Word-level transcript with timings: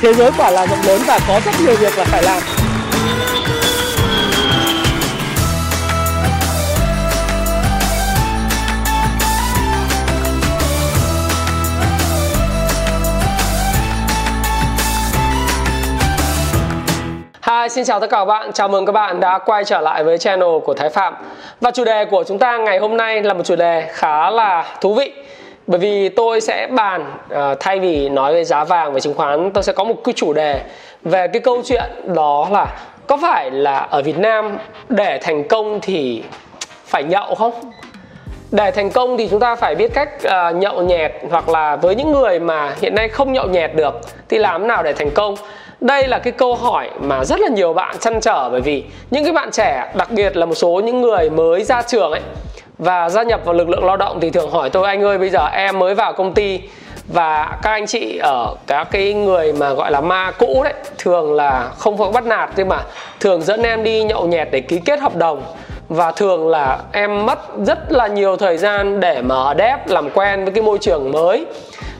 thế 0.00 0.14
giới 0.14 0.30
quả 0.38 0.50
là 0.50 0.66
rộng 0.66 0.78
lớn 0.86 1.00
và 1.06 1.18
có 1.28 1.40
rất 1.44 1.52
nhiều 1.64 1.74
việc 1.76 1.98
là 1.98 2.04
phải 2.04 2.22
làm 2.22 2.42
Hi, 17.46 17.68
xin 17.68 17.84
chào 17.84 18.00
tất 18.00 18.10
cả 18.10 18.18
các 18.18 18.24
bạn. 18.24 18.52
Chào 18.52 18.68
mừng 18.68 18.86
các 18.86 18.92
bạn 18.92 19.20
đã 19.20 19.38
quay 19.38 19.64
trở 19.64 19.80
lại 19.80 20.04
với 20.04 20.18
channel 20.18 20.48
của 20.64 20.74
Thái 20.74 20.88
Phạm. 20.88 21.14
Và 21.60 21.70
chủ 21.70 21.84
đề 21.84 22.04
của 22.04 22.24
chúng 22.28 22.38
ta 22.38 22.56
ngày 22.56 22.78
hôm 22.78 22.96
nay 22.96 23.22
là 23.22 23.34
một 23.34 23.42
chủ 23.44 23.56
đề 23.56 23.84
khá 23.92 24.30
là 24.30 24.64
thú 24.80 24.94
vị. 24.94 25.12
Bởi 25.70 25.80
vì 25.80 26.08
tôi 26.08 26.40
sẽ 26.40 26.66
bàn 26.66 27.12
uh, 27.32 27.60
thay 27.60 27.78
vì 27.80 28.08
nói 28.08 28.34
về 28.34 28.44
giá 28.44 28.64
vàng 28.64 28.92
và 28.92 29.00
chứng 29.00 29.14
khoán, 29.14 29.50
tôi 29.50 29.62
sẽ 29.62 29.72
có 29.72 29.84
một 29.84 30.04
cái 30.04 30.12
chủ 30.16 30.32
đề 30.32 30.60
về 31.02 31.28
cái 31.28 31.40
câu 31.40 31.62
chuyện 31.64 32.14
đó 32.14 32.48
là 32.50 32.66
có 33.06 33.16
phải 33.22 33.50
là 33.50 33.78
ở 33.78 34.02
Việt 34.02 34.18
Nam 34.18 34.58
để 34.88 35.18
thành 35.22 35.48
công 35.48 35.80
thì 35.82 36.22
phải 36.84 37.04
nhậu 37.04 37.34
không? 37.34 37.52
để 38.50 38.70
thành 38.70 38.90
công 38.90 39.16
thì 39.16 39.28
chúng 39.28 39.40
ta 39.40 39.54
phải 39.56 39.74
biết 39.74 39.94
cách 39.94 40.08
uh, 40.24 40.56
nhậu 40.56 40.82
nhẹt 40.82 41.12
hoặc 41.30 41.48
là 41.48 41.76
với 41.76 41.94
những 41.94 42.12
người 42.12 42.40
mà 42.40 42.74
hiện 42.80 42.94
nay 42.94 43.08
không 43.08 43.32
nhậu 43.32 43.46
nhẹt 43.46 43.74
được 43.74 44.00
thì 44.28 44.38
làm 44.38 44.66
nào 44.66 44.82
để 44.82 44.92
thành 44.92 45.10
công 45.10 45.34
đây 45.80 46.08
là 46.08 46.18
cái 46.18 46.32
câu 46.32 46.54
hỏi 46.54 46.90
mà 47.00 47.24
rất 47.24 47.40
là 47.40 47.48
nhiều 47.48 47.72
bạn 47.72 47.96
chăn 47.98 48.20
trở 48.20 48.48
bởi 48.50 48.60
vì 48.60 48.84
những 49.10 49.24
cái 49.24 49.32
bạn 49.32 49.50
trẻ, 49.50 49.92
đặc 49.94 50.10
biệt 50.10 50.36
là 50.36 50.46
một 50.46 50.54
số 50.54 50.80
những 50.84 51.00
người 51.00 51.30
mới 51.30 51.64
ra 51.64 51.82
trường 51.82 52.10
ấy, 52.10 52.20
và 52.78 53.08
gia 53.08 53.22
nhập 53.22 53.40
vào 53.44 53.54
lực 53.54 53.68
lượng 53.68 53.84
lao 53.84 53.96
động 53.96 54.18
thì 54.20 54.30
thường 54.30 54.50
hỏi 54.50 54.70
tôi, 54.70 54.86
anh 54.86 55.02
ơi, 55.02 55.18
bây 55.18 55.30
giờ 55.30 55.46
em 55.52 55.78
mới 55.78 55.94
vào 55.94 56.12
công 56.12 56.34
ty 56.34 56.60
và 57.08 57.58
các 57.62 57.70
anh 57.70 57.86
chị 57.86 58.18
ở 58.22 58.54
các 58.66 58.88
cái 58.90 59.14
người 59.14 59.52
mà 59.52 59.72
gọi 59.72 59.90
là 59.90 60.00
ma 60.00 60.30
cũ 60.38 60.60
đấy, 60.64 60.74
thường 60.98 61.34
là 61.34 61.70
không 61.78 61.98
phải 61.98 62.08
bắt 62.12 62.24
nạt, 62.24 62.50
nhưng 62.56 62.68
mà 62.68 62.80
thường 63.20 63.42
dẫn 63.42 63.62
em 63.62 63.84
đi 63.84 64.02
nhậu 64.02 64.26
nhẹt 64.26 64.48
để 64.50 64.60
ký 64.60 64.80
kết 64.84 65.00
hợp 65.00 65.16
đồng 65.16 65.42
và 65.88 66.12
thường 66.12 66.48
là 66.48 66.78
em 66.92 67.26
mất 67.26 67.38
rất 67.66 67.92
là 67.92 68.06
nhiều 68.06 68.36
thời 68.36 68.58
gian 68.58 69.00
để 69.00 69.22
mà 69.22 69.54
đép 69.54 69.88
làm 69.88 70.10
quen 70.10 70.44
với 70.44 70.52
cái 70.54 70.62
môi 70.62 70.78
trường 70.78 71.12
mới 71.12 71.46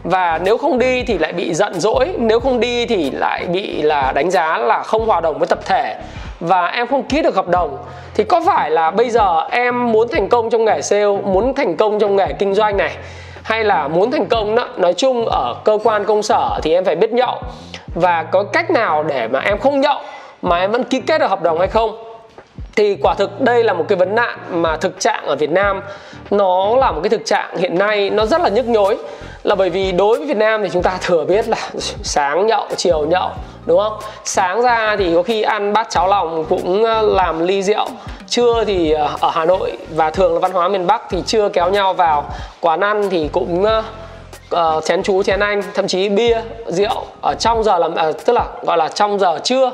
và 0.04 0.40
nếu 0.44 0.58
không 0.58 0.78
đi 0.78 1.02
thì 1.02 1.18
lại 1.18 1.32
bị 1.32 1.54
giận 1.54 1.80
dỗi, 1.80 2.14
nếu 2.18 2.40
không 2.40 2.60
đi 2.60 2.86
thì 2.86 3.10
lại 3.10 3.46
bị 3.46 3.82
là 3.82 4.12
đánh 4.12 4.30
giá 4.30 4.58
là 4.58 4.82
không 4.82 5.06
hòa 5.06 5.20
đồng 5.20 5.38
với 5.38 5.46
tập 5.46 5.58
thể. 5.64 5.96
Và 6.40 6.66
em 6.66 6.86
không 6.86 7.02
ký 7.02 7.22
được 7.22 7.34
hợp 7.36 7.48
đồng, 7.48 7.78
thì 8.14 8.24
có 8.24 8.40
phải 8.46 8.70
là 8.70 8.90
bây 8.90 9.10
giờ 9.10 9.40
em 9.50 9.92
muốn 9.92 10.08
thành 10.08 10.28
công 10.28 10.50
trong 10.50 10.64
nghề 10.64 10.82
sale, 10.82 11.06
muốn 11.24 11.54
thành 11.54 11.76
công 11.76 11.98
trong 11.98 12.16
nghề 12.16 12.32
kinh 12.32 12.54
doanh 12.54 12.76
này, 12.76 12.96
hay 13.42 13.64
là 13.64 13.88
muốn 13.88 14.10
thành 14.10 14.26
công 14.26 14.54
đó, 14.54 14.68
nói 14.76 14.94
chung 14.94 15.26
ở 15.26 15.54
cơ 15.64 15.78
quan 15.84 16.04
công 16.04 16.22
sở 16.22 16.58
thì 16.62 16.74
em 16.74 16.84
phải 16.84 16.96
biết 16.96 17.12
nhậu. 17.12 17.38
Và 17.94 18.22
có 18.22 18.42
cách 18.42 18.70
nào 18.70 19.02
để 19.02 19.28
mà 19.28 19.40
em 19.40 19.58
không 19.58 19.80
nhậu 19.80 19.98
mà 20.42 20.58
em 20.58 20.70
vẫn 20.70 20.84
ký 20.84 21.00
kết 21.00 21.18
được 21.18 21.30
hợp 21.30 21.42
đồng 21.42 21.58
hay 21.58 21.68
không? 21.68 22.04
Thì 22.76 22.96
quả 23.02 23.14
thực 23.14 23.40
đây 23.40 23.64
là 23.64 23.72
một 23.72 23.84
cái 23.88 23.96
vấn 23.96 24.14
nạn 24.14 24.38
mà 24.50 24.76
thực 24.76 25.00
trạng 25.00 25.26
ở 25.26 25.36
Việt 25.36 25.50
Nam 25.50 25.80
nó 26.30 26.76
là 26.76 26.90
một 26.92 27.00
cái 27.02 27.10
thực 27.10 27.24
trạng 27.24 27.56
hiện 27.56 27.78
nay 27.78 28.10
nó 28.10 28.26
rất 28.26 28.40
là 28.40 28.48
nhức 28.48 28.68
nhối 28.68 28.98
là 29.42 29.54
bởi 29.54 29.70
vì 29.70 29.92
đối 29.92 30.18
với 30.18 30.26
Việt 30.26 30.36
Nam 30.36 30.62
thì 30.62 30.68
chúng 30.72 30.82
ta 30.82 30.98
thừa 31.00 31.24
biết 31.24 31.48
là 31.48 31.70
sáng 32.02 32.46
nhậu 32.46 32.66
chiều 32.76 33.06
nhậu 33.06 33.30
đúng 33.66 33.78
không? 33.78 33.98
Sáng 34.24 34.62
ra 34.62 34.96
thì 34.98 35.14
có 35.14 35.22
khi 35.22 35.42
ăn 35.42 35.72
bát 35.72 35.90
cháo 35.90 36.08
lòng 36.08 36.44
cũng 36.48 36.84
ờ, 36.84 37.02
làm 37.02 37.46
ly 37.46 37.62
rượu. 37.62 37.86
Trưa 38.28 38.64
thì 38.66 38.90
ờ, 38.90 39.16
ở 39.20 39.30
Hà 39.30 39.44
Nội 39.44 39.72
và 39.94 40.10
thường 40.10 40.34
là 40.34 40.38
văn 40.38 40.52
hóa 40.52 40.68
miền 40.68 40.86
Bắc 40.86 41.02
thì 41.10 41.22
trưa 41.26 41.48
kéo 41.48 41.70
nhau 41.70 41.94
vào 41.94 42.24
quán 42.60 42.80
ăn 42.80 43.10
thì 43.10 43.28
cũng 43.32 43.66
uh, 44.54 44.84
chén 44.84 45.02
chú 45.02 45.22
chén 45.22 45.40
anh 45.40 45.62
thậm 45.74 45.86
chí 45.86 46.08
bia 46.08 46.40
rượu 46.66 47.04
ở 47.22 47.34
trong 47.38 47.64
giờ 47.64 47.78
làm 47.78 47.92
uh, 47.92 48.24
tức 48.24 48.32
là 48.32 48.46
gọi 48.62 48.76
là 48.76 48.88
trong 48.88 49.18
giờ 49.18 49.38
trưa. 49.44 49.72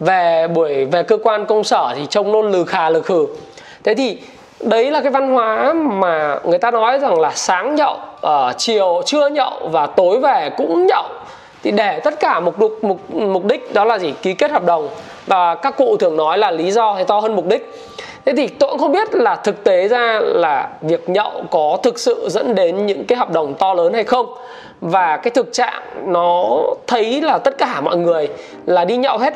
Về 0.00 0.48
buổi 0.48 0.84
về 0.84 1.02
cơ 1.02 1.18
quan 1.22 1.46
công 1.46 1.64
sở 1.64 1.92
thì 1.96 2.06
trông 2.10 2.32
nôn 2.32 2.52
lừ 2.52 2.64
khà 2.64 2.90
lừ 2.90 3.02
khử 3.02 3.26
thế 3.84 3.94
thì 3.94 4.18
đấy 4.62 4.90
là 4.90 5.00
cái 5.00 5.10
văn 5.10 5.34
hóa 5.34 5.72
mà 5.72 6.38
người 6.44 6.58
ta 6.58 6.70
nói 6.70 6.98
rằng 6.98 7.20
là 7.20 7.30
sáng 7.34 7.74
nhậu 7.74 7.96
uh, 8.26 8.30
chiều 8.56 9.02
trưa 9.06 9.28
nhậu 9.28 9.68
và 9.70 9.86
tối 9.86 10.20
về 10.20 10.50
cũng 10.56 10.86
nhậu. 10.86 11.04
Thì 11.62 11.70
để 11.70 12.00
tất 12.00 12.20
cả 12.20 12.40
mục 12.40 12.58
đích 12.58 12.84
mục 12.84 13.14
mục 13.14 13.44
đích 13.44 13.74
đó 13.74 13.84
là 13.84 13.98
gì? 13.98 14.14
Ký 14.22 14.34
kết 14.34 14.50
hợp 14.50 14.64
đồng. 14.64 14.88
Và 15.26 15.54
các 15.54 15.76
cụ 15.76 15.96
thường 15.96 16.16
nói 16.16 16.38
là 16.38 16.50
lý 16.50 16.70
do 16.70 16.94
thì 16.98 17.04
to 17.04 17.20
hơn 17.20 17.36
mục 17.36 17.46
đích. 17.46 17.74
Thế 18.24 18.32
thì 18.36 18.48
tôi 18.48 18.70
cũng 18.70 18.78
không 18.78 18.92
biết 18.92 19.14
là 19.14 19.36
thực 19.36 19.64
tế 19.64 19.88
ra 19.88 20.20
là 20.22 20.68
việc 20.80 21.08
nhậu 21.08 21.30
có 21.50 21.78
thực 21.82 21.98
sự 21.98 22.28
dẫn 22.28 22.54
đến 22.54 22.86
những 22.86 23.04
cái 23.04 23.18
hợp 23.18 23.30
đồng 23.30 23.54
to 23.54 23.74
lớn 23.74 23.92
hay 23.92 24.04
không. 24.04 24.34
Và 24.80 25.16
cái 25.16 25.30
thực 25.30 25.52
trạng 25.52 25.82
nó 26.06 26.58
thấy 26.86 27.20
là 27.20 27.38
tất 27.38 27.58
cả 27.58 27.80
mọi 27.80 27.96
người 27.96 28.28
là 28.66 28.84
đi 28.84 28.96
nhậu 28.96 29.18
hết 29.18 29.34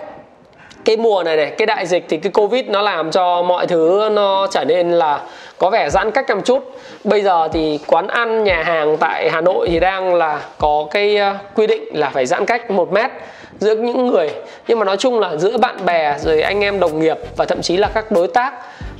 cái 0.86 0.96
mùa 0.96 1.22
này 1.22 1.36
này 1.36 1.50
cái 1.58 1.66
đại 1.66 1.86
dịch 1.86 2.04
thì 2.08 2.16
cái 2.16 2.32
covid 2.32 2.64
nó 2.66 2.82
làm 2.82 3.10
cho 3.10 3.42
mọi 3.42 3.66
thứ 3.66 4.08
nó 4.12 4.46
trở 4.50 4.64
nên 4.64 4.90
là 4.90 5.20
có 5.58 5.70
vẻ 5.70 5.90
giãn 5.90 6.10
cách 6.10 6.30
một 6.30 6.42
chút. 6.44 6.78
Bây 7.04 7.22
giờ 7.22 7.48
thì 7.52 7.78
quán 7.86 8.08
ăn 8.08 8.44
nhà 8.44 8.62
hàng 8.62 8.96
tại 8.96 9.30
hà 9.30 9.40
nội 9.40 9.68
thì 9.70 9.80
đang 9.80 10.14
là 10.14 10.40
có 10.58 10.86
cái 10.90 11.16
ờ, 11.16 11.34
quy 11.54 11.66
định 11.66 11.84
là 11.92 12.10
phải 12.10 12.26
giãn 12.26 12.46
cách 12.46 12.70
một 12.70 12.92
mét 12.92 13.10
giữa 13.58 13.74
những 13.74 14.06
người. 14.06 14.30
Nhưng 14.68 14.78
mà 14.78 14.84
nói 14.84 14.96
chung 14.96 15.20
là 15.20 15.36
giữa 15.36 15.58
bạn 15.58 15.84
bè 15.84 16.16
rồi 16.18 16.42
anh 16.42 16.60
em 16.60 16.80
đồng 16.80 17.00
nghiệp 17.00 17.18
và 17.36 17.44
thậm 17.44 17.62
chí 17.62 17.76
là 17.76 17.88
các 17.94 18.10
đối 18.10 18.28
tác 18.28 18.54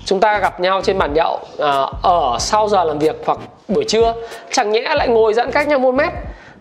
chúng 0.05 0.21
ta 0.21 0.39
gặp 0.39 0.61
nhau 0.61 0.81
trên 0.85 0.99
bàn 0.99 1.15
nhậu 1.15 1.41
à, 1.59 1.87
ở 2.03 2.37
sau 2.41 2.69
giờ 2.69 2.85
làm 2.85 2.99
việc 2.99 3.17
hoặc 3.27 3.39
buổi 3.69 3.85
trưa 3.85 4.15
chẳng 4.51 4.73
nhẽ 4.73 4.95
lại 4.95 5.09
ngồi 5.09 5.35
giãn 5.35 5.51
cách 5.51 5.69
nhau 5.69 5.79
một 5.79 5.95
mét. 5.95 6.13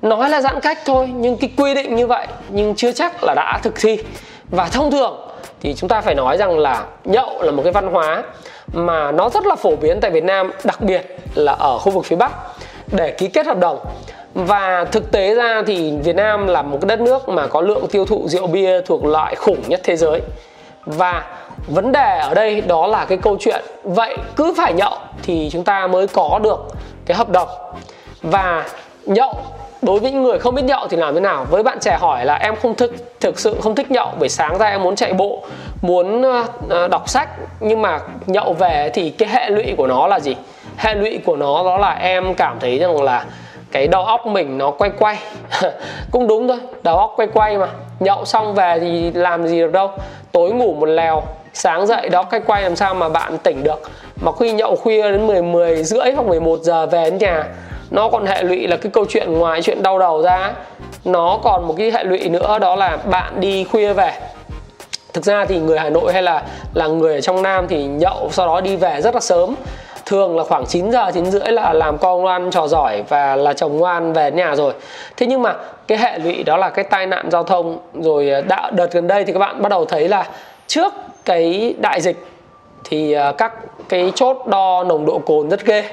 Nói 0.02 0.30
là 0.30 0.42
giãn 0.42 0.60
cách 0.60 0.78
thôi 0.86 1.10
nhưng 1.16 1.38
cái 1.38 1.50
quy 1.58 1.74
định 1.74 1.96
như 1.96 2.08
vậy 2.08 2.28
nhưng 2.50 2.76
chưa 2.76 2.92
chắc 2.92 3.24
là 3.24 3.34
đã 3.36 3.60
thực 3.64 3.74
thi 3.82 3.98
và 4.50 4.70
thông 4.72 4.92
thường 4.92 5.30
thì 5.62 5.74
chúng 5.74 5.90
ta 5.90 6.02
phải 6.02 6.16
nói 6.16 6.38
rằng 6.38 6.60
là 6.60 6.86
nhậu 7.04 7.42
là 7.42 7.52
một 7.52 7.64
cái 7.64 7.72
văn 7.72 7.88
hóa 7.92 8.24
mà 8.74 9.12
nó 9.12 9.30
rất 9.30 9.46
là 9.46 9.56
phổ 9.56 9.76
biến 9.76 10.00
tại 10.02 10.12
Việt 10.12 10.24
Nam, 10.24 10.52
đặc 10.64 10.82
biệt 10.82 11.18
là 11.36 11.52
ở 11.52 11.78
khu 11.78 11.92
vực 11.92 12.06
phía 12.06 12.16
Bắc, 12.16 12.32
để 12.92 13.12
ký 13.12 13.28
kết 13.28 13.46
hợp 13.46 13.58
đồng. 13.58 13.80
Và 14.34 14.86
thực 14.86 15.12
tế 15.12 15.36
ra 15.36 15.64
thì 15.68 15.94
Việt 16.04 16.16
Nam 16.16 16.48
là 16.48 16.62
một 16.62 16.78
cái 16.82 16.88
đất 16.88 17.02
nước 17.02 17.30
mà 17.30 17.48
có 17.48 17.62
lượng 17.62 17.88
tiêu 17.92 18.06
thụ 18.06 18.28
rượu 18.28 18.48
bia 18.48 18.82
thuộc 18.82 19.06
loại 19.06 19.36
khủng 19.36 19.62
nhất 19.68 19.82
thế 19.84 19.96
giới. 19.96 20.22
Và 20.86 21.38
vấn 21.68 21.92
đề 21.92 22.20
ở 22.20 22.34
đây 22.34 22.62
đó 22.62 22.88
là 22.88 23.06
cái 23.06 23.18
câu 23.18 23.38
chuyện, 23.40 23.66
vậy 23.84 24.18
cứ 24.36 24.54
phải 24.58 24.74
nhậu 24.74 24.98
thì 25.24 25.50
chúng 25.52 25.64
ta 25.64 25.88
mới 25.88 26.08
có 26.08 26.40
được 26.44 26.60
cái 27.06 27.18
hợp 27.18 27.30
đồng. 27.30 27.50
Và 28.22 28.66
nhậu 29.06 29.34
đối 29.86 30.00
với 30.00 30.12
những 30.12 30.24
người 30.24 30.40
không 30.40 30.56
biết 30.56 30.62
nhậu 30.66 30.88
thì 30.88 30.98
làm 30.98 31.14
thế 31.14 31.20
nào? 31.20 31.46
Với 31.50 31.64
bạn 31.64 31.78
trẻ 31.82 31.98
hỏi 32.00 32.26
là 32.26 32.36
em 32.36 32.56
không 32.56 32.76
thực 32.76 33.20
thực 33.20 33.40
sự 33.40 33.56
không 33.62 33.76
thích 33.76 33.92
nhậu, 33.92 34.12
buổi 34.20 34.30
sáng 34.30 34.58
ra 34.58 34.66
em 34.66 34.84
muốn 34.84 34.96
chạy 34.96 35.14
bộ, 35.14 35.44
muốn 35.82 36.22
ờ, 36.22 36.44
ờ, 36.70 36.88
đọc 36.88 37.10
sách, 37.10 37.30
nhưng 37.60 37.82
mà 37.82 38.00
nhậu 38.26 38.54
về 38.54 38.90
thì 38.94 39.10
cái 39.10 39.30
hệ 39.30 39.50
lụy 39.50 39.74
của 39.78 39.88
nó 39.88 40.08
là 40.08 40.20
gì? 40.20 40.36
Hệ 40.78 40.96
lụy 40.96 41.20
của 41.26 41.36
nó 41.36 41.64
đó 41.64 41.78
là 41.78 41.92
em 41.92 42.34
cảm 42.34 42.58
thấy 42.60 42.80
rằng 42.80 43.02
là 43.02 43.26
cái 43.72 43.88
đầu 43.88 44.06
óc 44.06 44.28
mình 44.28 44.58
nó 44.58 44.72
quay 44.72 44.92
quay. 45.00 45.18
Cũng 46.12 46.28
đúng 46.28 46.48
thôi, 46.48 46.58
đầu 46.84 46.98
óc 46.98 47.14
quay 47.16 47.28
quay 47.34 47.58
mà. 47.58 47.68
Nhậu 48.00 48.26
xong 48.26 48.54
về 48.54 48.80
thì 48.80 49.12
làm 49.12 49.48
gì 49.48 49.60
được 49.60 49.72
đâu. 49.72 49.92
Tối 50.32 50.52
ngủ 50.52 50.74
một 50.74 50.86
lèo, 50.86 51.24
sáng 51.54 51.88
dậy 51.88 52.10
đó 52.10 52.24
quay 52.24 52.42
quay 52.46 52.62
làm 52.64 52.76
sao 52.76 52.94
mà 52.94 53.10
bạn 53.10 53.38
tỉnh 53.38 53.64
được. 53.64 53.82
Mà 54.22 54.32
khi 54.40 54.52
nhậu 54.52 54.76
khuya 54.76 55.12
đến 55.12 55.28
10 55.28 55.42
10 55.42 55.84
rưỡi 55.84 56.12
hoặc 56.12 56.26
11 56.28 56.60
giờ 56.62 56.86
về 56.86 57.04
đến 57.04 57.18
nhà 57.18 57.44
nó 57.96 58.10
còn 58.10 58.26
hệ 58.26 58.44
lụy 58.44 58.68
là 58.68 58.78
cái 58.78 58.92
câu 58.92 59.06
chuyện 59.10 59.34
ngoài 59.34 59.62
chuyện 59.62 59.84
đau 59.84 60.00
đầu 60.00 60.22
ra. 60.22 60.54
Nó 61.06 61.40
còn 61.44 61.68
một 61.68 61.76
cái 61.78 61.92
hệ 61.92 62.04
lụy 62.04 62.30
nữa 62.30 62.60
đó 62.60 62.76
là 62.76 62.98
bạn 62.98 63.40
đi 63.40 63.64
khuya 63.64 63.94
về. 63.94 64.12
Thực 65.14 65.24
ra 65.24 65.46
thì 65.46 65.60
người 65.60 65.80
Hà 65.80 65.90
Nội 65.90 66.14
hay 66.14 66.24
là 66.24 66.44
là 66.74 66.88
người 66.88 67.14
ở 67.14 67.22
trong 67.22 67.42
Nam 67.42 67.68
thì 67.68 67.84
nhậu 67.84 68.30
sau 68.32 68.48
đó 68.48 68.62
đi 68.62 68.76
về 68.76 69.02
rất 69.02 69.14
là 69.14 69.22
sớm. 69.22 69.56
Thường 70.06 70.38
là 70.38 70.44
khoảng 70.44 70.66
9 70.66 70.92
giờ 70.92 71.12
9 71.14 71.26
rưỡi 71.26 71.52
là 71.52 71.74
làm 71.74 71.98
con 71.98 72.22
ngoan 72.22 72.52
trò 72.52 72.68
giỏi 72.68 73.04
và 73.10 73.36
là 73.36 73.54
chồng 73.54 73.78
ngoan 73.78 74.14
về 74.14 74.32
nhà 74.32 74.56
rồi. 74.56 74.74
Thế 75.18 75.26
nhưng 75.26 75.42
mà 75.42 75.56
cái 75.88 75.98
hệ 75.98 76.20
lụy 76.20 76.44
đó 76.44 76.58
là 76.58 76.70
cái 76.70 76.86
tai 76.86 77.06
nạn 77.06 77.32
giao 77.32 77.44
thông. 77.44 77.78
Rồi 77.94 78.30
ờ, 78.30 78.42
đã, 78.42 78.72
đợt 78.74 78.92
gần 78.92 79.08
đây 79.08 79.26
thì 79.26 79.34
các 79.34 79.40
bạn 79.40 79.62
bắt 79.62 79.70
đầu 79.70 79.86
thấy 79.86 80.10
là 80.10 80.28
trước 80.68 80.94
cái 81.26 81.76
đại 81.78 82.02
dịch 82.02 82.28
thì 82.84 83.14
ờ, 83.14 83.32
các 83.32 83.54
cái 83.90 84.12
chốt 84.16 84.38
đo 84.48 84.84
nồng 84.84 85.06
độ 85.06 85.20
cồn 85.26 85.50
rất 85.50 85.66
ghê 85.66 85.84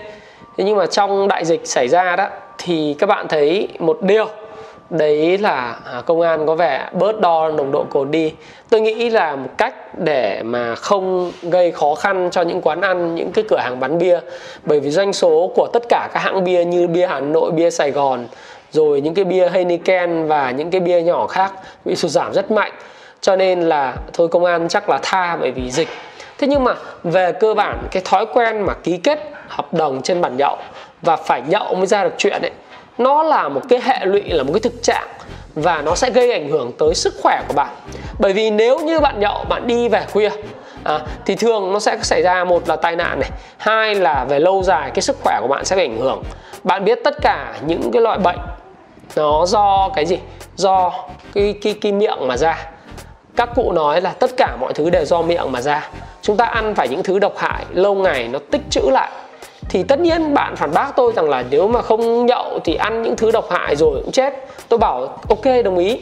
thế 0.57 0.65
nhưng 0.65 0.77
mà 0.77 0.87
trong 0.87 1.29
đại 1.29 1.45
dịch 1.45 1.67
xảy 1.67 1.89
ra 1.89 2.17
đó, 2.17 2.29
thì 2.59 2.97
các 2.99 3.07
bạn 3.07 3.29
thấy 3.29 3.69
một 3.79 4.03
điều, 4.03 4.27
đấy 4.91 5.39
là 5.39 5.77
à, 5.85 6.03
công 6.07 6.21
an 6.21 6.47
có 6.47 6.55
vẻ 6.55 6.89
bớt 6.93 7.21
đo 7.21 7.49
nồng 7.49 7.73
độ 7.73 7.85
cồn 7.91 8.11
đi. 8.11 8.33
Tôi 8.71 8.81
nghĩ 8.81 9.11
là 9.11 9.37
một 9.37 9.51
cách 9.59 9.99
để 9.99 10.43
mà 10.43 10.75
không 10.75 11.33
gây 11.43 11.71
khó 11.71 11.95
khăn 11.95 12.29
cho 12.33 12.43
những 12.43 12.61
quán 12.61 12.81
ăn, 12.81 13.15
những 13.15 13.33
cái 13.33 13.45
cửa 13.49 13.59
hàng 13.59 13.81
bán 13.81 13.99
bia. 13.99 14.21
Bởi 14.65 14.81
vì 14.81 14.91
doanh 14.91 15.13
số 15.13 15.53
của 15.55 15.69
tất 15.73 15.83
cả 15.89 16.09
các 16.13 16.21
hãng 16.21 16.45
bia 16.45 16.65
như 16.65 16.87
bia 16.87 17.07
hà 17.07 17.21
nội, 17.21 17.51
bia 17.51 17.71
sài 17.71 17.91
gòn, 17.91 18.27
rồi 18.71 19.01
những 19.01 19.15
cái 19.15 19.25
bia 19.25 19.49
Heineken 19.49 20.27
và 20.27 20.51
những 20.51 20.71
cái 20.71 20.81
bia 20.81 21.03
nhỏ 21.03 21.27
khác 21.27 21.53
bị 21.85 21.97
sụt 21.97 22.11
giảm 22.11 22.33
rất 22.33 22.51
mạnh. 22.51 22.73
Cho 23.21 23.37
nên 23.37 23.61
là 23.61 23.95
thôi 24.13 24.29
công 24.29 24.45
an 24.45 24.69
chắc 24.69 24.89
là 24.89 24.99
tha 25.03 25.37
bởi 25.41 25.51
vì 25.51 25.71
dịch 25.71 25.89
thế 26.43 26.49
nhưng 26.49 26.65
mà 26.65 26.75
về 27.05 27.33
cơ 27.33 27.55
bản 27.55 27.89
cái 27.91 28.03
thói 28.05 28.27
quen 28.27 28.63
mà 28.63 28.75
ký 28.75 28.97
kết 28.97 29.31
hợp 29.49 29.75
đồng 29.75 30.03
trên 30.03 30.21
bàn 30.21 30.37
nhậu 30.37 30.57
và 31.03 31.17
phải 31.17 31.43
nhậu 31.47 31.75
mới 31.75 31.87
ra 31.87 32.05
được 32.05 32.13
chuyện 32.19 32.43
ấy 32.43 32.51
nó 32.99 33.23
là 33.23 33.49
một 33.49 33.61
cái 33.69 33.81
hệ 33.83 34.05
lụy 34.05 34.23
là 34.23 34.43
một 34.43 34.53
cái 34.53 34.61
thực 34.61 34.83
trạng 34.83 35.09
và 35.55 35.83
nó 35.83 35.95
sẽ 35.95 36.11
gây 36.11 36.33
ảnh 36.33 36.49
hưởng 36.49 36.73
tới 36.79 36.95
sức 36.95 37.15
khỏe 37.23 37.43
của 37.49 37.55
bạn. 37.55 37.69
Bởi 38.19 38.33
vì 38.33 38.51
nếu 38.51 38.79
như 38.79 39.01
bạn 39.01 39.21
nhậu 39.21 39.45
bạn 39.45 39.67
đi 39.67 39.89
về 39.89 40.05
khuya 40.13 40.31
à, 40.85 41.01
thì 41.27 41.35
thường 41.35 41.73
nó 41.73 41.81
sẽ 41.81 41.99
xảy 42.03 42.23
ra 42.23 42.45
một 42.45 42.69
là 42.69 42.77
tai 42.77 42.97
nạn 42.97 43.21
này 43.21 43.31
hai 43.59 43.95
là 43.95 44.25
về 44.29 44.39
lâu 44.39 44.63
dài 44.63 44.91
cái 44.95 45.03
sức 45.03 45.17
khỏe 45.25 45.39
của 45.41 45.49
bạn 45.49 45.65
sẽ 45.65 45.77
bị 45.77 45.83
ảnh 45.83 45.99
hưởng. 45.99 46.23
Bạn 46.65 46.85
biết 46.85 46.99
tất 47.05 47.15
cả 47.23 47.55
những 47.67 47.93
cái 47.93 48.03
loại 48.03 48.19
bệnh 48.19 48.39
nó 49.17 49.47
do 49.47 49.89
cái 49.95 50.07
gì? 50.07 50.19
Do 50.57 50.93
cái 51.35 51.55
cái, 51.63 51.75
cái 51.81 51.93
miệng 51.93 52.27
mà 52.27 52.37
ra 52.37 52.71
các 53.37 53.49
cụ 53.55 53.73
nói 53.73 54.01
là 54.01 54.11
tất 54.11 54.31
cả 54.37 54.57
mọi 54.61 54.73
thứ 54.73 54.91
đều 54.91 55.05
do 55.05 55.23
miệng 55.23 55.53
mà 55.53 55.61
ra. 55.61 55.91
Chúng 56.23 56.37
ta 56.37 56.45
ăn 56.45 56.75
phải 56.75 56.89
những 56.89 57.03
thứ 57.03 57.19
độc 57.19 57.37
hại, 57.37 57.65
lâu 57.73 57.95
ngày 57.95 58.29
nó 58.29 58.39
tích 58.51 58.63
trữ 58.71 58.81
lại. 58.81 59.11
Thì 59.69 59.83
tất 59.83 60.01
nhiên 60.01 60.35
bạn 60.35 60.57
phản 60.57 60.75
bác 60.75 60.97
tôi 60.97 61.13
rằng 61.17 61.29
là 61.29 61.45
nếu 61.51 61.69
mà 61.69 61.83
không 61.83 62.27
nhậu 62.27 62.59
thì 62.65 62.75
ăn 62.75 63.03
những 63.03 63.17
thứ 63.17 63.31
độc 63.31 63.51
hại 63.51 63.77
rồi 63.77 64.01
cũng 64.03 64.13
chết. 64.13 64.35
Tôi 64.69 64.79
bảo, 64.79 65.19
ok, 65.29 65.65
đồng 65.65 65.79
ý. 65.79 66.01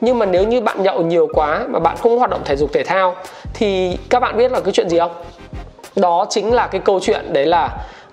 Nhưng 0.00 0.18
mà 0.18 0.26
nếu 0.26 0.44
như 0.44 0.60
bạn 0.60 0.82
nhậu 0.82 1.02
nhiều 1.02 1.28
quá 1.34 1.64
mà 1.68 1.78
bạn 1.78 1.96
không 1.96 2.18
hoạt 2.18 2.30
động 2.30 2.40
thể 2.44 2.56
dục 2.56 2.70
thể 2.72 2.84
thao 2.84 3.16
thì 3.54 3.96
các 4.10 4.20
bạn 4.20 4.36
biết 4.36 4.52
là 4.52 4.60
cái 4.60 4.72
chuyện 4.72 4.88
gì 4.88 4.98
không? 4.98 5.12
Đó 5.96 6.26
chính 6.30 6.52
là 6.52 6.66
cái 6.66 6.80
câu 6.84 7.00
chuyện 7.00 7.32
đấy 7.32 7.46
là 7.46 7.68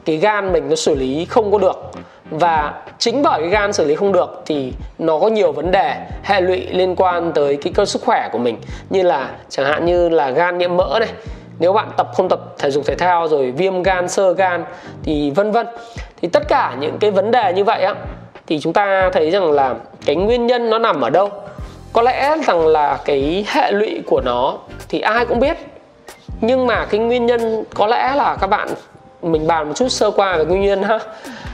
cái 0.06 0.18
gan 0.18 0.54
mình 0.54 0.70
nó 0.70 0.76
xử 0.76 0.96
lý 0.96 1.26
không 1.26 1.52
có 1.52 1.58
được 1.58 1.92
và 2.30 2.74
chính 2.98 3.22
bởi 3.22 3.42
cái 3.42 3.50
gan 3.50 3.74
xử 3.74 3.86
lý 3.86 3.96
không 3.96 4.12
được 4.12 4.42
thì 4.46 4.74
nó 5.00 5.20
có 5.20 5.28
nhiều 5.28 5.52
vấn 5.52 5.72
đề 5.72 5.96
hệ 6.24 6.42
lụy 6.42 6.68
liên 6.72 6.96
quan 6.96 7.32
tới 7.36 7.58
cái 7.62 7.74
cơ 7.74 7.86
sức 7.86 8.02
khỏe 8.06 8.30
của 8.32 8.38
mình. 8.38 8.58
Như 8.90 9.02
là 9.02 9.30
chẳng 9.50 9.66
hạn 9.66 9.86
như 9.86 10.10
là 10.10 10.30
gan 10.30 10.58
nhiễm 10.58 10.78
mỡ 10.78 10.98
này, 11.00 11.10
nếu 11.60 11.74
bạn 11.74 11.90
tập 11.98 12.08
không 12.14 12.30
tập 12.30 12.40
thể 12.58 12.72
dục 12.72 12.86
thể 12.86 12.96
thao 12.96 13.28
rồi 13.28 13.52
viêm 13.52 13.84
gan, 13.84 14.10
sơ 14.10 14.34
gan 14.34 14.66
thì 15.04 15.32
vân 15.32 15.52
vân. 15.52 15.68
Thì 16.22 16.28
tất 16.28 16.48
cả 16.48 16.76
những 16.80 16.98
cái 17.00 17.12
vấn 17.12 17.32
đề 17.32 17.54
như 17.54 17.64
vậy 17.64 17.84
á, 17.84 17.96
thì 18.48 18.60
chúng 18.60 18.74
ta 18.74 19.10
thấy 19.14 19.32
rằng 19.32 19.52
là 19.52 19.76
cái 20.06 20.16
nguyên 20.16 20.48
nhân 20.48 20.70
nó 20.70 20.80
nằm 20.80 21.02
ở 21.02 21.10
đâu? 21.10 21.30
Có 21.94 22.02
lẽ 22.02 22.36
rằng 22.48 22.68
là 22.68 22.98
cái 23.06 23.46
hệ 23.48 23.72
lụy 23.72 24.02
của 24.06 24.22
nó 24.26 24.58
thì 24.90 25.00
ai 25.00 25.26
cũng 25.26 25.40
biết. 25.40 25.58
Nhưng 26.42 26.68
mà 26.68 26.86
cái 26.86 27.00
nguyên 27.00 27.26
nhân 27.26 27.64
có 27.74 27.88
lẽ 27.88 28.14
là 28.16 28.38
các 28.42 28.48
bạn 28.48 28.70
mình 29.22 29.48
bàn 29.48 29.68
một 29.68 29.74
chút 29.76 29.90
sơ 29.90 30.12
qua 30.12 30.38
về 30.38 30.46
nguyên 30.46 30.62
nhân 30.62 30.84
ha 30.84 31.00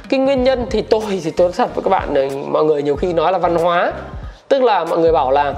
cái 0.10 0.20
nguyên 0.20 0.44
nhân 0.44 0.66
thì 0.70 0.82
tôi 0.82 1.02
thì 1.24 1.32
tôi 1.32 1.52
thật 1.52 1.76
với 1.76 1.84
các 1.84 1.90
bạn 1.90 2.14
này, 2.14 2.30
mọi 2.48 2.64
người 2.64 2.84
nhiều 2.84 2.96
khi 2.96 3.14
nói 3.14 3.32
là 3.32 3.38
văn 3.38 3.56
hóa. 3.56 3.92
Tức 4.48 4.64
là 4.64 4.86
mọi 4.86 5.00
người 5.00 5.12
bảo 5.12 5.32
là 5.32 5.54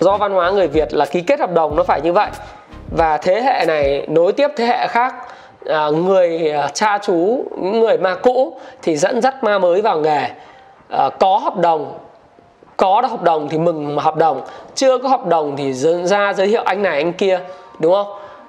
do 0.00 0.16
văn 0.16 0.32
hóa 0.32 0.50
người 0.50 0.68
Việt 0.68 0.94
là 0.94 1.06
ký 1.06 1.20
kết 1.20 1.40
hợp 1.40 1.52
đồng 1.54 1.76
nó 1.76 1.82
phải 1.82 2.00
như 2.00 2.12
vậy. 2.12 2.28
Và 2.96 3.16
thế 3.16 3.40
hệ 3.40 3.64
này 3.66 4.06
nối 4.08 4.32
tiếp 4.32 4.48
thế 4.56 4.66
hệ 4.66 4.86
khác 4.86 5.14
à, 5.66 5.88
người 5.88 6.50
à, 6.50 6.68
cha 6.74 6.98
chú 6.98 7.44
người 7.60 7.98
ma 7.98 8.14
cũ 8.14 8.56
thì 8.82 8.96
dẫn 8.96 9.20
dắt 9.20 9.44
ma 9.44 9.58
mới 9.58 9.82
vào 9.82 9.98
nghề. 9.98 10.28
À, 10.88 11.10
có 11.20 11.38
hợp 11.38 11.56
đồng 11.56 11.98
có 12.76 13.02
hợp 13.10 13.22
đồng 13.22 13.48
thì 13.48 13.58
mừng 13.58 13.96
mà 13.96 14.02
hợp 14.02 14.16
đồng. 14.16 14.40
Chưa 14.74 14.98
có 14.98 15.08
hợp 15.08 15.26
đồng 15.26 15.56
thì 15.56 15.72
ra 16.04 16.32
giới 16.32 16.48
thiệu 16.48 16.62
anh 16.64 16.82
này 16.82 16.96
anh 16.96 17.12
kia 17.12 17.40
đúng 17.78 17.92
không? 17.92 18.06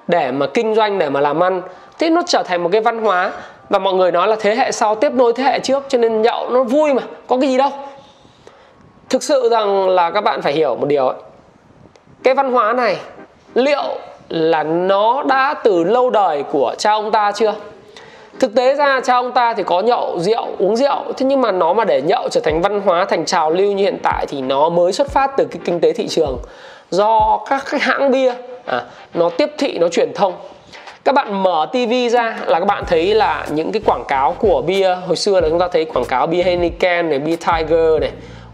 Để 0.08 0.30
mà 0.30 0.46
kinh 0.54 0.74
doanh 0.74 0.98
để 0.98 1.10
mà 1.10 1.20
làm 1.20 1.42
ăn. 1.42 1.62
Thế 1.98 2.10
nó 2.10 2.22
trở 2.26 2.42
thành 2.42 2.62
một 2.62 2.68
cái 2.72 2.80
văn 2.80 3.02
hóa 3.02 3.32
và 3.68 3.78
mọi 3.78 3.94
người 3.94 4.12
nói 4.12 4.28
là 4.28 4.36
thế 4.40 4.54
hệ 4.54 4.72
sau 4.72 4.94
tiếp 4.94 5.12
nối 5.12 5.32
thế 5.36 5.44
hệ 5.44 5.58
trước 5.58 5.84
cho 5.88 5.98
nên 5.98 6.22
nhậu 6.22 6.50
nó 6.50 6.62
vui 6.62 6.94
mà 6.94 7.02
có 7.26 7.36
cái 7.40 7.50
gì 7.50 7.56
đâu. 7.56 7.70
Thực 9.08 9.22
sự 9.22 9.48
rằng 9.48 9.88
là 9.88 10.10
các 10.10 10.20
bạn 10.20 10.42
phải 10.42 10.52
hiểu 10.52 10.76
một 10.76 10.86
điều 10.86 11.06
ấy. 11.06 11.16
cái 12.22 12.34
văn 12.34 12.52
hóa 12.52 12.72
này 12.72 12.96
liệu 13.54 13.84
là 14.28 14.62
nó 14.62 15.22
đã 15.22 15.54
từ 15.64 15.84
lâu 15.84 16.10
đời 16.10 16.42
của 16.42 16.74
cha 16.78 16.90
ông 16.92 17.10
ta 17.10 17.32
chưa? 17.32 17.54
Thực 18.40 18.54
tế 18.54 18.74
ra 18.74 19.00
cha 19.04 19.14
ông 19.14 19.32
ta 19.32 19.54
thì 19.54 19.62
có 19.62 19.80
nhậu 19.80 20.18
rượu 20.18 20.46
uống 20.58 20.76
rượu 20.76 21.12
thế 21.16 21.26
nhưng 21.26 21.40
mà 21.40 21.52
nó 21.52 21.72
mà 21.72 21.84
để 21.84 22.02
nhậu 22.02 22.28
trở 22.28 22.40
thành 22.40 22.62
văn 22.62 22.80
hóa 22.80 23.04
thành 23.04 23.24
trào 23.24 23.50
lưu 23.50 23.72
như 23.72 23.84
hiện 23.84 23.98
tại 24.02 24.26
thì 24.28 24.40
nó 24.40 24.68
mới 24.68 24.92
xuất 24.92 25.08
phát 25.08 25.30
từ 25.36 25.44
cái 25.44 25.60
kinh 25.64 25.80
tế 25.80 25.92
thị 25.92 26.08
trường. 26.08 26.38
Do 26.90 27.40
các 27.50 27.64
cái 27.70 27.80
hãng 27.80 28.10
bia 28.10 28.34
à, 28.64 28.82
nó 29.14 29.28
tiếp 29.28 29.50
thị 29.58 29.78
nó 29.78 29.88
truyền 29.88 30.12
thông 30.14 30.32
các 31.06 31.14
bạn 31.14 31.42
mở 31.42 31.66
tivi 31.72 32.08
ra 32.08 32.36
là 32.46 32.58
các 32.58 32.64
bạn 32.64 32.84
thấy 32.86 33.14
là 33.14 33.46
những 33.50 33.72
cái 33.72 33.82
quảng 33.86 34.04
cáo 34.08 34.32
của 34.38 34.62
bia. 34.66 34.94
Hồi 35.06 35.16
xưa 35.16 35.40
là 35.40 35.48
chúng 35.48 35.58
ta 35.58 35.68
thấy 35.72 35.84
quảng 35.84 36.04
cáo 36.04 36.26
bia 36.26 36.42
Heineken 36.42 37.10
này 37.10 37.18
bia 37.18 37.36
Tiger 37.36 38.00
này 38.00 38.10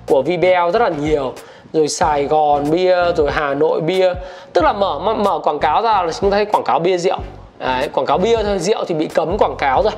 của 0.06 0.22
VBL 0.22 0.70
rất 0.72 0.82
là 0.82 0.88
nhiều. 0.88 1.32
Rồi 1.72 1.88
Sài 1.88 2.24
Gòn 2.24 2.70
bia 2.70 2.96
rồi 3.16 3.30
Hà 3.32 3.54
Nội 3.54 3.80
bia. 3.80 4.12
Tức 4.52 4.64
là 4.64 4.72
mở 4.72 4.98
mở 4.98 5.38
quảng 5.38 5.58
cáo 5.58 5.82
ra 5.82 6.02
là 6.02 6.12
chúng 6.20 6.30
ta 6.30 6.36
thấy 6.36 6.44
quảng 6.44 6.64
cáo 6.64 6.78
bia 6.78 6.98
rượu. 6.98 7.18
Đấy, 7.58 7.88
quảng 7.88 8.06
cáo 8.06 8.18
bia 8.18 8.42
thôi 8.42 8.58
rượu 8.58 8.84
thì 8.84 8.94
bị 8.94 9.06
cấm 9.06 9.38
quảng 9.38 9.56
cáo 9.58 9.82
rồi. 9.82 9.92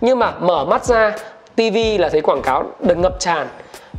Nhưng 0.00 0.18
mà 0.18 0.32
mở 0.40 0.64
mắt 0.64 0.84
ra 0.84 1.12
TV 1.56 1.76
là 1.98 2.08
thấy 2.08 2.20
quảng 2.20 2.42
cáo 2.42 2.64
được 2.80 2.98
ngập 2.98 3.20
tràn. 3.20 3.48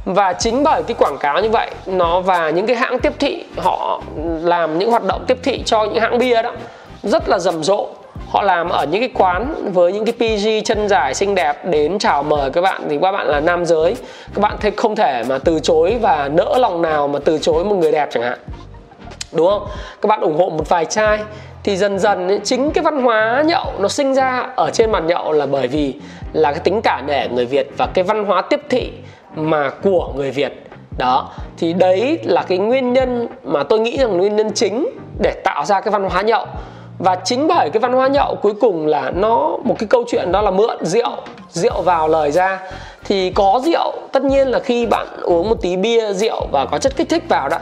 Và 0.06 0.34
chính 0.34 0.64
bởi 0.64 0.84
cái 0.84 0.96
quảng 1.00 1.18
cáo 1.20 1.42
như 1.42 1.50
vậy 1.50 1.72
nó 1.86 2.20
và 2.20 2.50
những 2.50 2.68
cái 2.68 2.76
hãng 2.76 3.00
tiếp 3.00 3.14
thị 3.20 3.44
họ 3.58 4.02
làm 4.42 4.80
những 4.80 4.92
hoạt 4.92 5.04
động 5.04 5.24
tiếp 5.28 5.38
thị 5.44 5.64
cho 5.66 5.84
những 5.84 6.00
hãng 6.00 6.18
bia 6.18 6.42
đó 6.42 6.52
rất 7.04 7.30
là 7.30 7.40
rầm 7.40 7.64
rộ. 7.64 7.88
Họ 8.30 8.42
làm 8.42 8.70
ở 8.70 8.86
những 8.86 9.02
cái 9.02 9.10
quán 9.14 9.72
với 9.74 9.94
những 9.94 10.06
cái 10.06 10.14
PG 10.14 10.66
chân 10.66 10.90
dài 10.90 11.14
xinh 11.14 11.36
đẹp 11.36 11.66
đến 11.66 12.00
chào 12.00 12.24
mời 12.24 12.50
các 12.50 12.62
bạn. 12.62 12.82
Thì 12.90 12.98
các 13.02 13.12
bạn 13.12 13.28
là 13.28 13.40
nam 13.40 13.66
giới. 13.66 13.96
Các 14.34 14.42
bạn 14.42 14.58
thấy 14.62 14.72
không 14.72 14.96
thể 14.96 15.24
mà 15.30 15.38
từ 15.38 15.60
chối 15.60 15.98
và 16.02 16.30
nỡ 16.34 16.58
lòng 16.58 16.82
nào 16.82 17.08
mà 17.08 17.20
từ 17.26 17.38
chối 17.38 17.66
một 17.66 17.76
người 17.76 17.92
đẹp 17.92 18.10
chẳng 18.12 18.24
hạn. 18.24 18.40
Đúng 19.32 19.48
không? 19.48 19.68
Các 20.02 20.08
bạn 20.08 20.22
ủng 20.22 20.38
hộ 20.38 20.50
một 20.50 20.70
vài 20.70 20.86
chai 20.86 21.20
thì 21.64 21.78
dần 21.78 22.00
dần 22.00 22.28
ấy, 22.28 22.40
chính 22.44 22.72
cái 22.72 22.84
văn 22.84 23.04
hóa 23.04 23.44
nhậu 23.46 23.66
nó 23.80 23.88
sinh 23.88 24.14
ra 24.14 24.50
ở 24.56 24.70
trên 24.74 24.92
bàn 24.92 25.08
nhậu 25.08 25.32
là 25.32 25.46
bởi 25.46 25.68
vì 25.68 25.96
là 26.34 26.52
cái 26.52 26.60
tính 26.60 26.82
cả 26.84 27.02
nể 27.08 27.28
người 27.28 27.46
Việt 27.46 27.68
và 27.78 27.88
cái 27.94 28.04
văn 28.04 28.26
hóa 28.26 28.42
tiếp 28.42 28.62
thị 28.70 28.92
mà 29.36 29.70
của 29.70 30.14
người 30.16 30.32
Việt. 30.32 30.64
Đó 30.98 31.30
thì 31.58 31.74
đấy 31.74 32.20
là 32.24 32.44
cái 32.44 32.58
nguyên 32.58 32.94
nhân 32.94 33.28
mà 33.44 33.64
tôi 33.64 33.80
nghĩ 33.80 33.98
rằng 33.98 34.18
nguyên 34.18 34.36
nhân 34.36 34.52
chính 34.54 34.90
để 35.20 35.32
tạo 35.32 35.66
ra 35.66 35.82
cái 35.82 35.92
văn 35.92 36.04
hóa 36.04 36.22
nhậu 36.22 36.46
và 37.04 37.16
chính 37.16 37.48
bởi 37.48 37.70
cái 37.74 37.80
văn 37.80 37.94
hóa 37.94 38.08
nhậu 38.08 38.36
cuối 38.42 38.54
cùng 38.62 38.88
là 38.88 39.12
nó 39.16 39.58
một 39.64 39.76
cái 39.80 39.88
câu 39.88 40.04
chuyện 40.08 40.32
đó 40.32 40.42
là 40.42 40.52
mượn 40.52 40.86
rượu 40.86 41.12
rượu 41.50 41.82
vào 41.82 42.08
lời 42.08 42.32
ra 42.32 42.60
thì 43.04 43.30
có 43.30 43.62
rượu 43.66 43.94
tất 44.12 44.24
nhiên 44.24 44.48
là 44.48 44.60
khi 44.60 44.86
bạn 44.86 45.08
uống 45.22 45.50
một 45.50 45.62
tí 45.62 45.78
bia 45.78 46.14
rượu 46.14 46.48
và 46.52 46.66
có 46.66 46.78
chất 46.78 46.96
kích 46.96 47.10
thích 47.10 47.24
vào 47.30 47.50
đó 47.50 47.58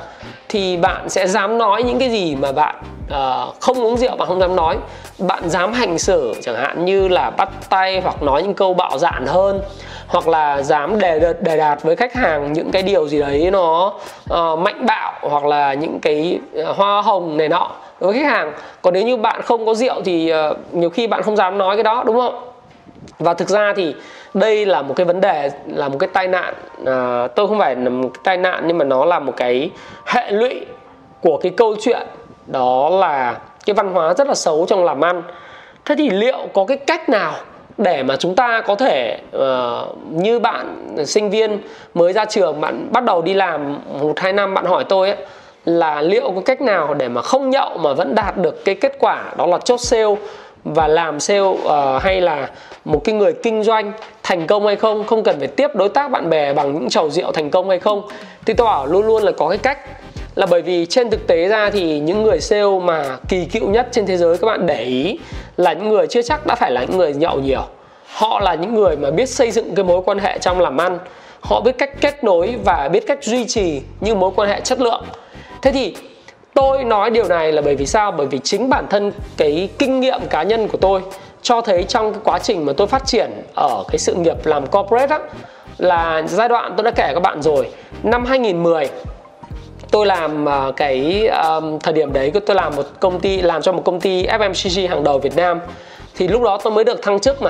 thì 0.50 0.78
bạn 0.78 1.10
sẽ 1.10 1.28
dám 1.28 1.58
nói 1.58 1.84
những 1.84 2.00
cái 2.00 2.10
gì 2.10 2.36
mà 2.36 2.52
bạn 2.52 2.76
uh, 3.10 3.60
không 3.60 3.84
uống 3.84 3.98
rượu 3.98 4.16
và 4.18 4.26
không 4.26 4.40
dám 4.40 4.56
nói. 4.56 4.78
Bạn 5.20 5.50
dám 5.50 5.74
hành 5.74 6.00
xử 6.00 6.34
chẳng 6.42 6.56
hạn 6.56 6.86
như 6.86 7.08
là 7.08 7.30
bắt 7.30 7.50
tay 7.70 8.02
hoặc 8.02 8.24
nói 8.24 8.44
những 8.44 8.54
câu 8.54 8.74
bạo 8.74 8.98
dạn 8.98 9.26
hơn 9.26 9.62
hoặc 10.08 10.28
là 10.28 10.62
dám 10.62 11.00
đề 11.00 11.34
đề 11.40 11.58
đạt 11.58 11.84
với 11.84 11.96
khách 11.96 12.14
hàng 12.14 12.54
những 12.54 12.72
cái 12.72 12.84
điều 12.84 13.08
gì 13.08 13.20
đấy 13.20 13.52
nó 13.52 13.94
uh, 14.34 14.60
mạnh 14.60 14.86
bạo 14.86 15.14
hoặc 15.22 15.46
là 15.46 15.74
những 15.74 16.00
cái 16.00 16.40
uh, 16.62 16.78
hoa 16.78 17.02
hồng 17.02 17.38
này 17.38 17.50
nọ 17.50 17.72
với 18.00 18.14
khách 18.14 18.26
hàng. 18.26 18.54
Còn 18.82 18.94
nếu 18.94 19.04
như 19.04 19.18
bạn 19.18 19.42
không 19.42 19.66
có 19.66 19.74
rượu 19.74 20.02
thì 20.06 20.30
ờ, 20.30 20.56
nhiều 20.72 20.90
khi 20.90 21.08
bạn 21.08 21.22
không 21.22 21.36
dám 21.36 21.58
nói 21.58 21.76
cái 21.76 21.84
đó 21.84 22.04
đúng 22.06 22.20
không? 22.20 22.50
Và 23.20 23.34
thực 23.34 23.50
ra 23.50 23.74
thì 23.76 23.96
đây 24.34 24.66
là 24.66 24.82
một 24.82 24.94
cái 24.96 25.06
vấn 25.06 25.22
đề 25.22 25.50
là 25.68 25.90
một 25.90 25.98
cái 26.00 26.10
tai 26.14 26.28
nạn 26.28 26.54
à, 26.86 27.28
tôi 27.28 27.48
không 27.48 27.60
phải 27.60 27.76
là 27.76 27.90
một 27.90 28.10
cái 28.14 28.22
tai 28.24 28.38
nạn 28.38 28.64
nhưng 28.68 28.78
mà 28.78 28.86
nó 28.86 29.06
là 29.06 29.20
một 29.20 29.34
cái 29.38 29.72
hệ 30.06 30.32
lụy 30.32 30.66
của 31.22 31.38
cái 31.38 31.52
câu 31.58 31.76
chuyện 31.82 32.08
đó 32.48 32.90
là 32.90 33.38
cái 33.66 33.74
văn 33.74 33.94
hóa 33.94 34.14
rất 34.14 34.28
là 34.28 34.36
xấu 34.36 34.66
trong 34.66 34.86
làm 34.86 35.02
ăn. 35.02 35.24
Thế 35.86 35.96
thì 35.98 36.10
liệu 36.10 36.48
có 36.54 36.66
cái 36.66 36.78
cách 36.78 37.10
nào 37.10 37.34
để 37.78 38.04
mà 38.04 38.16
chúng 38.16 38.36
ta 38.36 38.62
có 38.62 38.76
thể 38.76 39.20
uh, 39.38 39.98
như 40.12 40.40
bạn 40.40 40.88
sinh 41.06 41.30
viên 41.30 41.60
mới 41.94 42.14
ra 42.14 42.26
trường 42.26 42.62
bạn 42.62 42.88
bắt 42.92 43.04
đầu 43.04 43.22
đi 43.22 43.34
làm 43.34 43.80
một 44.02 44.20
hai 44.20 44.34
năm 44.34 44.54
bạn 44.54 44.66
hỏi 44.66 44.84
tôi 44.90 45.10
ấy 45.10 45.18
là 45.70 46.02
liệu 46.02 46.32
có 46.32 46.42
cách 46.46 46.62
nào 46.62 46.94
để 46.94 47.08
mà 47.08 47.22
không 47.22 47.50
nhậu 47.50 47.78
mà 47.78 47.94
vẫn 47.94 48.16
đạt 48.16 48.38
được 48.38 48.66
cái 48.66 48.76
kết 48.76 48.96
quả 49.00 49.34
đó 49.38 49.46
là 49.46 49.58
chốt 49.58 49.78
sale 49.78 50.16
và 50.64 50.88
làm 50.88 51.20
sale 51.20 51.40
uh, 51.40 51.62
hay 52.02 52.22
là 52.22 52.50
một 52.86 53.02
cái 53.04 53.16
người 53.16 53.34
kinh 53.34 53.64
doanh 53.64 53.92
thành 54.24 54.48
công 54.48 54.66
hay 54.66 54.76
không 54.76 55.04
không 55.08 55.24
cần 55.24 55.40
phải 55.40 55.48
tiếp 55.48 55.76
đối 55.76 55.90
tác 55.90 56.12
bạn 56.12 56.30
bè 56.30 56.54
bằng 56.54 56.74
những 56.74 56.90
chầu 56.90 57.10
rượu 57.10 57.32
thành 57.32 57.50
công 57.50 57.70
hay 57.70 57.80
không. 57.80 58.02
Thì 58.46 58.54
tôi 58.54 58.66
bảo 58.66 58.86
luôn 58.86 59.08
luôn 59.08 59.24
là 59.24 59.32
có 59.32 59.50
cái 59.50 59.58
cách. 59.58 59.80
Là 60.36 60.46
bởi 60.46 60.62
vì 60.62 60.86
trên 60.86 61.10
thực 61.10 61.28
tế 61.28 61.48
ra 61.48 61.70
thì 61.70 62.00
những 62.00 62.24
người 62.24 62.40
sale 62.40 62.80
mà 62.84 63.18
kỳ 63.30 63.46
cựu 63.46 63.70
nhất 63.70 63.88
trên 63.92 64.06
thế 64.06 64.18
giới 64.18 64.38
các 64.38 64.48
bạn 64.48 64.66
để 64.66 64.84
ý 64.84 65.20
là 65.58 65.74
những 65.74 65.90
người 65.90 66.08
chưa 66.08 66.22
chắc 66.22 66.46
đã 66.46 66.56
phải 66.56 66.72
là 66.72 66.84
những 66.84 66.98
người 66.98 67.14
nhậu 67.14 67.40
nhiều. 67.40 67.62
Họ 68.14 68.40
là 68.40 68.56
những 68.56 68.76
người 68.76 68.98
mà 68.98 69.12
biết 69.12 69.30
xây 69.30 69.52
dựng 69.52 69.76
cái 69.76 69.86
mối 69.86 70.02
quan 70.06 70.20
hệ 70.20 70.38
trong 70.38 70.62
làm 70.62 70.78
ăn. 70.78 71.00
Họ 71.42 71.62
biết 71.62 71.78
cách 71.78 72.02
kết 72.02 72.24
nối 72.24 72.56
và 72.66 72.90
biết 72.94 73.08
cách 73.08 73.24
duy 73.24 73.46
trì 73.46 73.82
những 74.00 74.20
mối 74.20 74.32
quan 74.36 74.50
hệ 74.50 74.62
chất 74.62 74.82
lượng 74.82 75.04
thế 75.62 75.72
thì 75.72 75.96
tôi 76.54 76.84
nói 76.84 77.10
điều 77.10 77.28
này 77.28 77.52
là 77.52 77.62
bởi 77.62 77.76
vì 77.76 77.86
sao? 77.86 78.12
Bởi 78.12 78.28
vì 78.28 78.40
chính 78.44 78.70
bản 78.70 78.86
thân 78.90 79.12
cái 79.38 79.70
kinh 79.80 80.00
nghiệm 80.00 80.22
cá 80.30 80.44
nhân 80.44 80.68
của 80.68 80.78
tôi 80.78 81.02
cho 81.42 81.62
thấy 81.62 81.84
trong 81.84 82.14
cái 82.14 82.22
quá 82.24 82.40
trình 82.40 82.66
mà 82.66 82.74
tôi 82.78 82.88
phát 82.88 83.06
triển 83.06 83.32
ở 83.56 83.84
cái 83.88 84.00
sự 84.00 84.14
nghiệp 84.14 84.46
làm 84.46 84.68
corporate 84.68 85.16
á 85.16 85.20
là 85.78 86.24
giai 86.28 86.50
đoạn 86.50 86.74
tôi 86.78 86.84
đã 86.84 86.92
kể 86.92 87.12
các 87.14 87.20
bạn 87.20 87.42
rồi. 87.42 87.70
Năm 88.04 88.26
2010 88.26 88.90
tôi 89.92 90.06
làm 90.06 90.50
à, 90.50 90.72
cái 90.76 91.28
um, 91.28 91.80
thời 91.80 91.94
điểm 91.94 92.14
đấy 92.14 92.32
tôi 92.46 92.56
làm 92.56 92.76
một 92.76 92.86
công 93.00 93.20
ty 93.20 93.42
làm 93.42 93.62
cho 93.62 93.72
một 93.72 93.82
công 93.86 94.00
ty 94.00 94.28
FMCG 94.28 94.90
hàng 94.90 95.04
đầu 95.04 95.20
Việt 95.20 95.36
Nam. 95.36 95.60
Thì 96.16 96.28
lúc 96.28 96.42
đó 96.42 96.60
tôi 96.64 96.74
mới 96.74 96.84
được 96.84 97.02
thăng 97.02 97.20
chức 97.20 97.42
mà 97.42 97.50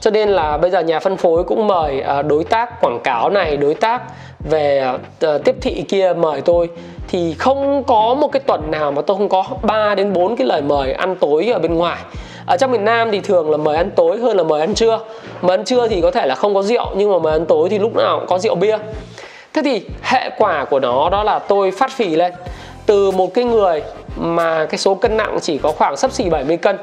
cho 0.00 0.10
nên 0.10 0.28
là 0.28 0.56
bây 0.56 0.70
giờ 0.70 0.80
nhà 0.80 1.00
phân 1.00 1.16
phối 1.16 1.44
cũng 1.44 1.66
mời 1.66 2.00
à, 2.00 2.22
đối 2.22 2.44
tác 2.44 2.80
quảng 2.80 3.00
cáo 3.04 3.30
này, 3.30 3.56
đối 3.56 3.74
tác 3.74 4.02
về 4.50 4.78
à, 5.20 5.38
tiếp 5.44 5.56
thị 5.60 5.84
kia 5.88 6.12
mời 6.16 6.40
tôi. 6.40 6.68
Thì 7.08 7.34
không 7.34 7.84
có 7.84 8.14
một 8.14 8.28
cái 8.32 8.40
tuần 8.46 8.70
nào 8.70 8.92
mà 8.92 9.02
tôi 9.02 9.16
không 9.16 9.28
có 9.28 9.44
3 9.62 9.94
đến 9.94 10.12
4 10.12 10.36
cái 10.36 10.46
lời 10.46 10.62
mời 10.62 10.92
ăn 10.92 11.16
tối 11.16 11.50
ở 11.52 11.58
bên 11.58 11.74
ngoài. 11.74 11.98
Ở 12.46 12.56
trong 12.56 12.72
miền 12.72 12.84
Nam 12.84 13.10
thì 13.10 13.20
thường 13.20 13.50
là 13.50 13.56
mời 13.56 13.76
ăn 13.76 13.90
tối 13.90 14.18
hơn 14.18 14.36
là 14.36 14.42
mời 14.42 14.60
ăn 14.60 14.74
trưa. 14.74 15.00
Mời 15.42 15.56
ăn 15.56 15.64
trưa 15.64 15.88
thì 15.88 16.00
có 16.00 16.10
thể 16.10 16.26
là 16.26 16.34
không 16.34 16.54
có 16.54 16.62
rượu, 16.62 16.86
nhưng 16.96 17.12
mà 17.12 17.18
mời 17.18 17.32
ăn 17.32 17.46
tối 17.46 17.68
thì 17.68 17.78
lúc 17.78 17.96
nào 17.96 18.18
cũng 18.18 18.28
có 18.28 18.38
rượu 18.38 18.54
bia. 18.54 18.78
Thế 19.54 19.62
thì 19.64 19.82
hệ 20.02 20.30
quả 20.38 20.64
của 20.64 20.80
nó 20.80 21.10
đó 21.10 21.24
là 21.24 21.38
tôi 21.38 21.70
phát 21.70 21.90
phì 21.90 22.16
lên. 22.16 22.32
Từ 22.86 23.10
một 23.10 23.34
cái 23.34 23.44
người 23.44 23.82
mà 24.16 24.64
cái 24.64 24.78
số 24.78 24.94
cân 24.94 25.16
nặng 25.16 25.38
chỉ 25.42 25.58
có 25.58 25.72
khoảng 25.72 25.96
sấp 25.96 26.12
xỉ 26.12 26.30
70 26.30 26.56
cân 26.56 26.76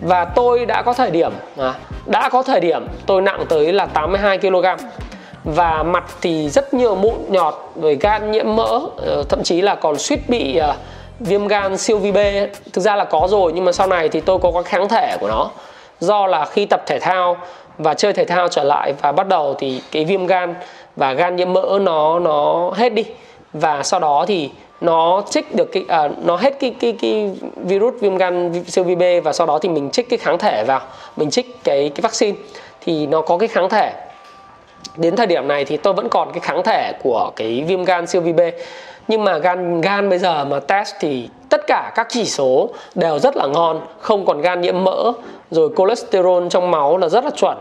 và 0.00 0.24
tôi 0.24 0.66
đã 0.66 0.82
có 0.82 0.92
thời 0.92 1.10
điểm. 1.10 1.32
À, 1.56 1.74
đã 2.06 2.28
có 2.28 2.42
thời 2.42 2.60
điểm 2.60 2.86
tôi 3.06 3.22
nặng 3.22 3.44
tới 3.48 3.72
là 3.72 3.86
82 3.86 4.38
kg. 4.38 4.66
Và 5.44 5.82
mặt 5.82 6.04
thì 6.20 6.48
rất 6.48 6.74
nhiều 6.74 6.94
mụn 6.94 7.14
nhọt 7.28 7.54
rồi 7.82 7.98
gan 8.00 8.30
nhiễm 8.30 8.56
mỡ 8.56 8.80
ờ, 8.96 9.22
thậm 9.28 9.42
chí 9.42 9.60
là 9.60 9.74
còn 9.74 9.98
suýt 9.98 10.28
bị 10.28 10.60
uh, 10.70 10.74
viêm 11.20 11.46
gan 11.46 11.78
siêu 11.78 11.98
vi 11.98 12.12
B 12.12 12.18
thực 12.72 12.80
ra 12.80 12.96
là 12.96 13.04
có 13.04 13.26
rồi 13.30 13.52
nhưng 13.54 13.64
mà 13.64 13.72
sau 13.72 13.86
này 13.86 14.08
thì 14.08 14.20
tôi 14.20 14.38
có 14.38 14.50
cái 14.52 14.62
kháng 14.62 14.88
thể 14.88 15.16
của 15.20 15.28
nó. 15.28 15.50
Do 16.00 16.26
là 16.26 16.44
khi 16.44 16.66
tập 16.66 16.82
thể 16.86 16.98
thao 16.98 17.36
và 17.78 17.94
chơi 17.94 18.12
thể 18.12 18.24
thao 18.24 18.48
trở 18.48 18.64
lại 18.64 18.94
và 19.02 19.12
bắt 19.12 19.28
đầu 19.28 19.54
thì 19.58 19.82
cái 19.92 20.04
viêm 20.04 20.26
gan 20.26 20.54
và 20.96 21.12
gan 21.12 21.36
nhiễm 21.36 21.52
mỡ 21.52 21.78
nó 21.80 22.18
nó 22.18 22.70
hết 22.74 22.88
đi. 22.88 23.04
Và 23.52 23.82
sau 23.82 24.00
đó 24.00 24.24
thì 24.28 24.50
nó 24.80 25.22
trích 25.30 25.54
được 25.54 25.72
cái 25.72 25.84
à, 25.88 26.08
nó 26.24 26.36
hết 26.36 26.60
cái 26.60 26.74
cái 26.80 26.96
cái 27.00 27.30
virus 27.56 27.94
viêm 28.00 28.16
gan 28.16 28.64
siêu 28.66 28.84
vi 28.84 28.94
B 28.94 29.02
và 29.24 29.32
sau 29.32 29.46
đó 29.46 29.58
thì 29.58 29.68
mình 29.68 29.90
trích 29.90 30.08
cái 30.08 30.18
kháng 30.18 30.38
thể 30.38 30.64
vào 30.66 30.80
mình 31.16 31.30
trích 31.30 31.64
cái 31.64 31.90
cái 31.94 32.02
vaccine. 32.02 32.38
Thì 32.80 33.06
nó 33.06 33.20
có 33.20 33.38
cái 33.38 33.48
kháng 33.48 33.68
thể. 33.68 33.92
Đến 34.96 35.16
thời 35.16 35.26
điểm 35.26 35.48
này 35.48 35.64
thì 35.64 35.76
tôi 35.76 35.94
vẫn 35.94 36.08
còn 36.08 36.32
cái 36.32 36.40
kháng 36.40 36.62
thể 36.62 36.92
của 37.02 37.30
cái 37.36 37.64
viêm 37.68 37.84
gan 37.84 38.06
siêu 38.06 38.20
vi 38.20 38.32
B 38.32 38.40
nhưng 39.08 39.24
mà 39.24 39.38
gan 39.38 39.80
gan 39.80 40.10
bây 40.10 40.18
giờ 40.18 40.44
mà 40.44 40.60
test 40.60 40.94
thì 41.00 41.28
tất 41.48 41.60
cả 41.66 41.92
các 41.94 42.06
chỉ 42.10 42.24
số 42.24 42.68
đều 42.94 43.18
rất 43.18 43.36
là 43.36 43.46
ngon 43.46 43.80
không 44.00 44.26
còn 44.26 44.40
gan 44.40 44.60
nhiễm 44.60 44.84
mỡ 44.84 45.12
rồi 45.50 45.70
cholesterol 45.76 46.46
trong 46.50 46.70
máu 46.70 46.96
là 46.96 47.08
rất 47.08 47.24
là 47.24 47.30
chuẩn. 47.30 47.56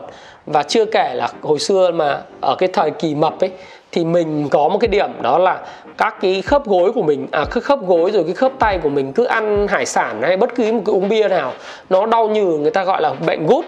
Và 0.45 0.63
chưa 0.63 0.85
kể 0.85 1.13
là 1.15 1.29
hồi 1.41 1.59
xưa 1.59 1.91
mà 1.91 2.21
ở 2.41 2.55
cái 2.55 2.69
thời 2.73 2.91
kỳ 2.91 3.15
mập 3.15 3.39
ấy 3.39 3.51
thì 3.93 4.05
mình 4.05 4.49
có 4.49 4.69
một 4.69 4.77
cái 4.77 4.87
điểm 4.87 5.09
đó 5.21 5.37
là 5.37 5.59
các 5.97 6.15
cái 6.21 6.41
khớp 6.41 6.65
gối 6.65 6.91
của 6.91 7.01
mình 7.01 7.27
à 7.31 7.45
cái 7.51 7.61
khớp 7.61 7.79
gối 7.87 8.11
rồi 8.11 8.23
cái 8.23 8.33
khớp 8.33 8.51
tay 8.59 8.79
của 8.83 8.89
mình 8.89 9.13
cứ 9.13 9.23
ăn 9.23 9.67
hải 9.67 9.85
sản 9.85 10.21
hay 10.21 10.37
bất 10.37 10.55
cứ 10.55 10.73
một 10.73 10.81
cái 10.85 10.95
uống 10.95 11.09
bia 11.09 11.27
nào, 11.27 11.51
nó 11.89 12.05
đau 12.05 12.27
nhừ 12.27 12.45
người 12.45 12.71
ta 12.71 12.83
gọi 12.83 13.01
là 13.01 13.13
bệnh 13.13 13.47
gút. 13.47 13.65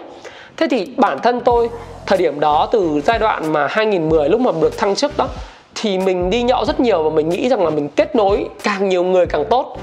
Thế 0.56 0.66
thì 0.70 0.92
bản 0.96 1.18
thân 1.22 1.40
tôi, 1.40 1.68
thời 2.06 2.18
điểm 2.18 2.40
đó 2.40 2.68
từ 2.72 3.00
giai 3.04 3.18
đoạn 3.18 3.52
mà 3.52 3.66
2010 3.66 4.28
lúc 4.28 4.40
mà 4.40 4.50
được 4.60 4.78
thăng 4.78 4.94
chức 4.94 5.16
đó, 5.16 5.28
thì 5.74 5.98
mình 5.98 6.30
đi 6.30 6.42
nhậu 6.42 6.64
rất 6.64 6.80
nhiều 6.80 7.02
và 7.02 7.10
mình 7.10 7.28
nghĩ 7.28 7.48
rằng 7.48 7.64
là 7.64 7.70
mình 7.70 7.88
kết 7.88 8.16
nối 8.16 8.48
càng 8.62 8.88
nhiều 8.88 9.04
người 9.04 9.26
càng 9.26 9.44
tốt 9.50 9.76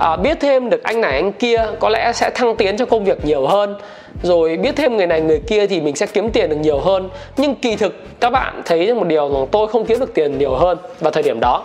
à, 0.00 0.16
biết 0.16 0.40
thêm 0.40 0.70
được 0.70 0.82
anh 0.82 1.00
này 1.00 1.12
anh 1.12 1.32
kia 1.32 1.66
có 1.80 1.88
lẽ 1.88 2.12
sẽ 2.14 2.30
thăng 2.30 2.56
tiến 2.56 2.76
cho 2.76 2.86
công 2.86 3.04
việc 3.04 3.24
nhiều 3.24 3.46
hơn. 3.46 3.76
Rồi 4.22 4.56
biết 4.56 4.76
thêm 4.76 4.96
người 4.96 5.06
này 5.06 5.20
người 5.20 5.40
kia 5.46 5.66
thì 5.66 5.80
mình 5.80 5.96
sẽ 5.96 6.06
kiếm 6.06 6.30
tiền 6.30 6.50
được 6.50 6.56
nhiều 6.56 6.78
hơn. 6.78 7.08
Nhưng 7.36 7.54
kỳ 7.54 7.76
thực 7.76 8.20
các 8.20 8.30
bạn 8.30 8.62
thấy 8.64 8.94
một 8.94 9.06
điều 9.06 9.32
rằng 9.32 9.46
tôi 9.50 9.68
không 9.68 9.86
kiếm 9.86 10.00
được 10.00 10.14
tiền 10.14 10.38
nhiều 10.38 10.54
hơn 10.54 10.78
vào 11.00 11.10
thời 11.10 11.22
điểm 11.22 11.40
đó. 11.40 11.64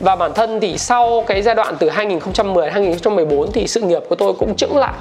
Và 0.00 0.16
bản 0.16 0.32
thân 0.34 0.60
thì 0.60 0.78
sau 0.78 1.24
cái 1.26 1.42
giai 1.42 1.54
đoạn 1.54 1.74
từ 1.78 1.88
2010 1.88 2.70
2014 2.70 3.52
thì 3.52 3.66
sự 3.66 3.80
nghiệp 3.80 4.02
của 4.08 4.14
tôi 4.14 4.32
cũng 4.38 4.54
chững 4.56 4.76
lại. 4.76 4.94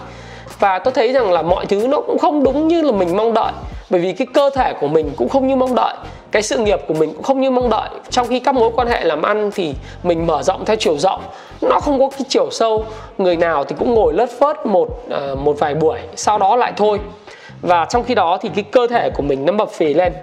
Và 0.60 0.80
tôi 0.80 0.94
thấy 0.94 1.14
rằng 1.14 1.32
là 1.32 1.42
mọi 1.42 1.66
thứ 1.66 1.88
nó 1.88 2.02
cũng 2.02 2.18
không 2.18 2.44
đúng 2.44 2.68
như 2.68 2.82
là 2.82 2.92
mình 2.92 3.18
mong 3.18 3.34
đợi. 3.34 3.52
Bởi 3.90 4.02
vì 4.02 4.14
cái 4.14 4.28
cơ 4.34 4.50
thể 4.56 4.74
của 4.80 4.88
mình 4.88 5.12
cũng 5.16 5.30
không 5.30 5.48
như 5.48 5.56
mong 5.56 5.76
đợi 5.76 5.94
cái 6.32 6.42
sự 6.42 6.58
nghiệp 6.58 6.80
của 6.88 6.94
mình 6.94 7.14
cũng 7.14 7.24
không 7.24 7.42
như 7.42 7.52
mong 7.52 7.70
đợi. 7.70 7.90
Trong 8.10 8.28
khi 8.28 8.40
các 8.40 8.56
mối 8.56 8.72
quan 8.76 8.88
hệ 8.88 9.04
làm 9.04 9.22
ăn 9.22 9.52
thì 9.56 9.74
mình 10.04 10.28
mở 10.28 10.44
rộng 10.44 10.66
theo 10.66 10.76
chiều 10.76 10.98
rộng. 10.98 11.22
Nó 11.62 11.80
không 11.80 12.00
có 12.00 12.10
cái 12.10 12.26
chiều 12.30 12.50
sâu. 12.52 12.86
Người 13.18 13.36
nào 13.36 13.64
thì 13.64 13.76
cũng 13.80 13.94
ngồi 13.94 14.14
lất 14.14 14.30
phớt 14.40 14.66
một 14.66 14.88
uh, 14.88 15.40
một 15.40 15.60
vài 15.60 15.76
buổi 15.76 16.00
sau 16.16 16.38
đó 16.38 16.56
lại 16.56 16.74
thôi. 16.78 17.00
Và 17.62 17.86
trong 17.86 18.04
khi 18.04 18.16
đó 18.16 18.38
thì 18.42 18.50
cái 18.56 18.64
cơ 18.64 18.88
thể 18.88 19.10
của 19.10 19.24
mình 19.24 19.46
nó 19.46 19.54
mập 19.54 19.72
phì 19.72 19.94
lên. 19.94 20.14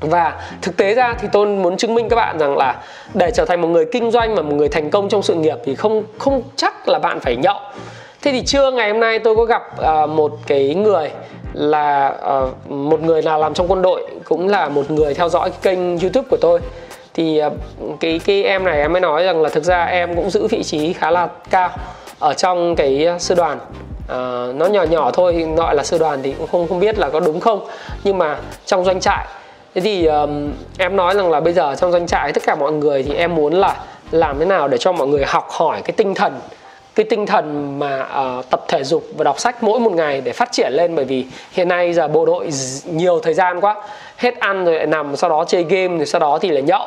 Và 0.00 0.40
thực 0.62 0.76
tế 0.76 0.94
ra 0.94 1.14
thì 1.20 1.28
tôi 1.32 1.46
muốn 1.46 1.76
chứng 1.76 1.94
minh 1.94 2.08
các 2.08 2.16
bạn 2.16 2.38
rằng 2.38 2.56
là 2.56 2.82
để 3.14 3.30
trở 3.34 3.44
thành 3.44 3.60
một 3.60 3.68
người 3.68 3.84
kinh 3.92 4.10
doanh 4.10 4.34
và 4.34 4.42
một 4.42 4.54
người 4.54 4.68
thành 4.68 4.90
công 4.90 5.08
trong 5.08 5.22
sự 5.22 5.34
nghiệp 5.34 5.56
thì 5.64 5.74
không 5.74 6.02
không 6.18 6.42
chắc 6.56 6.88
là 6.88 6.98
bạn 6.98 7.20
phải 7.20 7.36
nhậu. 7.36 7.58
Thế 8.22 8.32
thì 8.32 8.42
trưa 8.44 8.70
ngày 8.70 8.90
hôm 8.90 9.00
nay 9.00 9.18
tôi 9.18 9.36
có 9.36 9.44
gặp 9.44 9.62
uh, 9.80 10.10
một 10.10 10.32
cái 10.46 10.74
người 10.74 11.10
là 11.52 12.14
uh, 12.42 12.70
một 12.70 13.02
người 13.02 13.22
nào 13.22 13.38
làm 13.38 13.54
trong 13.54 13.70
quân 13.70 13.82
đội 13.82 14.06
cũng 14.24 14.48
là 14.48 14.68
một 14.68 14.90
người 14.90 15.14
theo 15.14 15.28
dõi 15.28 15.50
cái 15.50 15.58
kênh 15.62 15.98
youtube 15.98 16.28
của 16.30 16.38
tôi. 16.40 16.60
Thì 17.14 17.42
uh, 17.46 17.52
cái 18.00 18.20
cái 18.24 18.44
em 18.44 18.64
này 18.64 18.80
em 18.80 18.92
mới 18.92 19.00
nói 19.00 19.24
rằng 19.24 19.42
là 19.42 19.48
thực 19.48 19.64
ra 19.64 19.84
em 19.84 20.16
cũng 20.16 20.30
giữ 20.30 20.46
vị 20.46 20.62
trí 20.62 20.92
khá 20.92 21.10
là 21.10 21.28
cao 21.50 21.70
ở 22.18 22.34
trong 22.34 22.76
cái 22.76 23.08
sư 23.18 23.34
đoàn. 23.34 23.58
Uh, 24.04 24.54
nó 24.54 24.66
nhỏ 24.66 24.82
nhỏ 24.82 25.10
thôi 25.10 25.46
gọi 25.56 25.74
là 25.74 25.82
sư 25.82 25.98
đoàn 25.98 26.20
thì 26.22 26.34
cũng 26.38 26.46
không 26.52 26.68
không 26.68 26.80
biết 26.80 26.98
là 26.98 27.08
có 27.08 27.20
đúng 27.20 27.40
không? 27.40 27.66
Nhưng 28.04 28.18
mà 28.18 28.38
trong 28.66 28.84
doanh 28.84 29.00
trại 29.00 29.26
thế 29.74 29.80
thì 29.80 30.06
um, 30.06 30.52
em 30.78 30.96
nói 30.96 31.14
rằng 31.14 31.30
là 31.30 31.40
bây 31.40 31.52
giờ 31.52 31.74
trong 31.78 31.92
doanh 31.92 32.06
trại 32.06 32.32
tất 32.32 32.42
cả 32.46 32.54
mọi 32.54 32.72
người 32.72 33.02
thì 33.02 33.14
em 33.14 33.34
muốn 33.34 33.54
là 33.54 33.76
làm 34.10 34.38
thế 34.38 34.44
nào 34.44 34.68
để 34.68 34.78
cho 34.78 34.92
mọi 34.92 35.06
người 35.06 35.24
học 35.26 35.48
hỏi 35.50 35.82
cái 35.84 35.92
tinh 35.96 36.14
thần 36.14 36.32
cái 37.00 37.06
tinh 37.10 37.26
thần 37.26 37.78
mà 37.78 38.06
uh, 38.38 38.50
tập 38.50 38.64
thể 38.68 38.84
dục 38.84 39.04
và 39.16 39.24
đọc 39.24 39.40
sách 39.40 39.62
mỗi 39.62 39.80
một 39.80 39.92
ngày 39.92 40.20
để 40.20 40.32
phát 40.32 40.52
triển 40.52 40.72
lên 40.72 40.94
bởi 40.94 41.04
vì 41.04 41.26
hiện 41.52 41.68
nay 41.68 41.92
giờ 41.92 42.08
bộ 42.08 42.26
đội 42.26 42.50
nhiều 42.84 43.20
thời 43.20 43.34
gian 43.34 43.60
quá 43.60 43.76
hết 44.16 44.38
ăn 44.38 44.64
rồi 44.64 44.74
lại 44.74 44.86
nằm 44.86 45.16
sau 45.16 45.30
đó 45.30 45.44
chơi 45.44 45.62
game 45.62 45.96
rồi 45.96 46.06
sau 46.06 46.20
đó 46.20 46.38
thì 46.42 46.50
lại 46.50 46.62
nhậu. 46.62 46.86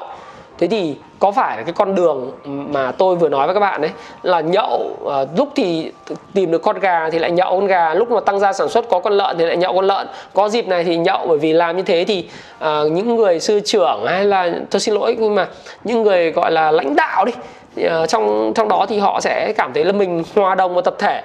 Thế 0.57 0.67
thì 0.67 0.95
có 1.19 1.31
phải 1.31 1.57
là 1.57 1.63
cái 1.63 1.73
con 1.73 1.95
đường 1.95 2.31
mà 2.45 2.91
tôi 2.91 3.15
vừa 3.15 3.29
nói 3.29 3.47
với 3.47 3.53
các 3.53 3.59
bạn 3.59 3.81
đấy 3.81 3.91
là 4.23 4.41
nhậu 4.41 4.97
uh, 5.03 5.11
lúc 5.37 5.49
thì 5.55 5.91
tìm 6.33 6.51
được 6.51 6.61
con 6.61 6.79
gà 6.79 7.09
thì 7.09 7.19
lại 7.19 7.31
nhậu 7.31 7.51
con 7.59 7.67
gà 7.67 7.93
lúc 7.93 8.11
mà 8.11 8.19
tăng 8.19 8.39
gia 8.39 8.53
sản 8.53 8.69
xuất 8.69 8.89
có 8.89 8.99
con 8.99 9.13
lợn 9.13 9.37
thì 9.37 9.45
lại 9.45 9.57
nhậu 9.57 9.73
con 9.73 9.85
lợn. 9.85 10.07
Có 10.33 10.49
dịp 10.49 10.67
này 10.67 10.83
thì 10.83 10.97
nhậu 10.97 11.27
bởi 11.27 11.37
vì 11.37 11.53
làm 11.53 11.77
như 11.77 11.83
thế 11.83 12.05
thì 12.07 12.25
uh, 12.63 12.91
những 12.91 13.15
người 13.15 13.39
sư 13.39 13.59
trưởng 13.65 14.05
hay 14.05 14.25
là 14.25 14.49
tôi 14.69 14.79
xin 14.79 14.95
lỗi 14.95 15.17
nhưng 15.19 15.35
mà 15.35 15.47
những 15.83 16.03
người 16.03 16.31
gọi 16.31 16.51
là 16.51 16.71
lãnh 16.71 16.95
đạo 16.95 17.25
đi 17.25 17.33
Ờ, 17.81 18.05
trong 18.05 18.51
trong 18.55 18.67
đó 18.67 18.85
thì 18.89 18.99
họ 18.99 19.19
sẽ 19.21 19.53
cảm 19.57 19.73
thấy 19.73 19.85
là 19.85 19.91
mình 19.91 20.23
hòa 20.35 20.55
đồng 20.55 20.73
vào 20.73 20.81
tập 20.81 20.95
thể 20.99 21.21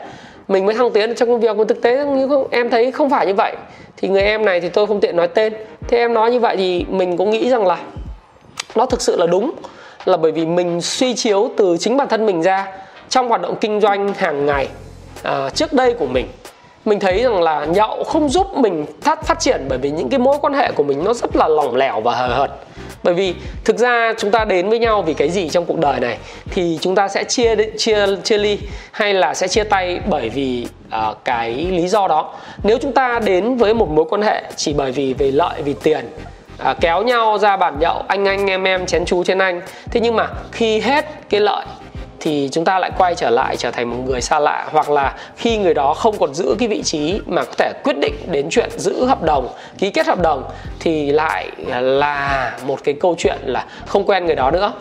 mình 0.49 0.67
mới 0.67 0.75
thăng 0.75 0.91
tiến 0.91 1.15
trong 1.15 1.29
công 1.29 1.41
việc. 1.41 1.57
Còn 1.59 1.69
thực 1.69 1.83
tế 1.83 2.05
như 2.05 2.29
không 2.29 2.49
em 2.51 2.71
thấy 2.71 2.93
không 2.93 3.11
phải 3.11 3.27
như 3.27 3.35
vậy. 3.35 3.57
Thì 3.97 4.09
người 4.09 4.23
em 4.23 4.45
này 4.45 4.61
thì 4.61 4.69
tôi 4.69 4.87
không 4.87 5.01
tiện 5.01 5.17
nói 5.17 5.29
tên. 5.29 5.55
Thế 5.89 5.99
em 5.99 6.15
nói 6.15 6.31
như 6.31 6.41
vậy 6.41 6.57
thì 6.57 6.85
mình 6.89 7.17
cũng 7.17 7.31
nghĩ 7.31 7.51
rằng 7.51 7.67
là 7.67 7.79
nó 8.75 8.87
thực 8.87 9.03
sự 9.03 9.17
là 9.17 9.27
đúng 9.27 9.51
là 10.05 10.17
bởi 10.17 10.33
vì 10.33 10.47
mình 10.47 10.81
suy 10.81 11.15
chiếu 11.15 11.51
từ 11.57 11.77
chính 11.81 11.97
bản 11.97 12.09
thân 12.09 12.27
mình 12.27 12.43
ra 12.43 12.67
trong 13.09 13.29
hoạt 13.29 13.41
động 13.41 13.57
kinh 13.61 13.81
doanh 13.81 14.15
hàng 14.15 14.47
ngày 14.47 14.69
à, 15.23 15.51
trước 15.51 15.73
đây 15.73 15.95
của 15.95 16.07
mình. 16.07 16.27
Mình 16.85 17.01
thấy 17.01 17.23
rằng 17.23 17.43
là 17.43 17.65
nhậu 17.65 18.05
không 18.05 18.29
giúp 18.29 18.47
mình 18.57 18.87
phát 19.03 19.27
phát 19.27 19.41
triển 19.41 19.67
bởi 19.69 19.79
vì 19.79 19.91
những 19.91 20.09
cái 20.09 20.19
mối 20.19 20.37
quan 20.41 20.55
hệ 20.55 20.73
của 20.73 20.83
mình 20.83 21.05
nó 21.05 21.15
rất 21.15 21.37
là 21.37 21.49
lỏng 21.49 21.77
lẻo 21.77 22.01
và 22.01 22.15
hời 22.15 22.31
hợt 22.31 22.51
bởi 23.03 23.15
vì 23.15 23.35
thực 23.65 23.79
ra 23.79 24.13
chúng 24.19 24.31
ta 24.31 24.45
đến 24.45 24.69
với 24.69 24.79
nhau 24.79 25.03
vì 25.03 25.15
cái 25.15 25.31
gì 25.31 25.49
trong 25.49 25.67
cuộc 25.67 25.79
đời 25.79 26.01
này 26.01 26.19
thì 26.51 26.79
chúng 26.81 26.95
ta 26.95 27.09
sẽ 27.09 27.25
chia 27.25 27.55
chia 27.79 28.07
chia 28.25 28.39
ly 28.39 28.59
hay 28.91 29.15
là 29.15 29.35
sẽ 29.35 29.49
chia 29.49 29.65
tay 29.65 30.01
bởi 30.07 30.29
vì 30.29 30.67
uh, 30.89 31.25
cái 31.25 31.51
lý 31.55 31.89
do 31.89 32.09
đó. 32.09 32.35
Nếu 32.63 32.79
chúng 32.83 32.93
ta 32.93 33.21
đến 33.25 33.57
với 33.57 33.75
một 33.75 33.89
mối 33.91 34.05
quan 34.09 34.23
hệ 34.23 34.43
chỉ 34.57 34.73
bởi 34.73 34.93
vì 34.93 35.15
về 35.15 35.31
lợi 35.31 35.63
vì 35.63 35.75
tiền 35.83 36.11
à, 36.59 36.75
kéo 36.81 37.03
nhau 37.03 37.39
ra 37.39 37.57
bàn 37.57 37.77
nhậu 37.81 38.03
anh 38.09 38.25
anh 38.25 38.51
em 38.51 38.65
em 38.65 38.87
chén 38.87 39.05
chú 39.05 39.25
trên 39.25 39.39
anh 39.39 39.61
thế 39.91 40.01
nhưng 40.01 40.17
mà 40.17 40.29
khi 40.53 40.81
hết 40.81 41.05
cái 41.31 41.41
lợi 41.41 41.67
thì 42.21 42.49
chúng 42.53 42.65
ta 42.65 42.79
lại 42.79 42.91
quay 42.99 43.15
trở 43.15 43.31
lại 43.31 43.57
trở 43.57 43.71
thành 43.71 43.91
một 43.91 43.97
người 44.07 44.21
xa 44.21 44.39
lạ, 44.39 44.69
hoặc 44.73 44.91
là 44.91 45.15
khi 45.37 45.59
người 45.59 45.75
đó 45.75 45.95
không 45.95 46.19
còn 46.19 46.35
giữ 46.35 46.55
cái 46.59 46.69
vị 46.69 46.83
trí 46.83 47.21
mà 47.27 47.45
có 47.45 47.53
thể 47.59 47.73
quyết 47.85 47.97
định 48.01 48.15
đến 48.31 48.47
chuyện 48.51 48.71
giữ 48.77 49.05
hợp 49.05 49.23
đồng, 49.23 49.49
ký 49.79 49.91
kết 49.91 50.07
hợp 50.07 50.21
đồng, 50.23 50.45
thì 50.81 51.13
lại 51.13 51.51
là 51.81 52.53
một 52.67 52.85
cái 52.85 52.95
câu 53.01 53.15
chuyện 53.19 53.39
là 53.45 53.67
không 53.87 54.05
quen 54.05 54.27
người 54.27 54.37
đó 54.37 54.51
nữa. 54.51 54.73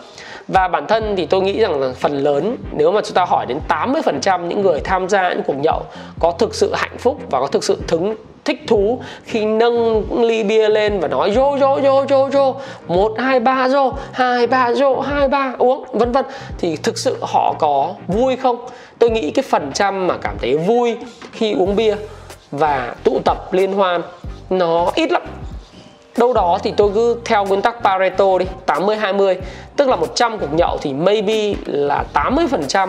Và 0.48 0.68
bản 0.68 0.86
thân 0.86 1.16
thì 1.16 1.26
tôi 1.26 1.42
nghĩ 1.42 1.60
rằng 1.60 1.80
là 1.80 1.92
phần 1.98 2.18
lớn, 2.18 2.56
nếu 2.72 2.92
mà 2.92 3.00
chúng 3.04 3.14
ta 3.14 3.24
hỏi 3.24 3.46
đến 3.46 3.58
80% 3.68 4.46
những 4.46 4.62
người 4.62 4.80
tham 4.80 5.08
gia 5.08 5.28
những 5.28 5.42
cuộc 5.46 5.56
nhậu 5.62 5.82
có 6.20 6.32
thực 6.38 6.54
sự 6.54 6.74
hạnh 6.74 6.98
phúc 6.98 7.18
và 7.30 7.40
có 7.40 7.46
thực 7.46 7.64
sự 7.64 7.78
thứng 7.88 8.14
thích 8.48 8.64
thú 8.66 9.00
khi 9.24 9.44
nâng 9.44 10.04
ly 10.22 10.42
bia 10.42 10.68
lên 10.68 11.00
và 11.00 11.08
nói 11.08 11.32
rô 11.32 11.58
rô 11.60 11.80
rô 11.82 12.04
rô 12.08 12.30
rô, 12.30 12.54
một, 12.86 13.12
hai, 13.18 13.40
ba, 13.40 13.68
rô, 13.68 13.92
hai, 14.12 14.46
ba, 14.46 14.72
rô, 14.72 15.00
hai, 15.00 15.28
ba, 15.28 15.54
uống 15.58 15.84
vân 15.92 16.12
vân. 16.12 16.24
Thì 16.58 16.76
thực 16.76 16.98
sự 16.98 17.16
họ 17.20 17.54
có 17.58 17.94
vui 18.06 18.36
không? 18.36 18.56
Tôi 18.98 19.10
nghĩ 19.10 19.30
cái 19.30 19.42
phần 19.42 19.70
trăm 19.74 20.06
mà 20.06 20.16
cảm 20.22 20.34
thấy 20.38 20.56
vui 20.56 20.96
khi 21.32 21.54
uống 21.54 21.76
bia 21.76 21.96
và 22.50 22.94
tụ 23.04 23.20
tập 23.24 23.52
liên 23.52 23.72
hoan 23.72 24.02
nó 24.50 24.90
ít 24.94 25.12
lắm. 25.12 25.22
Đâu 26.16 26.32
đó 26.32 26.58
thì 26.62 26.72
tôi 26.76 26.90
cứ 26.94 27.20
theo 27.24 27.44
nguyên 27.44 27.62
tắc 27.62 27.76
Pareto 27.84 28.38
đi 28.38 28.46
80 28.66 28.96
20 28.96 29.36
tức 29.76 29.88
là 29.88 29.96
100 29.96 30.38
cuộc 30.38 30.52
nhậu 30.52 30.78
thì 30.82 30.92
maybe 30.92 31.54
là 31.66 32.04
80% 32.14 32.88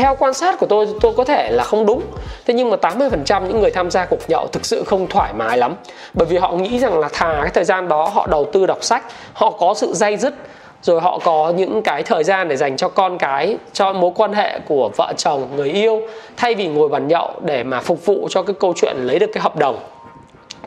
theo 0.00 0.16
quan 0.18 0.34
sát 0.34 0.58
của 0.58 0.66
tôi 0.66 0.86
tôi 1.00 1.12
có 1.16 1.24
thể 1.24 1.50
là 1.50 1.64
không 1.64 1.86
đúng. 1.86 2.02
Thế 2.46 2.54
nhưng 2.54 2.70
mà 2.70 2.76
80% 2.76 3.46
những 3.46 3.60
người 3.60 3.70
tham 3.70 3.90
gia 3.90 4.04
cuộc 4.04 4.18
nhậu 4.28 4.46
thực 4.52 4.64
sự 4.64 4.84
không 4.86 5.06
thoải 5.06 5.32
mái 5.32 5.58
lắm. 5.58 5.74
Bởi 6.14 6.26
vì 6.26 6.36
họ 6.36 6.52
nghĩ 6.52 6.78
rằng 6.78 6.98
là 6.98 7.08
thà 7.12 7.38
cái 7.42 7.50
thời 7.54 7.64
gian 7.64 7.88
đó 7.88 8.10
họ 8.14 8.26
đầu 8.26 8.48
tư 8.52 8.66
đọc 8.66 8.84
sách, 8.84 9.04
họ 9.32 9.50
có 9.50 9.74
sự 9.74 9.92
dây 9.94 10.16
dứt, 10.16 10.34
rồi 10.82 11.00
họ 11.00 11.18
có 11.24 11.52
những 11.56 11.82
cái 11.82 12.02
thời 12.02 12.24
gian 12.24 12.48
để 12.48 12.56
dành 12.56 12.76
cho 12.76 12.88
con 12.88 13.18
cái, 13.18 13.56
cho 13.72 13.92
mối 13.92 14.10
quan 14.14 14.32
hệ 14.32 14.58
của 14.68 14.90
vợ 14.96 15.12
chồng, 15.16 15.48
người 15.56 15.70
yêu, 15.70 16.00
thay 16.36 16.54
vì 16.54 16.66
ngồi 16.66 16.88
bàn 16.88 17.08
nhậu 17.08 17.30
để 17.44 17.62
mà 17.62 17.80
phục 17.80 18.06
vụ 18.06 18.28
cho 18.30 18.42
cái 18.42 18.54
câu 18.60 18.72
chuyện 18.76 18.96
lấy 19.00 19.18
được 19.18 19.30
cái 19.34 19.42
hợp 19.42 19.56
đồng. 19.56 19.78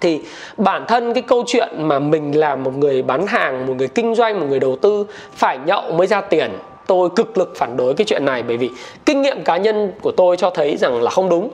Thì 0.01 0.21
bản 0.57 0.85
thân 0.87 1.13
cái 1.13 1.23
câu 1.27 1.43
chuyện 1.47 1.69
mà 1.77 1.99
mình 1.99 2.39
là 2.39 2.55
một 2.55 2.75
người 2.77 3.01
bán 3.01 3.27
hàng, 3.27 3.65
một 3.65 3.73
người 3.77 3.87
kinh 3.87 4.15
doanh, 4.15 4.39
một 4.39 4.45
người 4.49 4.59
đầu 4.59 4.75
tư 4.81 5.05
phải 5.33 5.57
nhậu 5.65 5.91
mới 5.91 6.07
ra 6.07 6.21
tiền 6.21 6.51
tôi 6.87 7.09
cực 7.15 7.37
lực 7.37 7.53
phản 7.55 7.77
đối 7.77 7.93
cái 7.93 8.05
chuyện 8.05 8.25
này 8.25 8.43
bởi 8.43 8.57
vì 8.57 8.69
kinh 9.05 9.21
nghiệm 9.21 9.43
cá 9.43 9.57
nhân 9.57 9.91
của 10.01 10.11
tôi 10.11 10.37
cho 10.37 10.49
thấy 10.49 10.77
rằng 10.77 11.03
là 11.03 11.11
không 11.11 11.29
đúng. 11.29 11.49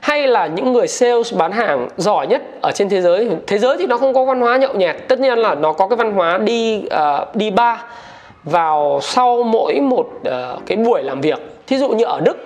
Hay 0.00 0.26
là 0.26 0.46
những 0.46 0.72
người 0.72 0.88
sales 0.88 1.34
bán 1.34 1.52
hàng 1.52 1.88
giỏi 1.96 2.26
nhất 2.26 2.42
ở 2.60 2.72
trên 2.72 2.88
thế 2.88 3.00
giới 3.00 3.30
thế 3.46 3.58
giới 3.58 3.76
thì 3.78 3.86
nó 3.86 3.98
không 3.98 4.14
có 4.14 4.24
văn 4.24 4.40
hóa 4.40 4.56
nhậu 4.56 4.74
nhẹt 4.74 4.96
tất 5.08 5.20
nhiên 5.20 5.38
là 5.38 5.54
nó 5.54 5.72
có 5.72 5.88
cái 5.88 5.96
văn 5.96 6.12
hóa 6.12 6.38
đi 6.38 6.82
uh, 6.86 7.36
đi 7.36 7.50
bar 7.50 7.78
vào 8.44 9.00
sau 9.02 9.42
mỗi 9.42 9.80
một 9.80 10.06
uh, 10.28 10.66
cái 10.66 10.76
buổi 10.76 11.02
làm 11.02 11.20
việc. 11.20 11.38
Thí 11.66 11.78
dụ 11.78 11.88
như 11.88 12.04
ở 12.04 12.20
đức 12.20 12.36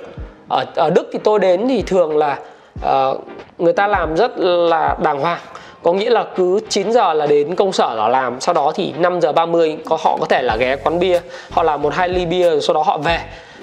ở 0.49 0.65
ở 0.75 0.91
đức 0.91 1.09
thì 1.13 1.19
tôi 1.25 1.39
đến 1.39 1.69
thì 1.69 1.83
thường 1.83 2.17
là 2.17 2.39
uh, 2.87 3.21
người 3.59 3.73
ta 3.73 3.87
làm 3.87 4.17
rất 4.17 4.39
là 4.39 4.97
đàng 5.03 5.21
hoàng 5.21 5.41
có 5.87 5.93
nghĩa 5.93 6.11
là 6.11 6.25
cứ 6.37 6.61
9 6.69 6.93
giờ 6.93 7.13
là 7.13 7.27
đến 7.27 7.55
công 7.55 7.73
sở 7.73 7.95
là 7.95 8.09
làm 8.09 8.41
sau 8.41 8.55
đó 8.55 8.73
thì 8.75 8.93
5 8.99 9.21
giờ 9.21 9.33
30 9.33 9.77
có 9.85 9.99
họ 10.01 10.17
có 10.21 10.27
thể 10.27 10.43
là 10.43 10.57
ghé 10.57 10.77
quán 10.77 10.99
bia 10.99 11.21
họ 11.51 11.63
làm 11.63 11.83
một 11.83 11.95
hai 11.95 12.09
ly 12.09 12.27
bia 12.27 12.51
rồi 12.51 12.61
sau 12.61 12.75
đó 12.75 12.83
họ 12.83 12.99
về. 12.99 13.21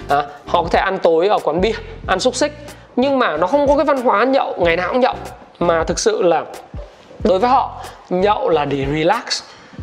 À, 0.08 0.22
họ 0.46 0.62
có 0.62 0.68
thể 0.68 0.78
ăn 0.78 0.98
tối 0.98 1.28
ở 1.28 1.38
quán 1.38 1.60
bia 1.60 1.72
ăn 2.06 2.20
xúc 2.20 2.34
xích. 2.34 2.52
Nhưng 2.96 3.18
mà 3.18 3.36
nó 3.36 3.46
không 3.46 3.66
có 3.68 3.76
cái 3.76 3.84
văn 3.84 4.02
hóa 4.02 4.24
nhậu 4.24 4.54
ngày 4.58 4.76
nào 4.76 4.88
cũng 4.92 5.00
nhậu. 5.00 5.14
Mà 5.58 5.84
thực 5.84 5.98
sự 5.98 6.22
là 6.22 6.44
đối 7.24 7.38
với 7.38 7.50
họ 7.50 7.82
nhậu 8.10 8.48
là 8.48 8.64
để 8.64 8.86
relax 8.94 9.42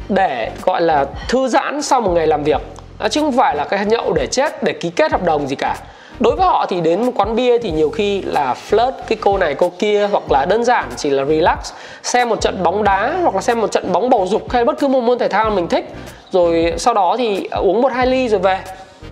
để 0.10 0.52
gọi 0.64 0.82
là 0.82 1.06
thư 1.28 1.48
giãn 1.48 1.82
sau 1.82 2.02
một 2.02 2.12
ngày 2.12 2.28
làm 2.28 2.44
việc. 2.44 2.62
À, 3.00 3.10
chứ 3.10 3.22
không 3.22 3.38
phải 3.38 3.56
là 3.56 3.64
cái 3.64 3.86
nhậu 3.86 4.14
để 4.14 4.28
chết 4.28 4.64
để 4.64 4.74
ký 4.74 4.90
kết 4.90 5.12
hợp 5.12 5.24
đồng 5.24 5.48
gì 5.48 5.56
cả 5.56 5.76
đối 6.22 6.36
với 6.36 6.46
họ 6.46 6.66
thì 6.70 6.82
đến 6.82 7.06
một 7.06 7.12
quán 7.16 7.36
bia 7.36 7.58
thì 7.58 7.72
nhiều 7.72 7.90
khi 7.90 8.22
là 8.22 8.56
flirt 8.70 8.92
cái 9.08 9.18
cô 9.22 9.38
này 9.38 9.56
cô 9.56 9.72
kia 9.80 10.08
hoặc 10.12 10.32
là 10.32 10.46
đơn 10.46 10.64
giản 10.64 10.86
chỉ 10.98 11.10
là 11.10 11.26
relax 11.26 11.74
xem 12.04 12.30
một 12.30 12.42
trận 12.42 12.64
bóng 12.64 12.84
đá 12.84 13.18
hoặc 13.22 13.36
là 13.36 13.42
xem 13.42 13.62
một 13.62 13.72
trận 13.72 13.92
bóng 13.92 14.10
bầu 14.10 14.28
dục 14.30 14.52
hay 14.52 14.66
bất 14.66 14.80
cứ 14.80 14.88
một 14.88 15.02
môn 15.02 15.20
thể 15.20 15.28
thao 15.28 15.50
mình 15.50 15.68
thích. 15.68 15.94
Rồi 16.32 16.74
sau 16.78 16.94
đó 16.94 17.16
thì 17.18 17.48
uống 17.52 17.82
một 17.82 17.92
hai 17.92 18.08
ly 18.08 18.28
rồi 18.30 18.40
về. 18.40 18.60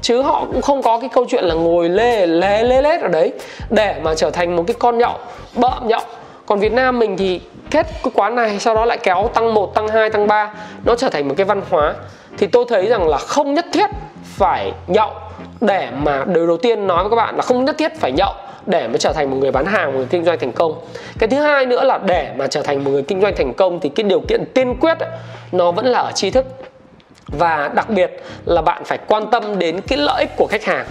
Chứ 0.01 0.21
họ 0.21 0.45
cũng 0.51 0.61
không 0.61 0.81
có 0.81 0.99
cái 0.99 1.09
câu 1.13 1.25
chuyện 1.29 1.43
là 1.43 1.55
ngồi 1.55 1.89
lê 1.89 2.25
lê 2.25 2.63
lê 2.63 2.81
lết 2.81 3.01
ở 3.01 3.07
đấy 3.07 3.33
để 3.69 3.95
mà 4.03 4.15
trở 4.15 4.29
thành 4.29 4.55
một 4.55 4.63
cái 4.67 4.75
con 4.79 4.97
nhậu 4.97 5.13
bợm 5.55 5.87
nhậu. 5.87 6.01
Còn 6.45 6.59
Việt 6.59 6.73
Nam 6.73 6.99
mình 6.99 7.17
thì 7.17 7.41
kết 7.71 7.87
cái 8.03 8.11
quán 8.13 8.35
này 8.35 8.59
sau 8.59 8.75
đó 8.75 8.85
lại 8.85 8.97
kéo 8.97 9.29
tăng 9.33 9.53
1, 9.53 9.73
tăng 9.73 9.87
2, 9.87 10.09
tăng 10.09 10.27
3 10.27 10.53
nó 10.85 10.95
trở 10.95 11.09
thành 11.09 11.27
một 11.27 11.33
cái 11.37 11.45
văn 11.45 11.61
hóa. 11.69 11.93
Thì 12.37 12.47
tôi 12.47 12.65
thấy 12.69 12.87
rằng 12.87 13.07
là 13.07 13.17
không 13.17 13.53
nhất 13.53 13.65
thiết 13.73 13.89
phải 14.23 14.71
nhậu 14.87 15.09
để 15.61 15.89
mà 15.97 16.25
điều 16.25 16.47
đầu 16.47 16.57
tiên 16.57 16.87
nói 16.87 17.03
với 17.03 17.09
các 17.09 17.15
bạn 17.15 17.35
là 17.35 17.41
không 17.41 17.65
nhất 17.65 17.75
thiết 17.77 17.95
phải 17.95 18.11
nhậu 18.11 18.33
để 18.65 18.87
mà 18.87 18.97
trở 18.97 19.13
thành 19.13 19.31
một 19.31 19.37
người 19.37 19.51
bán 19.51 19.65
hàng 19.65 19.91
một 19.91 19.97
người 19.97 20.07
kinh 20.09 20.23
doanh 20.25 20.39
thành 20.39 20.51
công. 20.51 20.81
Cái 21.19 21.29
thứ 21.29 21.37
hai 21.37 21.65
nữa 21.65 21.83
là 21.83 21.97
để 21.97 22.33
mà 22.37 22.47
trở 22.47 22.61
thành 22.61 22.83
một 22.83 22.91
người 22.91 23.01
kinh 23.01 23.21
doanh 23.21 23.35
thành 23.35 23.53
công 23.53 23.79
thì 23.79 23.89
cái 23.89 24.03
điều 24.03 24.19
kiện 24.19 24.45
tiên 24.53 24.75
quyết 24.75 24.99
ấy, 24.99 25.09
nó 25.51 25.71
vẫn 25.71 25.85
là 25.85 25.99
ở 25.99 26.11
tri 26.11 26.29
thức. 26.29 26.45
Và 27.27 27.71
đặc 27.75 27.89
biệt 27.89 28.23
là 28.45 28.61
bạn 28.61 28.83
phải 28.85 28.97
quan 29.07 29.31
tâm 29.31 29.59
đến 29.59 29.81
cái 29.81 29.97
lợi 29.97 30.19
ích 30.19 30.29
của 30.37 30.47
khách 30.49 30.63
hàng. 30.63 30.85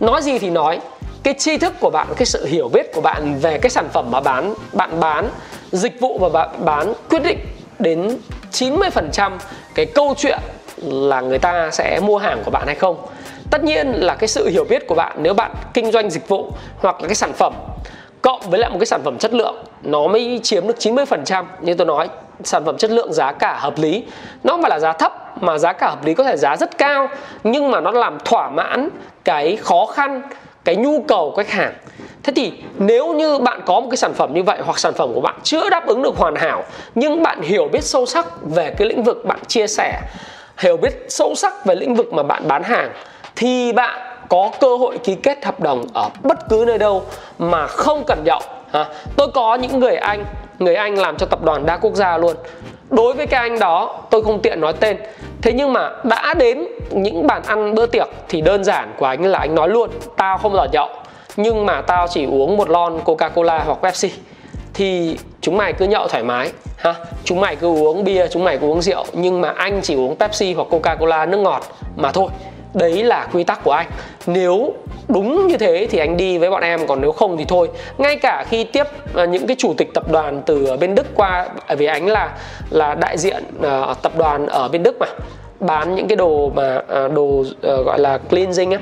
Nói 0.00 0.22
gì 0.22 0.38
thì 0.38 0.50
nói 0.50 0.80
cái 1.22 1.34
tri 1.38 1.58
thức 1.58 1.74
của 1.80 1.90
bạn 1.90 2.06
cái 2.16 2.26
sự 2.26 2.46
hiểu 2.46 2.68
biết 2.68 2.94
của 2.94 3.00
bạn 3.00 3.38
về 3.42 3.58
cái 3.58 3.70
sản 3.70 3.88
phẩm 3.92 4.10
mà 4.10 4.20
bán 4.20 4.54
bạn 4.72 5.00
bán 5.00 5.28
dịch 5.72 6.00
vụ 6.00 6.18
mà 6.18 6.28
bạn 6.28 6.48
bán 6.64 6.92
quyết 7.10 7.22
định 7.22 7.38
đến 7.78 8.18
90% 8.52 9.32
cái 9.74 9.86
câu 9.86 10.14
chuyện 10.16 10.38
là 10.82 11.20
người 11.20 11.38
ta 11.38 11.70
sẽ 11.70 12.00
mua 12.00 12.18
hàng 12.18 12.42
của 12.44 12.50
bạn 12.50 12.66
hay 12.66 12.74
không 12.74 12.96
tất 13.50 13.64
nhiên 13.64 13.92
là 13.92 14.14
cái 14.14 14.28
sự 14.28 14.48
hiểu 14.48 14.64
biết 14.64 14.86
của 14.86 14.94
bạn, 14.94 15.16
nếu 15.20 15.34
bạn 15.34 15.50
kinh 15.74 15.92
doanh 15.92 16.10
dịch 16.10 16.28
vụ 16.28 16.50
hoặc 16.78 17.00
là 17.00 17.08
cái 17.08 17.14
sản 17.14 17.32
phẩm, 17.32 17.52
cộng 18.22 18.40
với 18.50 18.60
lại 18.60 18.70
một 18.70 18.76
cái 18.78 18.86
sản 18.86 19.00
phẩm 19.04 19.18
chất 19.18 19.34
lượng, 19.34 19.64
nó 19.82 20.06
mới 20.06 20.40
chiếm 20.42 20.66
được 20.66 20.76
90% 20.78 21.44
như 21.60 21.74
tôi 21.74 21.86
nói, 21.86 22.08
sản 22.44 22.64
phẩm 22.64 22.76
chất 22.76 22.90
lượng 22.90 23.12
giá 23.12 23.32
cả 23.32 23.58
hợp 23.60 23.78
lý. 23.78 24.04
Nó 24.44 24.52
không 24.52 24.62
phải 24.62 24.70
là 24.70 24.78
giá 24.78 24.92
thấp, 24.92 25.42
mà 25.42 25.58
giá 25.58 25.72
cả 25.72 25.88
hợp 25.88 26.04
lý 26.04 26.14
có 26.14 26.24
thể 26.24 26.36
giá 26.36 26.56
rất 26.56 26.78
cao, 26.78 27.08
nhưng 27.44 27.70
mà 27.70 27.80
nó 27.80 27.90
làm 27.90 28.18
thỏa 28.24 28.50
mãn 28.50 28.88
cái 29.24 29.56
khó 29.56 29.86
khăn, 29.86 30.22
cái 30.64 30.76
nhu 30.76 31.02
cầu 31.08 31.30
của 31.30 31.36
khách 31.36 31.50
hàng. 31.50 31.74
Thế 32.22 32.32
thì 32.36 32.52
nếu 32.78 33.14
như 33.14 33.38
bạn 33.38 33.60
có 33.66 33.80
một 33.80 33.86
cái 33.90 33.96
sản 33.96 34.14
phẩm 34.14 34.34
như 34.34 34.42
vậy 34.42 34.58
hoặc 34.64 34.78
sản 34.78 34.92
phẩm 34.94 35.14
của 35.14 35.20
bạn 35.20 35.34
chưa 35.42 35.70
đáp 35.70 35.86
ứng 35.86 36.02
được 36.02 36.16
hoàn 36.16 36.34
hảo, 36.34 36.64
nhưng 36.94 37.22
bạn 37.22 37.42
hiểu 37.42 37.68
biết 37.72 37.84
sâu 37.84 38.06
sắc 38.06 38.26
về 38.42 38.74
cái 38.78 38.88
lĩnh 38.88 39.02
vực 39.02 39.24
bạn 39.24 39.38
chia 39.46 39.66
sẻ, 39.66 40.00
hiểu 40.58 40.76
biết 40.76 41.06
sâu 41.08 41.34
sắc 41.34 41.66
về 41.66 41.74
lĩnh 41.74 41.94
vực 41.94 42.12
mà 42.12 42.22
bạn 42.22 42.48
bán 42.48 42.62
hàng 42.62 42.92
thì 43.36 43.72
bạn 43.72 44.00
có 44.28 44.50
cơ 44.60 44.76
hội 44.76 44.98
ký 44.98 45.14
kết 45.14 45.44
hợp 45.44 45.60
đồng 45.60 45.84
ở 45.94 46.08
bất 46.22 46.48
cứ 46.48 46.64
nơi 46.66 46.78
đâu 46.78 47.02
mà 47.38 47.66
không 47.66 48.04
cần 48.06 48.22
nhậu. 48.24 48.40
À, 48.72 48.86
tôi 49.16 49.28
có 49.34 49.54
những 49.54 49.80
người 49.80 49.96
anh 49.96 50.24
người 50.58 50.74
anh 50.74 50.98
làm 50.98 51.16
cho 51.16 51.26
tập 51.26 51.44
đoàn 51.44 51.66
đa 51.66 51.76
quốc 51.76 51.94
gia 51.94 52.18
luôn. 52.18 52.36
Đối 52.90 53.12
với 53.14 53.26
cái 53.26 53.40
anh 53.40 53.58
đó 53.58 54.00
tôi 54.10 54.22
không 54.22 54.42
tiện 54.42 54.60
nói 54.60 54.72
tên. 54.80 54.96
Thế 55.42 55.52
nhưng 55.52 55.72
mà 55.72 55.90
đã 56.04 56.34
đến 56.34 56.66
những 56.90 57.26
bàn 57.26 57.42
ăn 57.46 57.74
bữa 57.74 57.86
tiệc 57.86 58.08
thì 58.28 58.40
đơn 58.40 58.64
giản 58.64 58.92
của 58.98 59.06
anh 59.06 59.24
là 59.24 59.38
anh 59.38 59.54
nói 59.54 59.68
luôn 59.68 59.90
tao 60.16 60.38
không 60.38 60.52
bao 60.52 60.66
nhậu 60.72 60.88
nhưng 61.36 61.66
mà 61.66 61.80
tao 61.80 62.06
chỉ 62.08 62.26
uống 62.26 62.56
một 62.56 62.70
lon 62.70 63.00
coca 63.04 63.28
cola 63.28 63.58
hoặc 63.58 63.78
pepsi. 63.82 64.10
Thì 64.74 65.18
chúng 65.40 65.56
mày 65.56 65.72
cứ 65.72 65.86
nhậu 65.86 66.08
thoải 66.08 66.22
mái 66.22 66.50
ha 66.76 66.94
chúng 67.24 67.40
mày 67.40 67.56
cứ 67.56 67.66
uống 67.66 68.04
bia 68.04 68.26
chúng 68.28 68.44
mày 68.44 68.58
cứ 68.58 68.66
uống 68.66 68.82
rượu 68.82 69.04
nhưng 69.12 69.40
mà 69.40 69.52
anh 69.56 69.80
chỉ 69.82 69.94
uống 69.94 70.16
pepsi 70.16 70.54
hoặc 70.54 70.68
coca 70.70 70.94
cola 70.94 71.26
nước 71.26 71.38
ngọt 71.38 71.62
mà 71.96 72.12
thôi 72.12 72.28
đấy 72.74 73.02
là 73.02 73.28
quy 73.32 73.44
tắc 73.44 73.64
của 73.64 73.70
anh. 73.70 73.86
Nếu 74.26 74.74
đúng 75.08 75.46
như 75.46 75.56
thế 75.56 75.86
thì 75.90 75.98
anh 75.98 76.16
đi 76.16 76.38
với 76.38 76.50
bọn 76.50 76.62
em 76.62 76.86
còn 76.86 77.00
nếu 77.00 77.12
không 77.12 77.36
thì 77.36 77.44
thôi. 77.48 77.68
Ngay 77.98 78.16
cả 78.16 78.44
khi 78.48 78.64
tiếp 78.64 78.86
ờ, 79.14 79.26
những 79.26 79.46
cái 79.46 79.56
chủ 79.58 79.74
tịch 79.76 79.94
tập 79.94 80.12
đoàn 80.12 80.42
từ 80.46 80.76
bên 80.80 80.94
đức 80.94 81.06
qua 81.14 81.48
vì 81.78 81.86
anh 81.86 82.06
là 82.06 82.30
là 82.70 82.94
đại 82.94 83.18
diện 83.18 83.44
uh, 83.58 84.02
tập 84.02 84.12
đoàn 84.18 84.46
ở 84.46 84.68
bên 84.68 84.82
đức 84.82 84.96
mà 85.00 85.06
bán 85.60 85.94
những 85.94 86.08
cái 86.08 86.16
đồ 86.16 86.52
mà 86.54 86.76
uh, 86.76 87.12
đồ 87.12 87.24
uh, 87.24 87.86
gọi 87.86 87.98
là 87.98 88.18
cleansing 88.18 88.74
ấy, 88.74 88.80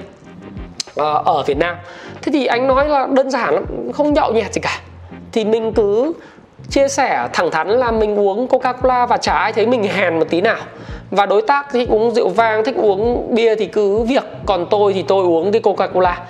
ở 1.25 1.42
việt 1.47 1.57
nam. 1.57 1.77
Thế 2.23 2.33
thì 2.33 2.47
anh 2.47 2.66
nói 2.66 2.88
là 2.88 3.07
đơn 3.11 3.31
giản 3.31 3.55
lắm 3.55 3.64
không 3.92 4.12
nhậu 4.12 4.33
nhẹt 4.33 4.53
gì 4.53 4.61
cả. 4.61 4.81
Thì 5.33 5.44
mình 5.44 5.73
cứ 5.73 6.12
chia 6.70 6.88
sẻ 6.88 7.29
thẳng 7.33 7.50
thắn 7.50 7.68
là 7.68 7.90
mình 7.90 8.18
uống 8.18 8.48
coca 8.48 8.72
cola 8.72 9.07
và 9.07 9.16
chả 9.16 9.33
ai 9.33 9.53
thấy 9.53 9.66
mình 9.66 9.83
hèn 9.83 10.18
một 10.18 10.27
tí 10.31 10.40
nào. 10.40 10.57
Và 11.11 11.27
đối 11.27 11.42
tác 11.42 11.72
thích 11.72 11.88
uống 11.88 12.11
rượu 12.11 12.29
vang, 12.29 12.64
thích 12.64 12.77
uống 12.77 13.35
bia 13.35 13.57
thì 13.57 13.66
cứ 13.66 14.03
việc, 14.03 14.24
còn 14.46 14.66
tôi 14.70 14.92
thì 14.92 15.03
tôi 15.03 15.24
uống 15.24 15.53
cái 15.53 15.61
coca 15.61 15.87
cola 15.87 16.20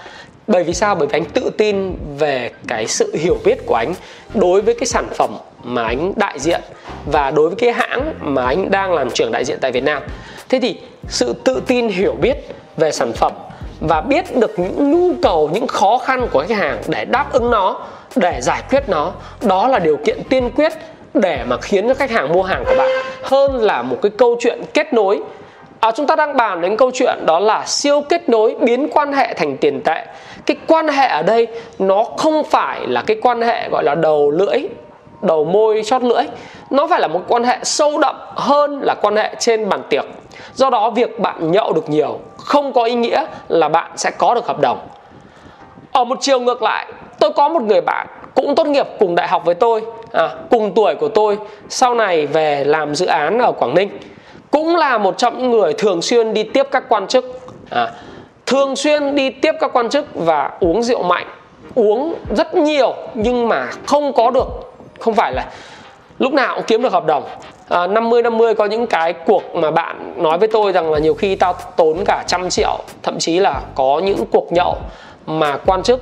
bởi 0.46 0.64
vì 0.64 0.74
sao? 0.74 0.94
Bởi 0.94 1.08
vì 1.08 1.18
anh 1.18 1.24
tự 1.24 1.50
tin 1.58 1.96
về 2.18 2.50
cái 2.68 2.86
sự 2.86 3.14
hiểu 3.16 3.36
biết 3.44 3.66
của 3.66 3.74
anh 3.74 3.94
đối 4.34 4.60
với 4.60 4.74
cái 4.74 4.86
sản 4.86 5.06
phẩm 5.14 5.30
mà 5.62 5.84
anh 5.84 6.12
đại 6.16 6.38
diện 6.38 6.60
và 7.06 7.30
đối 7.30 7.48
với 7.48 7.56
cái 7.56 7.72
hãng 7.72 8.14
mà 8.20 8.44
anh 8.44 8.70
đang 8.70 8.92
làm 8.92 9.10
trưởng 9.10 9.32
đại 9.32 9.44
diện 9.44 9.58
tại 9.60 9.72
Việt 9.72 9.84
Nam. 9.84 10.02
Thế 10.48 10.58
thì 10.62 10.80
sự 11.08 11.34
tự 11.44 11.62
tin, 11.66 11.88
hiểu 11.88 12.14
biết 12.20 12.34
về 12.76 12.92
sản 12.92 13.12
phẩm 13.12 13.32
và 13.80 14.00
biết 14.00 14.36
được 14.36 14.58
những 14.58 14.90
nhu 14.90 15.14
cầu, 15.22 15.50
những 15.52 15.66
khó 15.66 15.98
khăn 15.98 16.28
của 16.32 16.44
khách 16.48 16.56
hàng 16.56 16.78
để 16.86 17.04
đáp 17.04 17.32
ứng 17.32 17.50
nó 17.50 17.80
để 18.16 18.40
giải 18.40 18.62
quyết 18.70 18.88
nó. 18.88 19.12
Đó 19.42 19.68
là 19.68 19.78
điều 19.78 19.96
kiện 19.96 20.24
tiên 20.28 20.50
quyết 20.56 20.72
để 21.14 21.44
mà 21.46 21.56
khiến 21.56 21.88
cho 21.88 21.94
khách 21.94 22.10
hàng 22.10 22.32
mua 22.32 22.42
hàng 22.42 22.64
của 22.64 22.74
bạn. 22.78 22.88
Hơn 23.22 23.56
là 23.56 23.82
một 23.82 23.96
cái 24.02 24.10
câu 24.18 24.36
chuyện 24.40 24.62
kết 24.74 24.92
nối. 24.92 25.20
À, 25.80 25.90
chúng 25.92 26.06
ta 26.06 26.16
đang 26.16 26.36
bàn 26.36 26.60
đến 26.60 26.76
câu 26.76 26.90
chuyện 26.94 27.26
đó 27.26 27.38
là 27.38 27.66
siêu 27.66 28.00
kết 28.08 28.28
nối 28.28 28.56
biến 28.60 28.88
quan 28.92 29.12
hệ 29.12 29.34
thành 29.34 29.56
tiền 29.56 29.80
tệ. 29.80 30.06
Cái 30.46 30.56
quan 30.66 30.88
hệ 30.88 31.06
ở 31.06 31.22
đây 31.22 31.46
nó 31.78 32.04
không 32.04 32.44
phải 32.44 32.86
là 32.86 33.02
cái 33.06 33.16
quan 33.22 33.42
hệ 33.42 33.68
gọi 33.68 33.84
là 33.84 33.94
đầu 33.94 34.30
lưỡi 34.30 34.68
đầu 35.22 35.44
môi 35.44 35.82
chót 35.84 36.02
lưỡi. 36.02 36.24
Nó 36.70 36.86
phải 36.86 37.00
là 37.00 37.08
một 37.08 37.20
quan 37.28 37.44
hệ 37.44 37.58
sâu 37.62 37.98
đậm 37.98 38.16
hơn 38.36 38.80
là 38.82 38.94
quan 39.02 39.16
hệ 39.16 39.34
trên 39.38 39.68
bàn 39.68 39.82
tiệc. 39.90 40.04
Do 40.54 40.70
đó 40.70 40.90
việc 40.90 41.20
bạn 41.20 41.52
nhậu 41.52 41.72
được 41.72 41.88
nhiều 41.88 42.18
không 42.36 42.72
có 42.72 42.84
ý 42.84 42.94
nghĩa 42.94 43.24
là 43.48 43.68
bạn 43.68 43.90
sẽ 43.96 44.10
có 44.10 44.34
được 44.34 44.46
hợp 44.46 44.60
đồng 44.60 44.78
ở 45.94 46.04
một 46.04 46.18
chiều 46.20 46.40
ngược 46.40 46.62
lại 46.62 46.86
tôi 47.20 47.30
có 47.30 47.48
một 47.48 47.62
người 47.62 47.80
bạn 47.80 48.06
cũng 48.34 48.54
tốt 48.54 48.66
nghiệp 48.66 48.86
cùng 48.98 49.14
đại 49.14 49.28
học 49.28 49.44
với 49.44 49.54
tôi 49.54 49.82
à, 50.12 50.28
cùng 50.50 50.72
tuổi 50.74 50.94
của 50.94 51.08
tôi 51.08 51.38
sau 51.68 51.94
này 51.94 52.26
về 52.26 52.64
làm 52.64 52.94
dự 52.94 53.06
án 53.06 53.38
ở 53.38 53.52
quảng 53.52 53.74
ninh. 53.74 53.98
Cũng 54.50 54.76
là 54.76 54.98
một 54.98 55.18
trong 55.18 55.38
những 55.38 55.50
người 55.50 55.72
thường 55.72 56.02
xuyên 56.02 56.34
đi 56.34 56.42
tiếp 56.42 56.66
các 56.70 56.84
quan 56.88 57.06
chức 57.06 57.24
à, 57.70 57.90
thường 58.46 58.76
xuyên 58.76 59.14
đi 59.14 59.30
tiếp 59.30 59.52
các 59.60 59.72
quan 59.72 59.88
chức 59.88 60.06
và 60.14 60.50
uống 60.60 60.82
rượu 60.82 61.02
mạnh 61.02 61.26
uống 61.74 62.14
rất 62.30 62.54
nhiều 62.54 62.94
nhưng 63.14 63.48
mà 63.48 63.68
không 63.86 64.12
có 64.12 64.30
được 64.30 64.46
không 65.00 65.14
phải 65.14 65.32
là 65.32 65.46
lúc 66.18 66.32
nào 66.32 66.54
cũng 66.54 66.64
kiếm 66.66 66.82
được 66.82 66.92
hợp 66.92 67.06
đồng. 67.06 67.24
À, 67.68 67.86
50 67.86 68.22
50 68.22 68.54
có 68.54 68.64
những 68.64 68.86
cái 68.86 69.12
cuộc 69.12 69.54
mà 69.54 69.70
bạn 69.70 70.14
nói 70.16 70.38
với 70.38 70.48
tôi 70.48 70.72
rằng 70.72 70.92
là 70.92 70.98
nhiều 70.98 71.14
khi 71.14 71.36
tao 71.36 71.54
tốn 71.76 72.04
cả 72.06 72.24
trăm 72.26 72.50
triệu 72.50 72.78
thậm 73.02 73.18
chí 73.18 73.38
là 73.38 73.60
có 73.74 74.00
những 74.04 74.24
cuộc 74.32 74.52
nhậu 74.52 74.76
mà 75.26 75.58
quan 75.66 75.82
chức 75.82 76.00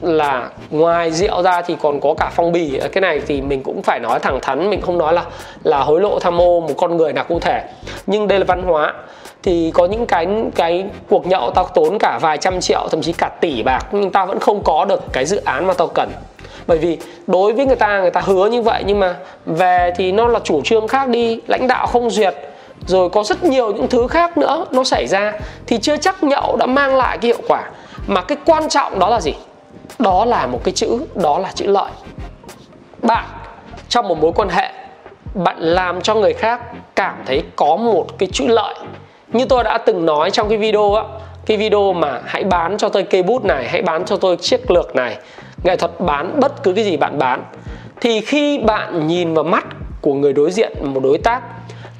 là 0.00 0.50
ngoài 0.70 1.10
rượu 1.10 1.42
ra 1.42 1.62
thì 1.62 1.76
còn 1.82 2.00
có 2.00 2.14
cả 2.18 2.30
phong 2.34 2.52
bì. 2.52 2.80
Cái 2.92 3.00
này 3.00 3.20
thì 3.26 3.40
mình 3.40 3.62
cũng 3.62 3.82
phải 3.82 4.00
nói 4.00 4.18
thẳng 4.20 4.38
thắn, 4.42 4.70
mình 4.70 4.80
không 4.80 4.98
nói 4.98 5.12
là 5.12 5.24
là 5.64 5.78
hối 5.78 6.00
lộ 6.00 6.18
tham 6.18 6.40
ô 6.40 6.60
một 6.60 6.74
con 6.76 6.96
người 6.96 7.12
nào 7.12 7.24
cụ 7.28 7.40
thể. 7.40 7.62
Nhưng 8.06 8.28
đây 8.28 8.38
là 8.38 8.44
văn 8.44 8.62
hóa. 8.62 8.94
Thì 9.42 9.70
có 9.74 9.86
những 9.86 10.06
cái 10.06 10.26
cái 10.54 10.84
cuộc 11.08 11.26
nhậu 11.26 11.50
tao 11.50 11.64
tốn 11.64 11.98
cả 11.98 12.18
vài 12.20 12.38
trăm 12.38 12.60
triệu, 12.60 12.88
thậm 12.90 13.02
chí 13.02 13.12
cả 13.12 13.28
tỷ 13.40 13.62
bạc, 13.62 13.86
nhưng 13.92 14.10
tao 14.10 14.26
vẫn 14.26 14.40
không 14.40 14.62
có 14.64 14.84
được 14.84 15.02
cái 15.12 15.24
dự 15.24 15.36
án 15.44 15.66
mà 15.66 15.74
tao 15.74 15.86
cần. 15.86 16.10
Bởi 16.66 16.78
vì 16.78 16.98
đối 17.26 17.52
với 17.52 17.66
người 17.66 17.76
ta 17.76 18.00
người 18.00 18.10
ta 18.10 18.20
hứa 18.20 18.46
như 18.46 18.62
vậy, 18.62 18.82
nhưng 18.86 19.00
mà 19.00 19.16
về 19.46 19.92
thì 19.96 20.12
nó 20.12 20.28
là 20.28 20.40
chủ 20.44 20.62
trương 20.64 20.88
khác 20.88 21.08
đi, 21.08 21.40
lãnh 21.46 21.68
đạo 21.68 21.86
không 21.86 22.10
duyệt, 22.10 22.34
rồi 22.86 23.10
có 23.10 23.22
rất 23.22 23.44
nhiều 23.44 23.72
những 23.72 23.88
thứ 23.88 24.06
khác 24.06 24.38
nữa 24.38 24.66
nó 24.70 24.84
xảy 24.84 25.06
ra. 25.06 25.32
Thì 25.66 25.78
chưa 25.78 25.96
chắc 25.96 26.22
nhậu 26.22 26.56
đã 26.56 26.66
mang 26.66 26.96
lại 26.96 27.18
cái 27.18 27.28
hiệu 27.28 27.42
quả 27.48 27.70
mà 28.06 28.20
cái 28.20 28.38
quan 28.44 28.68
trọng 28.68 28.98
đó 28.98 29.08
là 29.08 29.20
gì? 29.20 29.34
Đó 29.98 30.24
là 30.24 30.46
một 30.46 30.60
cái 30.64 30.74
chữ, 30.74 31.06
đó 31.14 31.38
là 31.38 31.52
chữ 31.54 31.66
lợi. 31.66 31.90
Bạn, 33.02 33.24
trong 33.88 34.08
một 34.08 34.18
mối 34.18 34.32
quan 34.32 34.48
hệ, 34.48 34.70
bạn 35.34 35.56
làm 35.58 36.00
cho 36.00 36.14
người 36.14 36.32
khác 36.32 36.60
cảm 36.96 37.16
thấy 37.26 37.42
có 37.56 37.76
một 37.76 38.18
cái 38.18 38.28
chữ 38.32 38.46
lợi. 38.48 38.74
Như 39.28 39.44
tôi 39.44 39.64
đã 39.64 39.78
từng 39.78 40.06
nói 40.06 40.30
trong 40.30 40.48
cái 40.48 40.58
video 40.58 40.94
á, 40.94 41.02
cái 41.46 41.56
video 41.56 41.92
mà 41.92 42.20
hãy 42.24 42.44
bán 42.44 42.76
cho 42.78 42.88
tôi 42.88 43.02
cây 43.02 43.22
bút 43.22 43.44
này, 43.44 43.68
hãy 43.68 43.82
bán 43.82 44.04
cho 44.04 44.16
tôi 44.16 44.36
chiếc 44.36 44.70
lược 44.70 44.96
này, 44.96 45.16
nghệ 45.64 45.76
thuật 45.76 46.00
bán 46.00 46.40
bất 46.40 46.62
cứ 46.62 46.72
cái 46.72 46.84
gì 46.84 46.96
bạn 46.96 47.18
bán. 47.18 47.44
Thì 48.00 48.20
khi 48.20 48.58
bạn 48.58 49.06
nhìn 49.06 49.34
vào 49.34 49.44
mắt 49.44 49.64
của 50.00 50.14
người 50.14 50.32
đối 50.32 50.50
diện, 50.50 50.72
một 50.82 51.00
đối 51.02 51.18
tác 51.18 51.42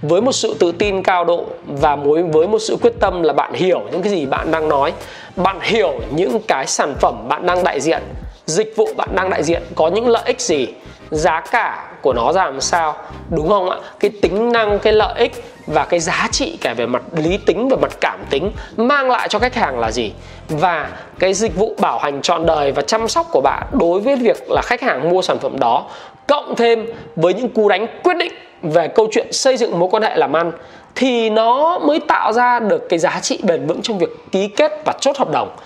với 0.02 0.20
một 0.20 0.32
sự 0.32 0.56
tự 0.58 0.72
tin 0.72 1.02
cao 1.02 1.24
độ 1.24 1.44
và 1.66 1.96
với 2.32 2.48
một 2.48 2.58
sự 2.58 2.76
quyết 2.82 2.92
tâm 3.00 3.22
là 3.22 3.32
bạn 3.32 3.52
hiểu 3.54 3.80
những 3.92 4.02
cái 4.02 4.12
gì 4.12 4.26
bạn 4.26 4.50
đang 4.50 4.68
nói, 4.68 4.92
bạn 5.36 5.58
hiểu 5.60 6.00
những 6.10 6.40
cái 6.48 6.66
sản 6.66 6.94
phẩm 7.00 7.28
bạn 7.28 7.46
đang 7.46 7.64
đại 7.64 7.80
diện, 7.80 8.02
dịch 8.46 8.72
vụ 8.76 8.88
bạn 8.96 9.08
đang 9.14 9.30
đại 9.30 9.42
diện 9.42 9.62
có 9.74 9.88
những 9.88 10.08
lợi 10.08 10.22
ích 10.26 10.40
gì, 10.40 10.68
giá 11.10 11.40
cả 11.40 11.88
của 12.02 12.12
nó 12.12 12.32
ra 12.32 12.44
làm 12.44 12.60
sao, 12.60 12.96
đúng 13.30 13.48
không 13.48 13.70
ạ? 13.70 13.76
Cái 14.00 14.10
tính 14.22 14.52
năng, 14.52 14.78
cái 14.78 14.92
lợi 14.92 15.14
ích 15.18 15.44
và 15.66 15.84
cái 15.84 16.00
giá 16.00 16.28
trị 16.32 16.58
cả 16.60 16.74
về 16.74 16.86
mặt 16.86 17.02
lý 17.16 17.38
tính 17.46 17.68
và 17.68 17.76
mặt 17.76 17.92
cảm 18.00 18.20
tính 18.30 18.52
mang 18.76 19.10
lại 19.10 19.28
cho 19.28 19.38
khách 19.38 19.54
hàng 19.54 19.78
là 19.78 19.90
gì? 19.90 20.12
Và 20.48 20.88
cái 21.18 21.34
dịch 21.34 21.56
vụ 21.56 21.74
bảo 21.80 21.98
hành 21.98 22.22
trọn 22.22 22.46
đời 22.46 22.72
và 22.72 22.82
chăm 22.82 23.08
sóc 23.08 23.26
của 23.30 23.40
bạn 23.40 23.66
đối 23.72 24.00
với 24.00 24.16
việc 24.16 24.50
là 24.50 24.62
khách 24.62 24.82
hàng 24.82 25.10
mua 25.10 25.22
sản 25.22 25.38
phẩm 25.38 25.58
đó, 25.60 25.86
cộng 26.28 26.54
thêm 26.56 26.86
với 27.16 27.34
những 27.34 27.48
cú 27.48 27.68
đánh 27.68 27.86
quyết 28.02 28.16
định 28.16 28.32
về 28.62 28.88
câu 28.88 29.08
chuyện 29.10 29.32
xây 29.32 29.56
dựng 29.56 29.78
mối 29.78 29.88
quan 29.92 30.02
hệ 30.02 30.16
làm 30.16 30.36
ăn 30.36 30.52
thì 30.94 31.30
nó 31.30 31.78
mới 31.78 32.00
tạo 32.00 32.32
ra 32.32 32.60
được 32.60 32.88
cái 32.88 32.98
giá 32.98 33.20
trị 33.22 33.40
bền 33.42 33.66
vững 33.66 33.82
trong 33.82 33.98
việc 33.98 34.10
ký 34.32 34.48
kết 34.48 34.72
và 34.84 34.92
chốt 35.00 35.16
hợp 35.18 35.30
đồng. 35.30 35.56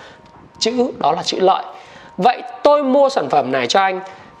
Chữ 0.59 0.91
đó 0.97 1.11
là 1.11 1.23
chữ 1.23 1.39
lợi. 1.39 1.63
Vậy 2.17 2.41
tôi 2.63 2.83
mua 2.83 3.09
sản 3.09 3.29
phẩm 3.29 3.51
này 3.51 3.67
cho 3.67 3.79
anh, 3.81 3.99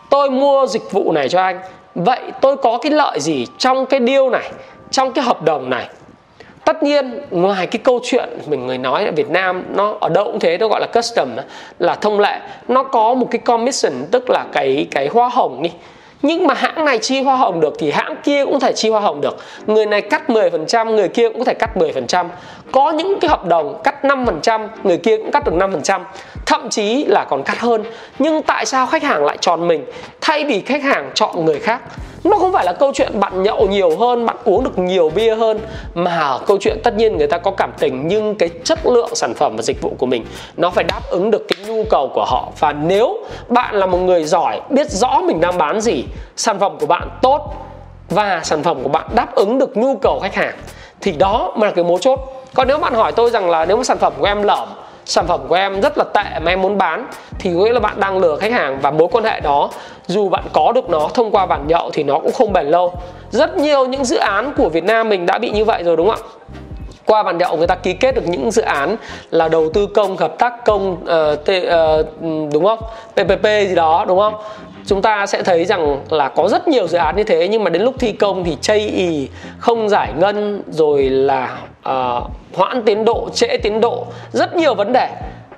tôi 0.09 0.29
mua 0.29 0.67
dịch 0.67 0.91
vụ 0.91 1.11
này 1.11 1.29
cho 1.29 1.41
anh, 1.41 1.59
vậy 1.95 2.19
tôi 2.41 2.57
có 2.57 2.77
cái 2.77 2.91
lợi 2.91 3.19
gì 3.19 3.47
trong 3.57 3.85
cái 3.85 3.99
deal 4.07 4.29
này, 4.29 4.51
trong 4.91 5.13
cái 5.13 5.25
hợp 5.25 5.41
đồng 5.41 5.69
này? 5.69 5.89
Tất 6.65 6.83
nhiên, 6.83 7.19
ngoài 7.31 7.67
cái 7.67 7.79
câu 7.83 7.99
chuyện 8.03 8.29
mình 8.47 8.67
người 8.67 8.77
nói 8.77 9.05
ở 9.05 9.11
Việt 9.11 9.29
Nam, 9.29 9.63
nó 9.75 9.95
ở 9.99 10.09
đâu 10.09 10.23
cũng 10.23 10.39
thế, 10.39 10.57
nó 10.57 10.67
gọi 10.67 10.81
là 10.81 10.87
custom 10.87 11.29
là 11.79 11.95
thông 11.95 12.19
lệ. 12.19 12.39
Nó 12.67 12.83
có 12.83 13.13
một 13.13 13.27
cái 13.31 13.39
commission, 13.39 13.93
tức 14.11 14.29
là 14.29 14.45
cái 14.51 14.87
cái 14.91 15.07
hoa 15.07 15.29
hồng 15.29 15.61
đi 15.61 15.71
nhưng 16.21 16.47
mà 16.47 16.53
hãng 16.53 16.85
này 16.85 16.97
chi 16.97 17.21
hoa 17.21 17.35
hồng 17.35 17.59
được 17.59 17.73
thì 17.79 17.91
hãng 17.91 18.15
kia 18.23 18.45
cũng 18.45 18.59
thể 18.59 18.73
chi 18.73 18.89
hoa 18.89 19.01
hồng 19.01 19.21
được. 19.21 19.37
Người 19.67 19.85
này 19.85 20.01
cắt 20.01 20.29
10% 20.29 20.95
người 20.95 21.09
kia 21.09 21.29
cũng 21.29 21.39
có 21.39 21.45
thể 21.45 21.53
cắt 21.53 21.77
10% 21.77 22.25
có 22.71 22.91
những 22.91 23.19
cái 23.19 23.29
hợp 23.29 23.45
đồng 23.45 23.81
cắt 23.83 23.95
5% 24.03 24.67
người 24.83 24.97
kia 24.97 25.17
cũng 25.17 25.31
cắt 25.31 25.45
được 25.45 25.53
5% 25.53 26.01
thậm 26.47 26.69
chí 26.69 27.05
là 27.05 27.25
còn 27.29 27.43
cắt 27.43 27.59
hơn. 27.59 27.83
Nhưng 28.19 28.41
tại 28.41 28.65
sao 28.65 28.87
khách 28.87 29.03
hàng 29.03 29.25
lại 29.25 29.37
chọn 29.41 29.67
mình 29.67 29.85
thay 30.21 30.45
vì 30.45 30.61
khách 30.61 30.83
hàng 30.83 31.11
chọn 31.13 31.45
người 31.45 31.59
khác? 31.59 31.81
Nó 32.23 32.37
không 32.37 32.53
phải 32.53 32.65
là 32.65 32.73
câu 32.73 32.91
chuyện 32.93 33.19
bạn 33.19 33.43
nhậu 33.43 33.67
nhiều 33.67 33.97
hơn, 33.97 34.25
bạn 34.25 34.35
uống 34.43 34.63
được 34.63 34.79
nhiều 34.79 35.11
bia 35.15 35.35
hơn, 35.35 35.59
mà 35.93 36.37
câu 36.47 36.57
chuyện 36.61 36.77
tất 36.83 36.93
nhiên 36.93 37.17
người 37.17 37.27
ta 37.27 37.37
có 37.37 37.51
cảm 37.51 37.71
tình, 37.79 38.07
nhưng 38.07 38.35
cái 38.35 38.49
chất 38.63 38.79
lượng 38.85 39.15
sản 39.15 39.33
phẩm 39.33 39.55
và 39.55 39.61
dịch 39.61 39.81
vụ 39.81 39.93
của 39.97 40.05
mình, 40.05 40.25
nó 40.57 40.69
phải 40.69 40.83
đáp 40.83 40.99
ứng 41.09 41.31
được 41.31 41.45
cái 41.47 41.65
nhu 41.67 41.83
cầu 41.89 42.11
của 42.13 42.25
họ. 42.25 42.49
Và 42.59 42.73
nếu 42.73 43.25
bạn 43.47 43.75
là 43.75 43.85
một 43.85 43.97
người 43.97 44.23
giỏi, 44.23 44.61
biết 44.69 44.91
rõ 44.91 45.21
mình 45.25 45.41
đang 45.41 45.57
bán 45.57 45.81
gì, 45.81 46.03
sản 46.35 46.59
phẩm 46.59 46.77
của 46.79 46.85
bạn 46.85 47.09
tốt 47.21 47.53
và 48.09 48.41
sản 48.43 48.63
phẩm 48.63 48.83
của 48.83 48.89
bạn 48.89 49.07
đáp 49.15 49.35
ứng 49.35 49.59
được 49.59 49.77
nhu 49.77 49.95
cầu 49.95 50.19
khách 50.19 50.35
hàng, 50.35 50.55
thì 51.01 51.11
đó 51.11 51.53
mới 51.55 51.69
là 51.69 51.75
cái 51.75 51.83
mấu 51.83 51.97
chốt. 51.97 52.19
Còn 52.53 52.67
nếu 52.67 52.77
bạn 52.77 52.93
hỏi 52.93 53.11
tôi 53.11 53.29
rằng 53.29 53.49
là 53.49 53.65
nếu 53.65 53.77
mà 53.77 53.83
sản 53.83 53.97
phẩm 53.97 54.13
của 54.19 54.25
em 54.25 54.43
lởm 54.43 54.67
sản 55.07 55.27
phẩm 55.27 55.39
của 55.47 55.55
em 55.55 55.81
rất 55.81 55.97
là 55.97 56.03
tệ 56.03 56.39
mà 56.39 56.51
em 56.51 56.61
muốn 56.61 56.77
bán. 56.77 57.07
Thì 57.39 57.49
nghĩa 57.49 57.73
là 57.73 57.79
bạn 57.79 57.99
đang 57.99 58.17
lừa 58.17 58.35
khách 58.35 58.51
hàng 58.51 58.79
và 58.81 58.91
mối 58.91 59.07
quan 59.11 59.23
hệ 59.23 59.39
đó 59.39 59.69
dù 60.07 60.29
bạn 60.29 60.43
có 60.53 60.71
được 60.71 60.89
nó 60.89 61.09
thông 61.13 61.31
qua 61.31 61.45
bản 61.45 61.67
nhậu 61.67 61.89
thì 61.93 62.03
nó 62.03 62.19
cũng 62.19 62.31
không 62.31 62.53
bền 62.53 62.65
lâu. 62.65 62.93
Rất 63.29 63.57
nhiều 63.57 63.85
những 63.85 64.05
dự 64.05 64.17
án 64.17 64.53
của 64.57 64.69
Việt 64.69 64.83
Nam 64.83 65.09
mình 65.09 65.25
đã 65.25 65.37
bị 65.37 65.49
như 65.49 65.65
vậy 65.65 65.83
rồi 65.83 65.97
đúng 65.97 66.09
không 66.09 66.19
ạ? 66.21 66.27
Qua 67.05 67.23
bàn 67.23 67.37
nhậu 67.37 67.57
người 67.57 67.67
ta 67.67 67.75
ký 67.75 67.93
kết 67.93 68.15
được 68.15 68.27
những 68.27 68.51
dự 68.51 68.61
án 68.61 68.95
là 69.29 69.47
đầu 69.47 69.69
tư 69.73 69.87
công 69.87 70.17
hợp 70.17 70.39
tác 70.39 70.65
công 70.65 70.91
uh, 70.91 71.45
t, 71.45 71.49
uh, 71.49 72.05
đúng 72.53 72.65
không? 72.65 72.79
PPP 73.13 73.43
gì 73.43 73.75
đó 73.75 74.05
đúng 74.07 74.19
không? 74.19 74.33
Chúng 74.85 75.01
ta 75.01 75.25
sẽ 75.25 75.43
thấy 75.43 75.65
rằng 75.65 75.97
là 76.09 76.29
có 76.29 76.47
rất 76.47 76.67
nhiều 76.67 76.87
dự 76.87 76.97
án 76.97 77.15
như 77.15 77.23
thế 77.23 77.47
nhưng 77.47 77.63
mà 77.63 77.69
đến 77.69 77.81
lúc 77.81 77.95
thi 77.99 78.11
công 78.11 78.43
thì 78.43 78.57
chây 78.61 78.79
ì 78.79 79.29
không 79.57 79.89
giải 79.89 80.13
ngân 80.17 80.61
rồi 80.69 81.03
là 81.03 81.57
uh, 81.87 82.23
hoãn 82.53 82.83
tiến 82.85 83.05
độ 83.05 83.29
trễ 83.33 83.57
tiến 83.57 83.81
độ 83.81 84.05
rất 84.31 84.55
nhiều 84.55 84.75
vấn 84.75 84.93
đề 84.93 85.09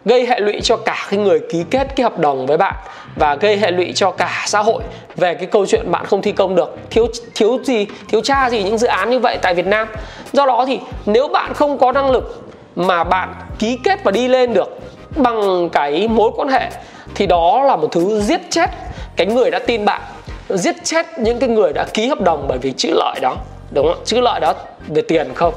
gây 0.06 0.26
hệ 0.26 0.40
lụy 0.40 0.60
cho 0.64 0.78
cả 0.78 1.08
cái 1.10 1.20
người 1.20 1.40
ký 1.52 1.64
kết 1.70 1.96
cái 1.96 2.04
hợp 2.04 2.20
đồng 2.20 2.46
với 2.46 2.58
bạn 2.58 2.76
và 3.16 3.36
gây 3.36 3.58
hệ 3.58 3.72
lụy 3.72 3.92
cho 3.96 4.12
cả 4.12 4.44
xã 4.46 4.60
hội 4.60 4.84
về 5.16 5.34
cái 5.34 5.46
câu 5.46 5.66
chuyện 5.66 5.92
bạn 5.92 6.06
không 6.06 6.22
thi 6.22 6.32
công 6.32 6.56
được. 6.56 6.78
Thiếu 6.90 7.08
thiếu 7.36 7.60
gì 7.64 7.88
thiếu 8.10 8.22
tra 8.22 8.50
gì 8.50 8.64
những 8.64 8.78
dự 8.78 8.88
án 8.88 9.10
như 9.10 9.20
vậy 9.20 9.38
tại 9.42 9.54
Việt 9.54 9.68
Nam. 9.68 9.88
Do 10.34 10.46
đó 10.46 10.66
thì 10.68 10.80
nếu 11.06 11.28
bạn 11.28 11.54
không 11.54 11.78
có 11.78 11.92
năng 11.92 12.12
lực 12.12 12.42
mà 12.76 13.04
bạn 13.04 13.34
ký 13.60 13.80
kết 13.84 14.04
và 14.04 14.12
đi 14.12 14.28
lên 14.28 14.54
được 14.54 14.80
bằng 15.16 15.70
cái 15.70 16.08
mối 16.08 16.32
quan 16.36 16.50
hệ 16.50 16.70
thì 17.16 17.26
đó 17.26 17.64
là 17.64 17.76
một 17.76 17.88
thứ 17.92 18.22
giết 18.22 18.42
chết 18.50 18.70
cái 19.16 19.28
người 19.28 19.52
đã 19.52 19.60
tin 19.60 19.86
bạn 19.86 20.02
giết 20.50 20.76
chết 20.84 21.06
những 21.20 21.40
cái 21.40 21.50
người 21.50 21.74
đã 21.74 21.86
ký 21.94 22.08
hợp 22.08 22.22
đồng 22.22 22.46
bởi 22.48 22.58
vì 22.58 22.74
chữ 22.78 22.90
lợi 22.94 23.20
đó. 23.22 23.36
Đúng 23.72 23.88
không 23.88 24.04
chữ 24.06 24.22
lợi 24.22 24.40
đó 24.40 24.54
về 24.88 25.02
tiền 25.02 25.34
không? 25.36 25.54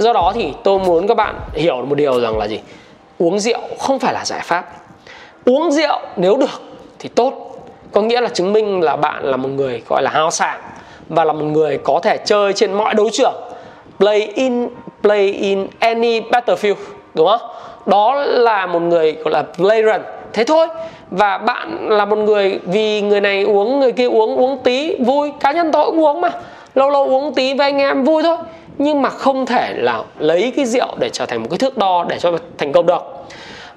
Do 0.00 0.12
đó 0.12 0.32
thì 0.34 0.52
tôi 0.62 0.78
muốn 0.78 1.06
các 1.06 1.16
bạn 1.16 1.34
hiểu 1.52 1.76
một 1.76 1.94
điều 1.94 2.20
rằng 2.20 2.38
là 2.38 2.44
gì? 2.44 2.60
Uống 3.18 3.38
rượu 3.38 3.60
không 3.78 3.98
phải 3.98 4.14
là 4.14 4.24
giải 4.24 4.40
pháp. 4.44 4.66
Uống 5.44 5.70
rượu 5.70 5.98
nếu 6.16 6.36
được 6.36 6.60
thì 6.98 7.08
tốt. 7.08 7.32
Có 7.92 8.02
nghĩa 8.02 8.20
là 8.20 8.28
chứng 8.28 8.52
minh 8.52 8.80
là 8.80 8.96
bạn 8.96 9.24
là 9.24 9.36
một 9.36 9.48
người 9.48 9.82
gọi 9.88 10.02
là 10.02 10.10
hào 10.10 10.30
sảng 10.30 10.60
và 11.08 11.24
là 11.24 11.32
một 11.32 11.44
người 11.44 11.78
có 11.78 12.00
thể 12.02 12.18
chơi 12.24 12.52
trên 12.52 12.72
mọi 12.72 12.94
đấu 12.94 13.08
trường. 13.12 13.34
Play 13.98 14.20
in 14.34 14.68
play 15.02 15.32
in 15.32 15.66
any 15.78 16.20
battlefield, 16.20 16.74
đúng 17.14 17.28
không? 17.28 17.50
Đó 17.86 18.14
là 18.14 18.66
một 18.66 18.80
người 18.82 19.12
gọi 19.12 19.32
là 19.32 19.42
player 19.56 20.00
thế 20.32 20.44
thôi. 20.44 20.66
Và 21.10 21.38
bạn 21.38 21.88
là 21.88 22.04
một 22.04 22.16
người, 22.16 22.60
vì 22.64 23.02
người 23.02 23.20
này 23.20 23.42
uống, 23.42 23.80
người 23.80 23.92
kia 23.92 24.08
uống 24.08 24.36
uống 24.36 24.58
tí, 24.58 24.96
vui. 24.96 25.32
Cá 25.40 25.52
nhân 25.52 25.72
tôi 25.72 25.86
cũng 25.86 26.00
uống 26.00 26.20
mà. 26.20 26.30
Lâu 26.74 26.90
lâu 26.90 27.04
uống 27.04 27.34
tí 27.34 27.54
với 27.54 27.66
anh 27.66 27.78
em 27.78 28.04
vui 28.04 28.22
thôi 28.22 28.36
nhưng 28.82 29.02
mà 29.02 29.10
không 29.10 29.46
thể 29.46 29.74
là 29.76 30.02
lấy 30.18 30.52
cái 30.56 30.64
rượu 30.64 30.96
để 30.98 31.08
trở 31.12 31.26
thành 31.26 31.42
một 31.42 31.48
cái 31.50 31.58
thước 31.58 31.78
đo 31.78 32.04
để 32.08 32.18
cho 32.18 32.32
thành 32.58 32.72
công 32.72 32.86
được. 32.86 33.02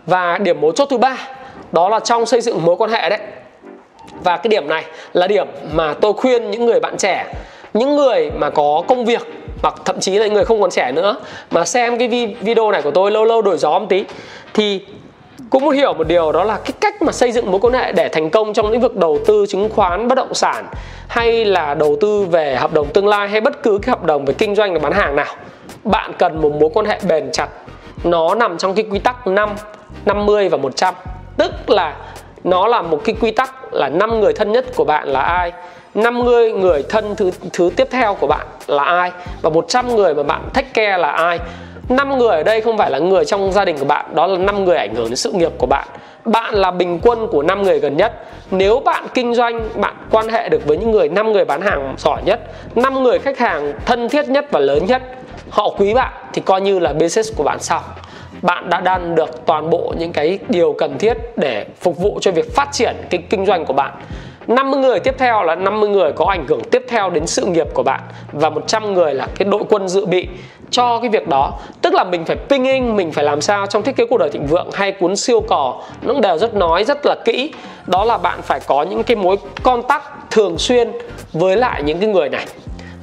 Và 0.06 0.38
điểm 0.38 0.62
mấu 0.62 0.72
chốt 0.72 0.88
thứ 0.89 0.98
ba, 0.98 1.18
đó 1.72 1.89
là 1.89 2.00
trong 2.00 2.26
xây 2.26 2.42
dựng 2.42 2.66
mối 2.66 2.76
quan 2.76 2.92
hệ 2.92 3.10
đấy. 3.10 3.20
Và 4.24 4.38
cái 4.38 4.50
điểm 4.50 4.68
này 4.68 4.84
là 5.13 5.28
điểm 5.28 5.48
mà 5.74 5.94
tôi 5.94 6.13
khuyên 6.13 6.52
những 6.52 6.66
người 6.66 6.80
bạn 6.80 6.98
trẻ, 6.98 7.34
những 7.74 7.96
người 7.96 8.32
mà 8.32 8.50
có 8.50 8.84
công 8.88 9.06
việc 9.06 9.28
hoặc 9.62 9.74
thậm 9.86 10.00
chí 10.00 10.12
là 10.12 10.26
những 10.26 10.34
người 10.34 10.46
không 10.46 10.62
còn 10.62 10.72
trẻ 10.72 10.92
nữa, 10.92 11.16
mà 11.52 11.66
xem 11.66 11.98
cái 11.98 12.36
video 12.42 12.72
này 12.72 12.82
của 12.82 12.92
tôi 12.92 13.12
lâu 13.12 13.26
lâu 13.26 13.42
đổi 13.42 13.58
gió 13.58 13.80
một 13.80 13.86
tí, 13.89 14.04
thì 14.54 14.82
cũng 15.54 15.66
muốn 15.66 15.74
hiểu 15.74 15.94
một 15.94 16.08
điều, 16.08 16.32
đó 16.32 16.44
là 16.44 16.58
cái 16.58 16.74
cách 16.82 17.02
mà 17.02 17.12
xây 17.12 17.32
dựng 17.32 17.52
mối 17.52 17.60
quan 17.60 17.74
hệ 17.74 17.92
để 17.92 18.10
thành 18.10 18.30
công 18.30 18.54
trong 18.54 18.72
lĩnh 18.72 18.82
vực 18.82 18.96
đầu 18.96 19.20
tư 19.26 19.46
chứng 19.50 19.70
khoán 19.70 20.08
bất 20.08 20.16
động 20.16 20.34
sản, 20.34 20.66
hay 21.08 21.46
là 21.46 21.74
đầu 21.74 21.98
tư 22.02 22.26
về 22.26 22.56
hợp 22.56 22.74
đồng 22.74 22.88
tương 22.94 23.08
lai, 23.08 23.30
hay 23.30 23.42
bất 23.42 23.63
cứ 23.63 23.80
cái 23.82 23.89
hợp 23.89 24.04
đồng 24.04 24.26
về 24.26 24.34
kinh 24.34 24.56
doanh 24.56 24.74
và 24.74 24.80
bán 24.80 24.92
hàng 24.92 25.16
nào. 25.16 25.36
Bạn 25.84 26.12
cần 26.20 26.42
một 26.42 26.52
mối 26.60 26.70
quan 26.74 26.86
hệ 26.86 27.00
bền 27.08 27.32
chặt. 27.32 27.48
Nó 28.04 28.36
nằm 28.36 28.58
trong 28.58 28.74
cái 28.74 28.86
quy 28.92 29.00
tắc 29.00 29.28
5 29.28 29.50
50 30.06 30.50
và 30.50 30.58
100 30.58 30.94
tức 31.38 31.70
là 31.70 31.96
nó 32.44 32.68
là 32.68 32.82
một 32.82 33.02
cái 33.04 33.16
quy 33.22 33.32
tắc 33.32 33.74
là 33.74 33.89
5 33.89 34.20
người 34.20 34.34
thân 34.34 34.52
nhất 34.52 34.66
của 34.76 34.86
bạn 34.86 35.08
là 35.08 35.20
ai 35.20 35.52
50 35.94 36.52
người 36.52 36.84
thân 36.89 37.16
thứ 37.16 37.32
thứ 37.54 37.70
tiếp 37.76 37.88
theo 37.92 38.16
của 38.16 38.28
bạn 38.28 38.48
là 38.68 38.84
ai, 38.84 39.12
và 39.42 39.50
100 39.50 39.96
người 39.96 40.16
mà 40.16 40.24
bạn 40.24 40.42
thách 40.54 40.74
care 40.74 40.98
là 40.98 41.12
ai 41.12 41.39
năm 41.89 42.17
người 42.17 42.36
ở 42.36 42.43
đây 42.43 42.62
không 42.62 42.78
phải 42.78 42.91
là 42.91 43.00
người 43.00 43.26
trong 43.26 43.52
gia 43.52 43.65
đình 43.65 43.78
của 43.78 43.86
bạn, 43.86 44.06
đó 44.15 44.28
là 44.28 44.38
năm 44.38 44.65
người 44.65 44.78
ảnh 44.78 44.96
hưởng 44.96 45.06
đến 45.06 45.15
sự 45.15 45.32
nghiệp 45.32 45.52
của 45.58 45.67
bạn. 45.67 45.88
Bạn 46.26 46.54
là 46.54 46.72
bình 46.72 47.00
quân 47.04 47.28
của 47.28 47.43
năm 47.43 47.63
người 47.63 47.80
gần 47.80 47.98
nhất. 47.98 48.13
Nếu 48.52 48.80
bạn 48.80 49.06
kinh 49.13 49.34
doanh, 49.36 49.69
bạn 49.76 49.96
quan 50.12 50.30
hệ 50.30 50.50
được 50.50 50.65
với 50.65 50.78
những 50.78 50.91
người, 50.91 51.10
năm 51.10 51.32
người 51.32 51.46
bán 51.46 51.62
hàng 51.62 51.96
giỏi 51.98 52.22
nhất, 52.26 52.39
năm 52.76 53.04
người 53.04 53.19
khách 53.19 53.39
hàng 53.39 53.74
thân 53.86 54.10
thiết 54.10 54.30
nhất 54.30 54.46
và 54.52 54.60
lớn 54.60 54.86
nhất, 54.86 55.02
họ 55.50 55.69
quý 55.78 55.93
bạn 55.93 56.13
thì 56.34 56.41
coi 56.41 56.62
như 56.62 56.80
là 56.80 56.93
business 56.93 57.38
của 57.38 57.43
bạn 57.43 57.60
xong. 57.60 57.84
Bạn 58.41 58.69
đã 58.69 58.82
đan 58.82 59.15
được 59.15 59.46
toàn 59.46 59.69
bộ 59.69 59.93
những 60.00 60.13
cái 60.13 60.39
điều 60.50 60.74
cần 60.74 60.98
thiết 60.98 61.17
để 61.36 61.65
phục 61.80 61.98
vụ 61.98 62.17
cho 62.22 62.32
việc 62.32 62.56
phát 62.56 62.69
triển 62.72 62.96
cái 63.10 63.24
kinh 63.30 63.46
doanh 63.46 63.65
của 63.65 63.74
bạn. 63.74 63.93
50 64.48 64.80
người 64.80 65.00
tiếp 65.00 65.15
theo 65.17 65.43
là 65.43 65.56
50 65.56 65.89
người 65.89 66.12
có 66.12 66.26
ảnh 66.26 66.46
hưởng 66.48 66.62
tiếp 66.72 66.86
theo 66.89 67.10
đến 67.10 67.28
sự 67.28 67.46
nghiệp 67.46 67.67
của 67.74 67.84
bạn 67.84 68.02
và 68.32 68.50
100 68.50 68.93
người 68.93 69.13
là 69.13 69.28
cái 69.36 69.48
đội 69.50 69.63
quân 69.69 69.88
dự 69.88 70.06
bị 70.06 70.28
cho 70.73 70.99
cái 70.99 71.09
việc 71.09 71.27
đó. 71.27 71.51
Tức 71.81 71.93
là 71.93 72.03
mình 72.03 72.25
phải 72.25 72.36
ping 72.49 72.63
in 72.63 72.95
mình 72.95 73.12
phải 73.12 73.23
làm 73.23 73.41
sao 73.41 73.65
trong 73.67 73.83
thiết 73.83 73.95
kế 73.95 74.05
cuộc 74.05 74.17
đời 74.17 74.29
thịnh 74.29 74.47
vượng 74.47 74.69
hay 74.73 74.91
cuốn 74.91 75.15
siêu 75.15 75.41
cò 75.41 75.81
nó 76.01 76.13
cũng 76.13 76.21
đều 76.21 76.38
rất 76.38 76.55
nói 76.55 76.83
rất 76.83 77.05
là 77.05 77.15
kỹ. 77.25 77.53
Đó 77.88 78.05
là 78.05 78.17
bạn 78.17 78.41
phải 78.41 78.59
có 78.67 78.83
những 78.83 79.03
cái 79.03 79.15
mối 79.15 79.38
con 79.63 79.83
tắc 79.83 80.03
thường 80.31 80.57
xuyên 80.57 80.91
với 81.33 81.57
lại 81.57 81.83
những 81.83 81.99
cái 81.99 82.09
người 82.09 82.29
này. 82.29 82.45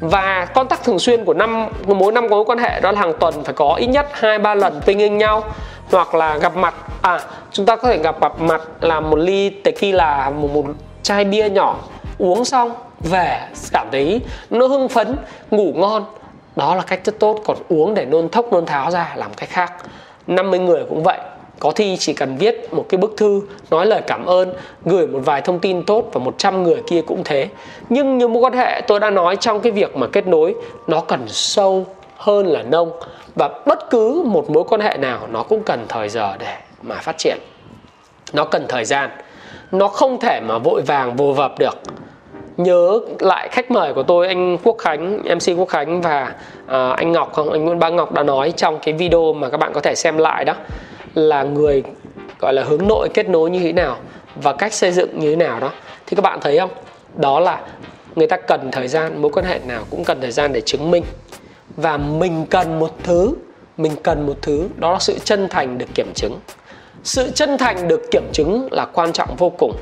Và 0.01 0.47
con 0.55 0.69
tắc 0.69 0.85
thường 0.85 0.99
xuyên 0.99 1.25
của 1.25 1.35
năm 1.35 1.69
mỗi 1.87 2.13
năm 2.13 2.29
có 2.29 2.37
mối 2.37 2.45
quan 2.45 2.59
hệ 2.59 2.81
đó 2.81 2.93
là 2.93 3.01
hàng 3.01 3.13
tuần 3.21 3.45
phải 3.45 3.55
có 3.55 3.75
ít 3.75 3.87
nhất 3.87 4.07
hai 4.13 4.39
ba 4.39 4.55
lần 4.55 4.81
ping 4.81 4.99
in 4.99 5.19
nhau. 5.19 5.45
Hoặc 5.91 6.15
là 6.15 6.39
gặp 6.39 6.57
mặt 6.57 6.75
à 7.03 7.21
chúng 7.53 7.67
ta 7.67 7.77
có 7.77 7.89
thể 7.89 7.99
gặp 7.99 8.21
gặp 8.21 8.41
mặt 8.41 8.63
làm 8.81 9.11
một 9.11 9.19
ly 9.19 9.51
tequila 9.51 10.31
một, 10.31 10.51
một 10.55 10.65
chai 11.03 11.25
bia 11.25 11.49
nhỏ. 11.49 11.77
Uống 12.19 12.45
xong 12.45 12.73
về 13.01 13.41
cảm 13.73 13.89
thấy 13.93 14.21
nó 14.51 14.67
hưng 14.67 14.89
phấn 14.89 15.17
ngủ 15.51 15.73
ngon 15.77 16.05
đó 16.61 16.75
là 16.75 16.83
cách 16.83 17.01
rất 17.05 17.19
tốt. 17.19 17.41
Còn 17.45 17.57
uống 17.69 17.95
để 17.95 18.05
nôn 18.05 18.29
thốc, 18.29 18.53
nôn 18.53 18.67
tháo 18.67 18.91
ra, 18.91 19.13
làm 19.17 19.35
cách 19.35 19.49
khác. 19.49 19.73
50 20.27 20.59
người 20.59 20.85
cũng 20.89 21.03
vậy. 21.03 21.19
Có 21.59 21.71
thi 21.71 21.97
chỉ 21.99 22.13
cần 22.13 22.37
viết 22.37 22.69
một 22.73 22.87
cái 22.89 22.99
bức 22.99 23.15
thư, 23.17 23.43
nói 23.71 23.87
lời 23.87 24.03
cảm 24.07 24.27
ơn, 24.27 24.53
gửi 24.85 25.07
một 25.07 25.19
vài 25.25 25.41
thông 25.41 25.59
tin 25.59 25.83
tốt 25.83 26.11
và 26.13 26.21
100 26.21 26.63
người 26.63 26.83
kia 26.87 27.03
cũng 27.07 27.25
thế. 27.25 27.49
Nhưng 27.89 28.19
như 28.19 28.29
mối 28.29 28.43
quan 28.43 28.53
hệ 28.53 28.81
tôi 28.87 29.01
đã 29.01 29.11
nói 29.11 29.37
trong 29.37 29.61
cái 29.61 29.73
việc 29.73 29.97
mà 29.97 30.07
kết 30.07 30.27
nối, 30.27 30.55
nó 30.87 31.01
cần 31.01 31.29
sâu 31.29 31.87
hơn 32.17 32.47
là 32.47 32.63
nông. 32.63 32.93
Và 33.35 33.49
bất 33.67 33.91
cứ 33.91 34.23
một 34.27 34.51
mối 34.51 34.65
quan 34.69 34.81
hệ 34.81 34.97
nào, 34.97 35.29
nó 35.31 35.43
cũng 35.43 35.63
cần 35.63 35.85
thời 35.89 36.09
giờ 36.09 36.37
để 36.39 36.57
mà 36.83 36.95
phát 36.95 37.19
triển. 37.19 37.39
Nó 38.33 38.45
cần 38.45 38.65
thời 38.69 38.85
gian. 38.85 39.11
Nó 39.73 39.89
không 39.89 40.21
thể 40.21 40.41
mà 40.41 40.59
vội 40.59 40.83
vàng 40.83 41.17
vồ 41.17 41.33
vập 41.33 41.59
được 41.59 41.79
nhớ 42.57 43.01
lại 43.19 43.49
khách 43.53 43.71
mời 43.71 43.95
của 43.95 44.03
tôi 44.03 44.27
anh 44.27 44.59
Quốc 44.63 44.77
Khánh 44.79 45.17
MC 45.17 45.59
Quốc 45.59 45.69
Khánh 45.69 46.01
và 46.01 46.35
uh, 46.65 46.97
anh 46.97 47.13
Ngọc 47.13 47.33
không? 47.33 47.51
Anh 47.51 47.65
Nguyễn 47.65 47.79
Ba 47.79 47.89
Ngọc 47.89 48.13
đã 48.13 48.23
nói 48.23 48.53
trong 48.57 48.79
cái 48.83 48.95
video 48.95 49.33
mà 49.33 49.49
các 49.49 49.57
bạn 49.57 49.73
có 49.73 49.81
thể 49.81 49.95
xem 49.95 50.19
lại 50.19 50.45
đó 50.45 50.55
là 51.15 51.43
người 51.43 51.83
gọi 52.39 52.55
là 52.55 52.63
hướng 52.63 52.89
nội 52.89 53.09
kết 53.15 53.29
nối 53.29 53.51
như 53.51 53.61
thế 53.61 53.73
nào 53.73 53.97
và 54.43 54.53
cách 54.53 54.73
xây 54.73 54.93
dựng 54.93 55.19
như 55.19 55.31
thế 55.31 55.37
nào 55.37 55.61
đó. 55.61 55.71
Thì 56.07 56.17
các 56.17 56.23
bạn 56.23 56.39
thấy 56.41 56.59
không? 56.59 56.71
Đó 57.17 57.41
là 57.41 57.61
người 58.15 58.27
ta 58.27 58.37
cần 58.37 58.71
thời 58.73 58.89
gian 58.89 59.23
mối 59.23 59.31
quan 59.35 59.47
hệ 59.47 59.61
nào 59.67 59.85
cũng 59.91 60.05
cần 60.05 60.21
thời 60.21 60.31
gian 60.31 60.53
để 60.53 60.61
chứng 60.61 60.91
minh. 60.91 61.05
Và 61.77 61.97
mình 61.97 62.47
cần 62.51 62.79
một 62.79 62.91
thứ 63.03 63.35
mình 63.77 63.93
cần 64.03 64.27
một 64.27 64.37
thứ 64.43 64.69
đó 64.77 64.93
là 64.93 64.99
sự 64.99 65.19
chân 65.25 65.49
thành 65.49 65.79
được 65.79 65.87
kiểm 65.95 66.13
chứng. 66.15 66.39
Sự 67.03 67.31
chân 67.35 67.59
thành 67.59 67.89
được 67.89 68.11
kiểm 68.11 68.25
chứng 68.33 68.69
là 68.71 68.85
quan 68.85 69.13
trọng 69.13 69.37
vô 69.37 69.51
cùng 69.59 69.73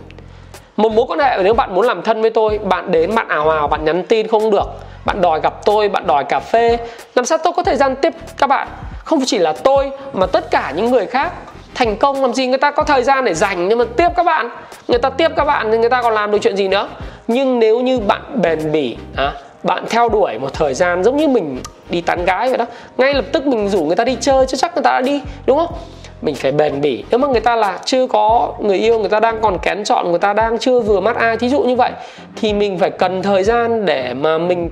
một 0.78 0.92
mối 0.92 1.04
quan 1.08 1.20
hệ 1.20 1.38
nếu 1.42 1.54
bạn 1.54 1.74
muốn 1.74 1.86
làm 1.86 2.02
thân 2.02 2.22
với 2.22 2.30
tôi 2.30 2.58
bạn 2.58 2.90
đến 2.90 3.14
bạn 3.14 3.28
ảo 3.28 3.50
ảo 3.50 3.68
bạn 3.68 3.84
nhắn 3.84 4.02
tin 4.02 4.28
không 4.28 4.50
được 4.50 4.66
bạn 5.04 5.20
đòi 5.20 5.40
gặp 5.40 5.64
tôi 5.64 5.88
bạn 5.88 6.06
đòi 6.06 6.24
cà 6.24 6.40
phê 6.40 6.78
làm 7.14 7.24
sao 7.24 7.38
tôi 7.38 7.52
có 7.56 7.62
thời 7.62 7.76
gian 7.76 7.96
tiếp 7.96 8.12
các 8.38 8.46
bạn? 8.46 8.68
Không 9.04 9.20
chỉ 9.26 9.38
là 9.38 9.52
tôi 9.52 9.90
mà 10.12 10.26
tất 10.26 10.50
cả 10.50 10.72
những 10.76 10.90
người 10.90 11.06
khác. 11.06 11.32
Thành 11.74 11.96
công 11.96 12.22
làm 12.22 12.34
gì 12.34 12.46
người 12.46 12.58
ta 12.58 12.70
có 12.70 12.82
thời 12.82 13.02
gian 13.02 13.24
để 13.24 13.34
dành 13.34 13.68
nhưng 13.68 13.78
mà 13.78 13.84
tiếp 13.96 14.08
các 14.16 14.22
bạn? 14.22 14.50
Người 14.88 14.98
ta 14.98 15.10
tiếp 15.10 15.32
các 15.36 15.44
bạn 15.44 15.68
thì 15.72 15.78
người 15.78 15.90
ta 15.90 16.02
còn 16.02 16.14
làm 16.14 16.30
được 16.30 16.38
chuyện 16.42 16.56
gì 16.56 16.68
nữa? 16.68 16.88
Nhưng 17.28 17.58
nếu 17.58 17.80
như 17.80 17.98
bạn 17.98 18.22
bền 18.42 18.72
bỉ 18.72 18.96
à, 19.16 19.32
bạn 19.62 19.84
theo 19.90 20.08
đuổi 20.08 20.38
một 20.38 20.54
thời 20.54 20.74
gian 20.74 21.04
giống 21.04 21.16
như 21.16 21.28
mình 21.28 21.60
đi 21.90 22.00
tán 22.00 22.24
gái 22.24 22.48
vậy 22.48 22.58
đó 22.58 22.66
ngay 22.96 23.14
lập 23.14 23.24
tức 23.32 23.46
mình 23.46 23.68
rủ 23.68 23.84
người 23.84 23.96
ta 23.96 24.04
đi 24.04 24.16
chơi 24.20 24.46
chứ 24.46 24.56
chắc 24.56 24.74
người 24.74 24.82
ta 24.82 24.92
đã 24.92 25.00
đi 25.00 25.22
đúng 25.46 25.58
không? 25.58 25.74
Mình 26.22 26.34
phải 26.34 26.52
bền 26.52 26.80
bỉ. 26.80 27.04
Nếu 27.10 27.18
mà 27.18 27.28
người 27.28 27.40
ta 27.40 27.56
là 27.56 27.78
chưa 27.84 28.06
có 28.06 28.54
người 28.60 28.78
yêu, 28.78 28.98
người 28.98 29.08
ta 29.08 29.20
đang 29.20 29.38
còn 29.42 29.58
kén 29.62 29.84
chọn, 29.84 30.10
người 30.10 30.18
ta 30.18 30.32
đang 30.32 30.58
chưa 30.58 30.80
vừa 30.80 31.00
mắt 31.00 31.16
ai, 31.16 31.36
thí 31.36 31.48
dụ 31.48 31.62
như 31.62 31.74
vậy, 31.74 31.90
thì 32.36 32.52
mình 32.52 32.78
phải 32.78 32.90
cần 32.90 33.22
thời 33.22 33.44
gian 33.44 33.84
để 33.84 34.14
mà 34.14 34.38
mình 34.38 34.70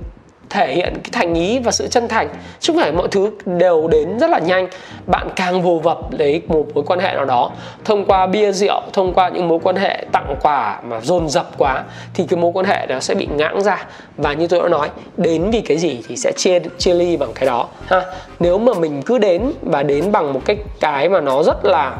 thể 0.49 0.73
hiện 0.73 0.93
cái 0.93 1.09
thành 1.11 1.33
ý 1.33 1.59
và 1.59 1.71
sự 1.71 1.87
chân 1.87 2.07
thành. 2.07 2.29
Chứ 2.59 2.73
không 2.73 2.81
phải 2.81 2.91
mọi 2.91 3.07
thứ 3.07 3.31
đều 3.45 3.87
đến 3.87 4.19
rất 4.19 4.29
là 4.29 4.39
nhanh. 4.39 4.67
Bạn 5.05 5.29
càng 5.35 5.61
vô 5.61 5.79
vập 5.83 5.97
lấy 6.11 6.41
một 6.47 6.65
mối 6.75 6.83
quan 6.87 6.99
hệ 6.99 7.13
nào 7.13 7.25
đó, 7.25 7.51
thông 7.85 8.05
qua 8.05 8.27
bia 8.27 8.51
rượu, 8.51 8.81
thông 8.93 9.13
qua 9.13 9.29
những 9.29 9.47
mối 9.47 9.59
quan 9.63 9.75
hệ 9.75 10.05
tặng 10.11 10.35
quà 10.41 10.81
mà 10.83 10.99
dồn 11.01 11.29
dập 11.29 11.57
quá, 11.57 11.83
thì 12.13 12.25
cái 12.29 12.39
mối 12.39 12.51
quan 12.53 12.65
hệ 12.65 12.85
đó 12.85 12.99
sẽ 12.99 13.15
bị 13.15 13.27
ngãng 13.35 13.61
ra. 13.61 13.85
Và 14.17 14.33
như 14.33 14.47
tôi 14.47 14.59
đã 14.61 14.67
nói, 14.69 14.89
đến 15.17 15.49
vì 15.51 15.61
cái 15.61 15.77
gì 15.77 15.99
thì 16.07 16.15
sẽ 16.15 16.31
chia 16.31 16.59
chia 16.77 16.93
ly 16.93 17.17
bằng 17.17 17.29
cái 17.35 17.45
đó, 17.45 17.67
ha? 17.87 18.01
Nếu 18.39 18.57
mà 18.57 18.73
mình 18.73 19.01
cứ 19.01 19.17
đến 19.17 19.51
và 19.61 19.83
đến 19.83 20.11
bằng 20.11 20.33
một 20.33 20.41
cái 20.45 20.57
cái 20.79 21.09
mà 21.09 21.21
nó 21.21 21.43
rất 21.43 21.65
là 21.65 21.97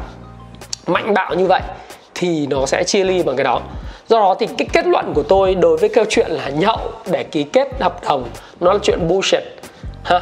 mạnh 0.86 1.14
bạo 1.14 1.34
như 1.34 1.46
vậy, 1.46 1.60
thì 2.14 2.46
nó 2.46 2.66
sẽ 2.66 2.84
chia 2.84 3.04
ly 3.04 3.22
bằng 3.22 3.36
cái 3.36 3.44
đó 3.44 3.60
do 4.08 4.18
đó 4.18 4.34
thì 4.38 4.46
cái 4.46 4.68
kết 4.72 4.86
luận 4.86 5.12
của 5.14 5.22
tôi 5.22 5.54
đối 5.54 5.76
với 5.76 5.88
câu 5.88 6.04
chuyện 6.08 6.30
là 6.30 6.48
nhậu 6.48 6.78
để 7.10 7.22
ký 7.22 7.42
kết 7.42 7.68
hợp 7.80 8.04
đồng, 8.08 8.24
nó 8.60 8.72
là 8.72 8.78
chuyện 8.82 9.08
bullshit, 9.08 9.42
ha? 10.04 10.20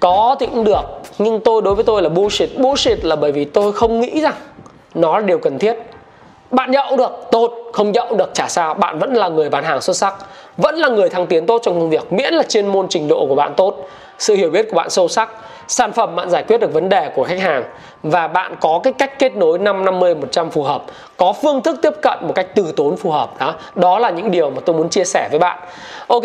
Có 0.00 0.36
thì 0.40 0.46
cũng 0.46 0.64
được, 0.64 0.82
nhưng 1.18 1.40
tôi 1.40 1.62
đối 1.62 1.74
với 1.74 1.84
tôi 1.84 2.02
là 2.02 2.08
bullshit. 2.08 2.50
Bullshit 2.58 3.04
là 3.04 3.16
bởi 3.16 3.32
vì 3.32 3.44
tôi 3.44 3.72
không 3.72 4.00
nghĩ 4.00 4.20
rằng 4.20 4.34
nó 4.94 5.18
là 5.18 5.26
điều 5.26 5.38
cần 5.38 5.58
thiết. 5.58 5.76
Bạn 6.50 6.70
nhậu 6.70 6.96
được, 6.96 7.10
tốt. 7.30 7.52
Không 7.72 7.92
nhậu 7.92 8.16
được, 8.16 8.30
chả 8.34 8.48
sao. 8.48 8.74
Bạn 8.74 8.98
vẫn 8.98 9.14
là 9.14 9.28
người 9.28 9.48
bán 9.50 9.64
hàng 9.64 9.80
xuất 9.80 9.96
sắc, 9.96 10.14
vẫn 10.56 10.74
là 10.74 10.88
người 10.88 11.08
thăng 11.08 11.26
tiến 11.26 11.46
tốt 11.46 11.60
trong 11.64 11.80
công 11.80 11.90
việc, 11.90 12.12
miễn 12.12 12.34
là 12.34 12.42
chuyên 12.42 12.66
môn 12.66 12.86
trình 12.88 13.08
độ 13.08 13.26
của 13.28 13.34
bạn 13.34 13.54
tốt, 13.56 13.88
sự 14.18 14.34
hiểu 14.34 14.50
biết 14.50 14.66
của 14.70 14.76
bạn 14.76 14.90
sâu 14.90 15.08
sắc 15.08 15.30
sản 15.70 15.92
phẩm 15.92 16.16
bạn 16.16 16.30
giải 16.30 16.42
quyết 16.42 16.60
được 16.60 16.72
vấn 16.72 16.88
đề 16.88 17.08
của 17.14 17.24
khách 17.24 17.40
hàng 17.40 17.64
và 18.02 18.28
bạn 18.28 18.54
có 18.60 18.80
cái 18.82 18.92
cách 18.92 19.18
kết 19.18 19.36
nối 19.36 19.58
5 19.58 19.84
50 19.84 20.14
100 20.14 20.50
phù 20.50 20.62
hợp, 20.62 20.82
có 21.16 21.32
phương 21.42 21.62
thức 21.62 21.78
tiếp 21.82 21.92
cận 22.02 22.18
một 22.20 22.32
cách 22.34 22.46
từ 22.54 22.72
tốn 22.76 22.96
phù 22.96 23.10
hợp 23.10 23.40
đó. 23.40 23.54
Đó 23.74 23.98
là 23.98 24.10
những 24.10 24.30
điều 24.30 24.50
mà 24.50 24.60
tôi 24.64 24.76
muốn 24.76 24.88
chia 24.88 25.04
sẻ 25.04 25.28
với 25.30 25.38
bạn. 25.38 25.58
Ok, 26.06 26.22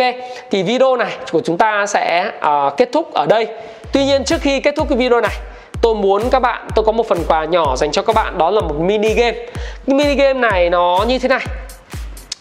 thì 0.51 0.63
video 0.63 0.97
này 0.97 1.17
của 1.31 1.41
chúng 1.43 1.57
ta 1.57 1.85
sẽ 1.85 2.31
uh, 2.37 2.77
kết 2.77 2.89
thúc 2.91 3.13
ở 3.13 3.25
đây. 3.25 3.47
Tuy 3.93 4.05
nhiên 4.05 4.23
trước 4.23 4.41
khi 4.41 4.59
kết 4.59 4.73
thúc 4.77 4.89
cái 4.89 4.97
video 4.97 5.21
này 5.21 5.35
tôi 5.81 5.95
muốn 5.95 6.29
các 6.29 6.39
bạn 6.39 6.67
tôi 6.75 6.85
có 6.85 6.91
một 6.91 7.07
phần 7.07 7.23
quà 7.27 7.45
nhỏ 7.45 7.75
dành 7.75 7.91
cho 7.91 8.01
các 8.01 8.15
bạn 8.15 8.37
đó 8.37 8.49
là 8.49 8.61
một 8.61 8.75
mini 8.79 9.13
game 9.13 9.37
cái 9.87 9.95
mini 9.95 10.15
game 10.15 10.39
này 10.39 10.69
nó 10.69 11.05
như 11.07 11.19
thế 11.19 11.29
này 11.29 11.45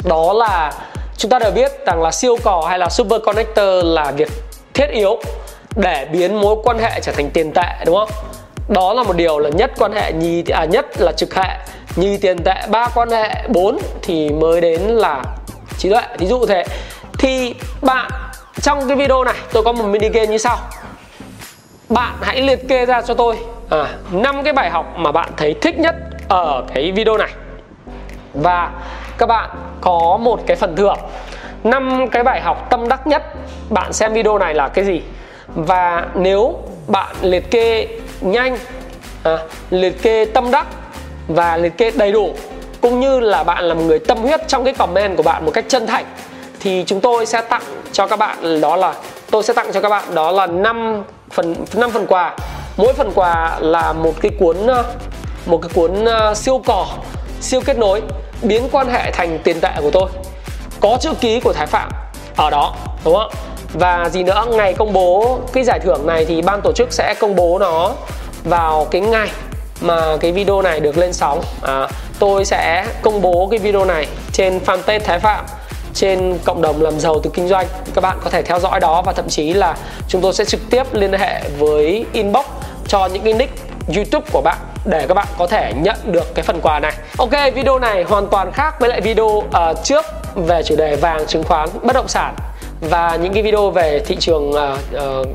đó 0.04 0.32
là 0.32 0.72
chúng 1.16 1.30
ta 1.30 1.38
đều 1.38 1.50
biết 1.50 1.72
rằng 1.86 2.02
là 2.02 2.10
siêu 2.10 2.36
cò 2.42 2.66
hay 2.68 2.78
là 2.78 2.88
super 2.88 3.20
connector 3.24 3.84
là 3.84 4.12
việc 4.16 4.28
thiết 4.74 4.86
yếu 4.86 5.18
để 5.76 6.06
biến 6.12 6.40
mối 6.40 6.56
quan 6.64 6.78
hệ 6.78 7.00
trở 7.00 7.12
thành 7.12 7.30
tiền 7.30 7.52
tệ 7.52 7.84
đúng 7.86 7.96
không? 7.96 8.08
Đó 8.68 8.94
là 8.94 9.02
một 9.02 9.16
điều 9.16 9.38
là 9.38 9.50
nhất 9.50 9.72
quan 9.78 9.92
hệ 9.92 10.12
nhì 10.12 10.44
à 10.52 10.64
nhất 10.64 10.86
là 10.98 11.12
trực 11.12 11.34
hệ. 11.34 11.58
Nhì 11.96 12.16
tiền 12.16 12.38
tệ 12.44 12.54
ba 12.68 12.88
quan 12.94 13.10
hệ 13.10 13.34
bốn 13.48 13.78
thì 14.02 14.30
mới 14.30 14.60
đến 14.60 14.80
là 14.80 15.22
trí 15.78 15.90
tuệ. 15.90 16.02
Ví 16.18 16.26
dụ 16.26 16.46
thế. 16.46 16.64
Thì 17.18 17.54
bạn 17.82 18.10
trong 18.62 18.88
cái 18.88 18.96
video 18.96 19.24
này 19.24 19.34
tôi 19.52 19.62
có 19.62 19.72
một 19.72 19.84
mini 19.84 20.08
game 20.08 20.26
như 20.26 20.38
sau. 20.38 20.58
Bạn 21.88 22.12
hãy 22.22 22.40
liệt 22.40 22.68
kê 22.68 22.86
ra 22.86 23.02
cho 23.02 23.14
tôi 23.14 23.36
à, 23.70 23.86
5 24.12 24.42
cái 24.42 24.52
bài 24.52 24.70
học 24.70 24.94
mà 24.96 25.12
bạn 25.12 25.30
thấy 25.36 25.54
thích 25.60 25.78
nhất 25.78 25.94
ở 26.28 26.64
cái 26.74 26.92
video 26.92 27.16
này. 27.16 27.30
Và 28.34 28.70
các 29.18 29.26
bạn 29.26 29.50
có 29.80 30.18
một 30.20 30.40
cái 30.46 30.56
phần 30.56 30.76
thưởng. 30.76 30.98
Năm 31.64 32.08
cái 32.08 32.22
bài 32.22 32.40
học 32.40 32.70
tâm 32.70 32.88
đắc 32.88 33.06
nhất. 33.06 33.22
Bạn 33.70 33.92
xem 33.92 34.12
video 34.12 34.38
này 34.38 34.54
là 34.54 34.68
cái 34.68 34.84
gì? 34.84 35.02
Và 35.48 36.06
nếu 36.14 36.58
bạn 36.86 37.16
liệt 37.22 37.50
kê 37.50 37.88
nhanh 38.20 38.58
à, 39.22 39.38
liệt 39.70 40.02
kê 40.02 40.24
tâm 40.24 40.50
đắc 40.50 40.66
và 41.28 41.56
liệt 41.56 41.76
kê 41.78 41.90
đầy 41.90 42.12
đủ 42.12 42.34
cũng 42.80 43.00
như 43.00 43.20
là 43.20 43.44
bạn 43.44 43.64
là 43.64 43.74
một 43.74 43.82
người 43.86 43.98
tâm 43.98 44.18
huyết 44.18 44.40
trong 44.48 44.64
cái 44.64 44.74
comment 44.74 45.16
của 45.16 45.22
bạn 45.22 45.44
một 45.44 45.50
cách 45.54 45.64
chân 45.68 45.86
thành 45.86 46.04
thì 46.60 46.84
chúng 46.86 47.00
tôi 47.00 47.26
sẽ 47.26 47.40
tặng 47.40 47.62
cho 47.92 48.06
các 48.06 48.18
bạn 48.18 48.60
đó 48.60 48.76
là 48.76 48.94
tôi 49.30 49.42
sẽ 49.42 49.52
tặng 49.52 49.72
cho 49.72 49.80
các 49.80 49.88
bạn 49.88 50.14
đó 50.14 50.30
là 50.30 50.46
5 50.46 51.02
phần 51.30 51.54
5 51.74 51.90
phần 51.90 52.06
quà. 52.06 52.36
Mỗi 52.76 52.92
phần 52.92 53.12
quà 53.14 53.58
là 53.60 53.92
một 53.92 54.12
cái 54.20 54.30
cuốn 54.38 54.56
à, 54.66 54.82
một 55.46 55.58
cái 55.62 55.70
cuốn 55.74 56.04
à, 56.04 56.34
siêu 56.34 56.62
cò 56.66 56.86
siêu 57.40 57.60
kết 57.64 57.78
nối 57.78 58.02
biến 58.42 58.68
quan 58.72 58.88
hệ 58.88 59.10
thành 59.10 59.38
tiền 59.44 59.60
tệ 59.60 59.70
của 59.82 59.90
tôi. 59.90 60.08
Có 60.80 60.98
chữ 61.00 61.10
ký 61.20 61.40
của 61.40 61.52
Thái 61.52 61.66
Phạm 61.66 61.90
ở 62.36 62.50
đó 62.50 62.74
đúng 63.04 63.14
không 63.14 63.32
và 63.74 64.08
gì 64.08 64.22
nữa 64.22 64.44
ngày 64.50 64.74
công 64.74 64.92
bố 64.92 65.38
cái 65.52 65.64
giải 65.64 65.80
thưởng 65.80 66.06
này 66.06 66.24
thì 66.24 66.42
ban 66.42 66.60
tổ 66.60 66.72
chức 66.72 66.92
sẽ 66.92 67.14
công 67.20 67.36
bố 67.36 67.58
nó 67.58 67.92
vào 68.44 68.86
cái 68.90 69.00
ngày 69.00 69.30
mà 69.80 70.16
cái 70.20 70.32
video 70.32 70.62
này 70.62 70.80
được 70.80 70.98
lên 70.98 71.12
sóng. 71.12 71.42
À, 71.62 71.88
tôi 72.18 72.44
sẽ 72.44 72.86
công 73.02 73.22
bố 73.22 73.48
cái 73.50 73.58
video 73.58 73.84
này 73.84 74.06
trên 74.32 74.58
fanpage 74.66 75.00
Thái 75.00 75.18
Phạm 75.18 75.44
trên 75.94 76.38
cộng 76.44 76.62
đồng 76.62 76.82
làm 76.82 77.00
giàu 77.00 77.20
từ 77.22 77.30
kinh 77.34 77.48
doanh. 77.48 77.66
Các 77.94 78.00
bạn 78.00 78.18
có 78.24 78.30
thể 78.30 78.42
theo 78.42 78.60
dõi 78.60 78.80
đó 78.80 79.02
và 79.02 79.12
thậm 79.12 79.28
chí 79.28 79.52
là 79.52 79.76
chúng 80.08 80.20
tôi 80.20 80.32
sẽ 80.32 80.44
trực 80.44 80.60
tiếp 80.70 80.94
liên 80.94 81.12
hệ 81.12 81.40
với 81.58 82.06
inbox 82.12 82.46
cho 82.88 83.06
những 83.06 83.22
cái 83.22 83.32
nick 83.32 83.52
YouTube 83.96 84.26
của 84.32 84.40
bạn 84.40 84.58
để 84.84 85.06
các 85.08 85.14
bạn 85.14 85.26
có 85.38 85.46
thể 85.46 85.72
nhận 85.76 85.96
được 86.04 86.34
cái 86.34 86.42
phần 86.42 86.60
quà 86.62 86.80
này. 86.80 86.92
Ok, 87.18 87.30
video 87.54 87.78
này 87.78 88.02
hoàn 88.02 88.26
toàn 88.26 88.52
khác 88.52 88.80
với 88.80 88.88
lại 88.88 89.00
video 89.00 89.26
uh, 89.26 89.48
trước 89.84 90.04
về 90.34 90.62
chủ 90.62 90.76
đề 90.76 90.96
vàng 90.96 91.26
chứng 91.26 91.44
khoán 91.44 91.68
bất 91.82 91.92
động 91.92 92.08
sản 92.08 92.34
và 92.90 93.18
những 93.22 93.32
cái 93.32 93.42
video 93.42 93.70
về 93.70 94.00
thị 94.06 94.16
trường 94.20 94.50
uh, 94.50 94.56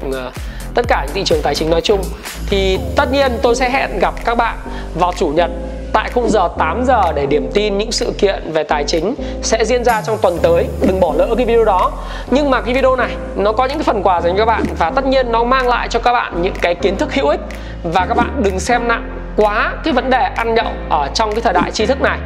uh, 0.09 0.33
tất 0.75 0.85
cả 0.87 1.03
những 1.05 1.15
thị 1.15 1.23
trường 1.25 1.41
tài 1.43 1.55
chính 1.55 1.69
nói 1.69 1.81
chung 1.81 2.01
thì 2.49 2.79
tất 2.95 3.11
nhiên 3.11 3.31
tôi 3.41 3.55
sẽ 3.55 3.69
hẹn 3.69 3.99
gặp 3.99 4.13
các 4.25 4.35
bạn 4.35 4.57
vào 4.99 5.13
chủ 5.17 5.27
nhật 5.27 5.51
tại 5.93 6.09
khung 6.13 6.29
giờ 6.29 6.49
8 6.57 6.83
giờ 6.85 7.11
để 7.15 7.25
điểm 7.25 7.49
tin 7.53 7.77
những 7.77 7.91
sự 7.91 8.13
kiện 8.17 8.51
về 8.53 8.63
tài 8.63 8.83
chính 8.83 9.15
sẽ 9.41 9.65
diễn 9.65 9.83
ra 9.83 10.01
trong 10.01 10.17
tuần 10.21 10.37
tới. 10.41 10.67
Đừng 10.81 10.99
bỏ 10.99 11.13
lỡ 11.17 11.27
cái 11.37 11.45
video 11.45 11.65
đó. 11.65 11.91
Nhưng 12.31 12.49
mà 12.49 12.61
cái 12.61 12.73
video 12.73 12.95
này 12.95 13.11
nó 13.35 13.51
có 13.51 13.65
những 13.65 13.77
cái 13.77 13.83
phần 13.83 14.03
quà 14.03 14.21
dành 14.21 14.33
cho 14.37 14.45
các 14.45 14.45
bạn 14.45 14.63
và 14.77 14.89
tất 14.89 15.05
nhiên 15.05 15.31
nó 15.31 15.43
mang 15.43 15.67
lại 15.67 15.87
cho 15.87 15.99
các 15.99 16.13
bạn 16.13 16.41
những 16.41 16.53
cái 16.61 16.75
kiến 16.75 16.97
thức 16.97 17.13
hữu 17.13 17.27
ích 17.27 17.39
và 17.83 18.05
các 18.05 18.17
bạn 18.17 18.41
đừng 18.43 18.59
xem 18.59 18.87
nặng 18.87 19.09
quá 19.37 19.73
cái 19.83 19.93
vấn 19.93 20.09
đề 20.09 20.23
ăn 20.35 20.55
nhậu 20.55 20.71
ở 20.89 21.07
trong 21.13 21.31
cái 21.31 21.41
thời 21.41 21.53
đại 21.53 21.71
tri 21.71 21.85
thức 21.85 22.01
này. 22.01 22.19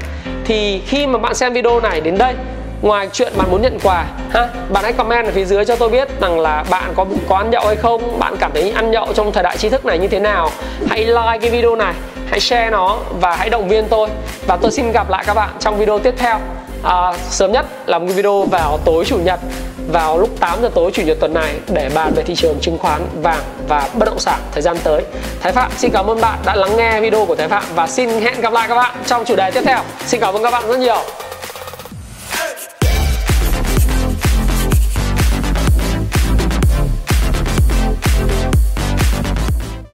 Thì 0.46 0.82
khi 0.88 1.08
mà 1.08 1.20
bạn 1.20 1.36
xem 1.36 1.54
video 1.54 1.80
này 1.80 2.02
đến 2.02 2.18
đây 2.18 2.34
ngoài 2.84 3.10
chuyện 3.14 3.34
bạn 3.38 3.52
muốn 3.52 3.62
nhận 3.62 3.80
quà 3.84 4.06
ha 4.30 4.48
bạn 4.70 4.84
hãy 4.84 4.94
comment 4.94 5.26
ở 5.26 5.32
phía 5.32 5.46
dưới 5.46 5.66
cho 5.66 5.76
tôi 5.76 5.90
biết 5.90 6.08
rằng 6.22 6.40
là 6.40 6.64
bạn 6.70 6.94
có 6.96 7.06
có 7.30 7.36
ăn 7.38 7.50
nhậu 7.50 7.66
hay 7.68 7.76
không 7.76 8.20
bạn 8.20 8.36
cảm 8.40 8.52
thấy 8.54 8.72
ăn 8.72 8.92
nhậu 8.92 9.14
trong 9.14 9.32
thời 9.32 9.44
đại 9.44 9.58
tri 9.58 9.70
thức 9.70 9.86
này 9.86 10.00
như 10.00 10.08
thế 10.08 10.20
nào. 10.20 10.50
Hãy 10.90 11.06
like 11.06 11.38
cái 11.42 11.52
video 11.52 11.76
này 11.76 11.94
hãy 12.30 12.40
share 12.40 12.70
nó 12.70 12.98
và 13.22 13.36
hãy 13.36 13.50
động 13.50 13.68
viên 13.68 13.86
tôi. 13.90 14.10
Và 14.48 14.58
tôi 14.58 14.72
xin 14.72 14.92
gặp 14.92 15.10
lại 15.10 15.24
các 15.28 15.34
bạn 15.34 15.50
trong 15.60 15.78
video 15.78 16.00
tiếp 16.00 16.14
theo. 16.18 16.40
À, 16.84 17.14
sớm 17.30 17.52
nhất 17.52 17.66
là 17.86 18.00
một 18.00 18.06
video 18.16 18.44
vào 18.44 18.80
tối 18.86 19.06
chủ 19.06 19.18
nhật 19.18 19.40
vào 19.92 20.18
lúc 20.18 20.30
8 20.40 20.62
giờ 20.62 20.70
tối 20.76 20.92
chủ 20.94 21.02
nhật 21.04 21.18
tuần 21.20 21.34
này 21.34 21.54
để 21.68 21.90
bàn 21.96 22.14
về 22.16 22.24
thị 22.24 22.36
trường 22.36 22.60
chứng 22.62 22.78
khoán 22.78 23.02
vàng 23.22 23.42
và 23.68 23.90
bất 23.94 24.06
động 24.06 24.20
sản 24.20 24.40
thời 24.52 24.62
gian 24.62 24.78
tới. 24.84 25.04
Thái 25.42 25.52
Phạm 25.52 25.72
xin 25.78 25.92
cảm 25.92 26.10
ơn 26.10 26.22
bạn 26.22 26.40
đã 26.46 26.56
lắng 26.56 26.78
nghe 26.78 27.02
video 27.02 27.26
của 27.26 27.36
Thái 27.36 27.48
Phạm 27.48 27.64
và 27.76 27.88
xin 27.88 28.10
hẹn 28.10 28.42
gặp 28.42 28.54
lại 28.54 28.68
các 28.68 28.76
bạn 28.76 28.96
trong 29.06 29.26
chủ 29.26 29.36
đề 29.36 29.52
tiếp 29.52 29.62
theo. 29.66 29.80
Xin 30.06 30.22
cảm 30.22 30.34
ơn 30.34 30.44
các 30.44 30.52
bạn 30.52 30.68
rất 30.68 30.80
nhiều. 30.80 31.02